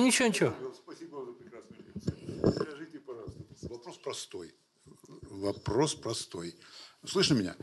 [0.00, 0.54] Ничего, ничего.
[0.74, 2.52] Спасибо за прекрасную лекцию.
[2.52, 3.38] Скажите, пожалуйста,
[3.68, 4.54] вопрос простой.
[5.22, 6.54] Вопрос простой.
[7.04, 7.56] Слышно меня?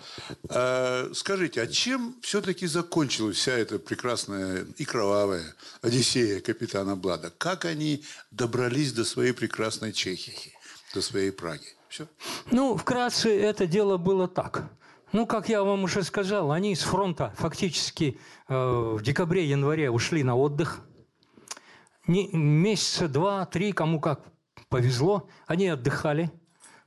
[0.49, 7.31] А, скажите, а чем все-таки закончилась вся эта прекрасная и кровавая Одиссея капитана Блада?
[7.38, 10.53] Как они добрались до своей прекрасной Чехии,
[10.93, 11.68] до своей Праги?
[11.88, 12.07] Все?
[12.51, 14.69] Ну, вкратце, это дело было так.
[15.14, 20.35] Ну, как я вам уже сказал, они с фронта фактически э, в декабре-январе ушли на
[20.35, 20.81] отдых.
[22.10, 24.23] Не, месяца два-три, кому как
[24.69, 26.31] повезло, они отдыхали–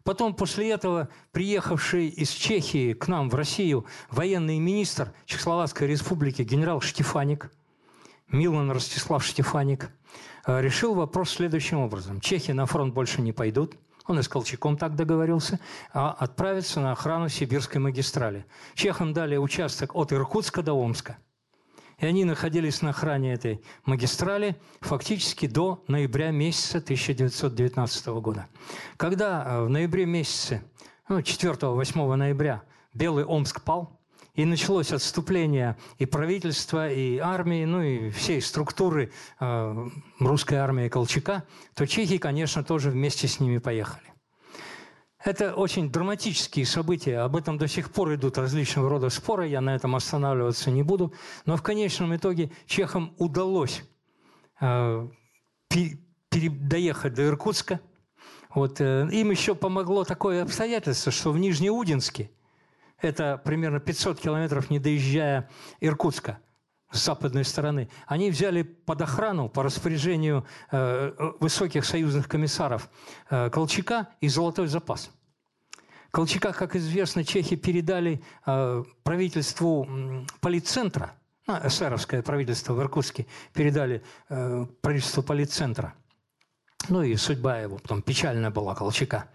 [0.05, 6.81] Потом после этого приехавший из Чехии к нам в Россию военный министр Чехословацкой республики генерал
[6.81, 7.53] Штефаник,
[8.28, 9.90] Милан Ростислав Штефаник,
[10.44, 12.20] э, решил вопрос следующим образом.
[12.20, 13.77] Чехи на фронт больше не пойдут,
[14.07, 15.61] он и с Колчаком так договорился,
[15.93, 18.44] а отправиться на охрану Сибирской магистрали.
[18.74, 21.19] Чехам дали участок от Иркутска до Омска–
[22.03, 28.49] и они находились на охране этой магистрали фактически до ноября месяца 1919 года.
[28.97, 30.65] Когда э, в ноябре месяце,
[31.09, 34.01] ну, 4-8 ноября, Белый Омск пал,
[34.35, 39.89] и началось отступление и правительства, и армии, ну и всей структуры э,
[40.19, 44.11] русской армии Колчака, то чехи, конечно, тоже вместе с ними поехали.
[45.24, 47.19] Это очень драматические события.
[47.19, 49.47] Об этом до сих пор идут различного рода споры.
[49.47, 51.15] Я на этом останавливаться не буду.
[51.47, 53.85] Но в конечном итоге чехам удалось
[54.61, 55.09] э,
[56.31, 57.81] доехать до Иркутска.
[58.53, 62.31] Вот, э, им еще помогло такое обстоятельство, что в Нижнеудинске,
[63.01, 65.49] это примерно 500 километров, не доезжая
[65.81, 66.39] Иркутска,
[66.93, 72.89] с западной стороны, они взяли под охрану по распоряжению э, высоких союзных комиссаров
[73.31, 75.10] э, Колчака и золотой запас.
[76.10, 79.89] Колчака, как известно, чехи передали э, правительству
[80.40, 81.14] политцентра,
[81.47, 85.94] ну, эсеровское правительство в Иркутске передали э, правительству политцентра.
[86.89, 89.31] Ну и судьба его потом печальная была, Колчака.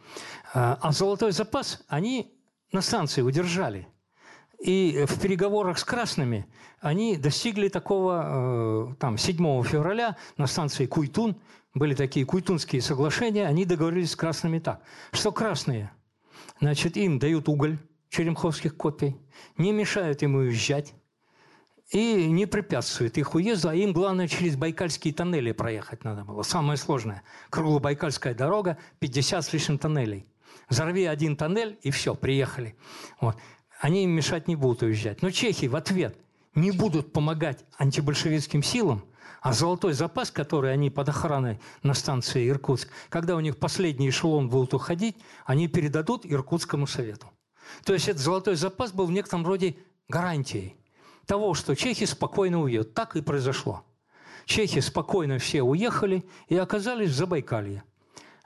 [0.54, 2.40] Э, а золотой запас они
[2.72, 3.88] на станции удержали–
[4.60, 6.48] и в переговорах с красными
[6.80, 11.38] они достигли такого, э, там, 7 февраля на станции Куйтун,
[11.74, 14.82] были такие куйтунские соглашения, они договорились с красными так,
[15.12, 15.92] что красные,
[16.60, 17.78] значит, им дают уголь
[18.10, 19.16] черемховских копий,
[19.58, 20.94] не мешают им уезжать,
[21.92, 26.42] и не препятствуют их уезду, а им главное через Байкальские тоннели проехать надо было.
[26.42, 27.24] Самое сложное.
[27.50, 30.28] Круглобайкальская дорога, 50 с лишним тоннелей.
[30.68, 32.76] Взорви один тоннель, и все, приехали.
[33.22, 33.38] Вот
[33.80, 35.22] они им мешать не будут уезжать.
[35.22, 36.18] Но чехи в ответ
[36.56, 39.04] не будут помогать антибольшевистским силам,
[39.42, 44.50] а золотой запас, который они под охраной на станции Иркутск, когда у них последний эшелон
[44.50, 47.28] будут уходить, они передадут Иркутскому совету.
[47.84, 49.76] То есть этот золотой запас был в некотором роде
[50.08, 50.76] гарантией
[51.26, 52.94] того, что чехи спокойно уедут.
[52.94, 53.84] Так и произошло.
[54.46, 57.84] Чехи спокойно все уехали и оказались в Забайкалье.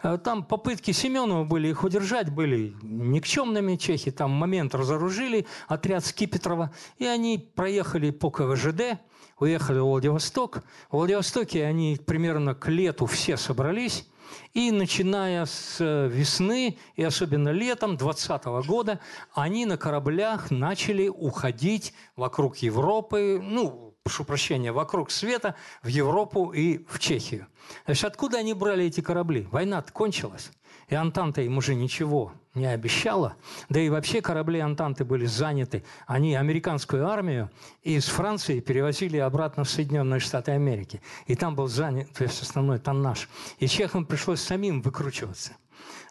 [0.04, 4.12] Э, там попытки Семенова были их удержать, были никчемными чехи.
[4.12, 9.00] Там момент разоружили отряд Скипетрова, и они проехали по КВЖД,
[9.40, 10.64] уехали в Владивосток.
[10.90, 14.08] В Владивостоке они примерно к лету все собрались,
[14.54, 19.00] и начиная с э, весны, и особенно летом 2020 года,
[19.34, 26.84] они на кораблях начали уходить вокруг Европы, ну, прошу прощения, вокруг света в Европу и
[26.88, 27.48] в Чехию.
[27.86, 29.48] Значит, откуда они брали эти корабли?
[29.52, 30.52] война кончилась,
[30.88, 33.36] и Антанта им уже ничего не обещала.
[33.70, 35.84] Да и вообще корабли Антанты были заняты.
[36.08, 37.50] Они американскую армию
[37.84, 41.02] из Франции перевозили обратно в Соединенные Штаты Америки.
[41.28, 43.30] И там был занят то есть основной тоннаж.
[43.60, 45.54] И чехам пришлось самим выкручиваться.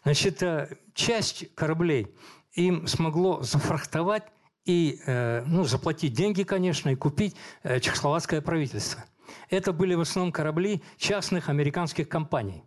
[0.03, 2.07] Значит, э, часть кораблей
[2.53, 4.23] им смогло зафрахтовать
[4.65, 9.03] и э, ну, заплатить деньги, конечно, и купить э, чехословацкое правительство.
[9.49, 12.63] Это были в основном корабли частных американских компаний.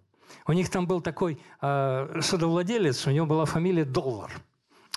[0.47, 4.31] У них там был такой э, судовладелец, у него была фамилия Доллар.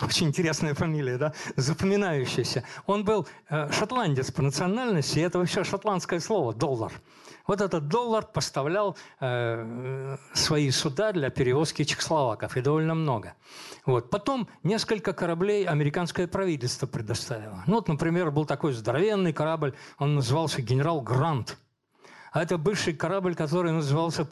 [0.01, 2.63] Очень интересная фамилия, да, запоминающаяся.
[2.85, 6.91] Он был э, шотландец по национальности, и это вообще шотландское слово «доллар».
[7.47, 13.33] Вот этот доллар поставлял э, свои суда для перевозки чехословаков, и довольно много.
[13.85, 14.11] Вот.
[14.11, 17.63] Потом несколько кораблей американское правительство предоставило.
[17.65, 21.57] Ну, вот, например, был такой здоровенный корабль, он назывался «Генерал Грант».
[22.33, 24.27] А это бывший корабль, который назывался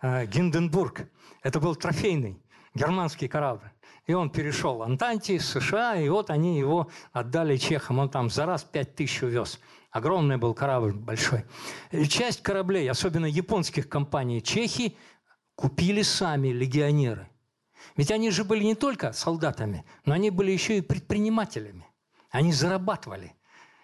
[0.00, 1.08] э, «Гинденбург».
[1.42, 2.40] Это был трофейный
[2.74, 3.70] германский корабль.
[4.08, 7.98] И он перешел Антанте, США, и вот они его отдали чехам.
[7.98, 9.60] Он там за раз пять тысяч увез.
[9.90, 11.44] Огромный был корабль, большой.
[11.92, 14.96] И часть кораблей, особенно японских компаний, чехи
[15.54, 17.28] купили сами легионеры.
[17.96, 21.86] Ведь они же были не только солдатами, но они были еще и предпринимателями.
[22.30, 23.34] Они зарабатывали.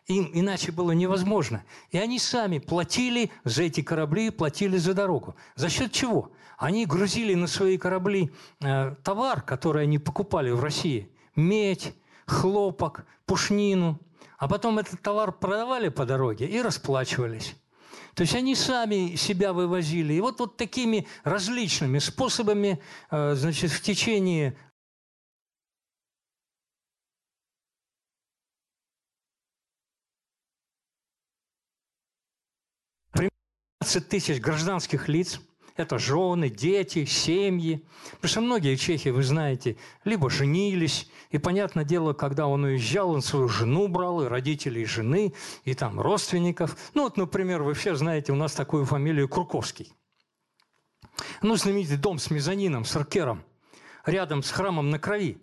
[0.06, 1.64] Им иначе было невозможно.
[1.90, 5.36] И они сами платили за эти корабли, платили за дорогу.
[5.54, 6.32] За счет чего?
[6.58, 11.10] Они грузили на свои корабли э, товар, который они покупали в России.
[11.36, 11.94] Медь,
[12.26, 14.00] хлопок, пушнину,
[14.38, 17.56] а потом этот товар продавали по дороге и расплачивались.
[18.14, 20.14] То есть они сами себя вывозили.
[20.14, 24.56] И вот, вот такими различными способами э, значит, в течение
[33.12, 35.40] 15 тысяч гражданских лиц,
[35.76, 37.84] это жены, дети, семьи.
[38.12, 43.22] Потому что многие чехи, вы знаете, либо женились, и, понятное дело, когда он уезжал, он
[43.22, 45.34] свою жену брал, и родителей жены,
[45.64, 46.76] и там родственников.
[46.94, 49.92] Ну вот, например, вы все знаете, у нас такую фамилию Курковский.
[51.42, 53.44] Ну, знаменитый дом с мезонином, с аркером,
[54.04, 55.38] рядом с храмом на крови.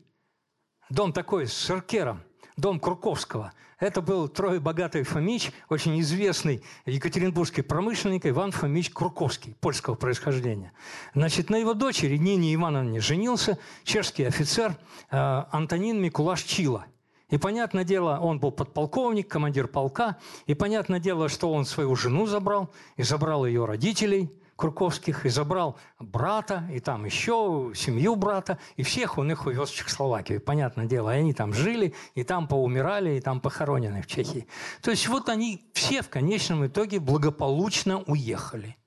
[0.89, 2.21] Дом такой с аркером,
[2.61, 3.51] дом Курковского–
[3.81, 10.71] это был богатый Фомич, очень известный екатеринбургский промышленник Иван Фомич Курковский, польского происхождения.
[11.15, 14.75] Значит, на его дочери Нине Ивановне женился чешский офицер
[15.09, 16.85] э, Антонин Микулаш Чила.
[17.31, 22.27] И понятное дело, он был подполковник, командир полка, и понятное дело, что он свою жену
[22.27, 24.31] забрал, и забрал ее родителей–
[24.61, 29.75] Курковских и забрал брата, и там еще семью брата, и всех он их увез в
[29.75, 30.39] Чехословакию.
[30.39, 34.45] Понятное дело, и они там жили, и там поумирали, и там похоронены в Чехии.
[34.83, 38.77] То есть вот они все в конечном итоге благополучно уехали.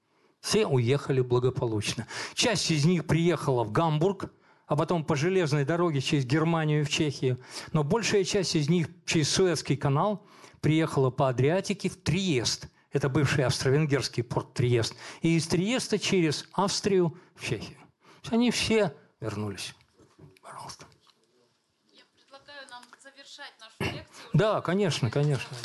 [0.41, 2.07] Все уехали благополучно.
[2.35, 4.33] Часть из них приехала в Гамбург,
[4.69, 7.41] а потом по железной дороге через Германию в Чехию.
[7.73, 10.25] Но большая часть из них через Суэцкий канал
[10.61, 14.95] приехала по Адриатике в Триест– это бывший австро-венгерский порт Триест.
[15.21, 17.77] И из Триеста через Австрию в Чехию.
[18.31, 19.75] Они все вернулись.
[20.41, 20.87] Пожалуйста.
[21.93, 24.31] Я предлагаю нам завершать нашу лекцию.
[24.33, 25.57] Да, конечно, конечно.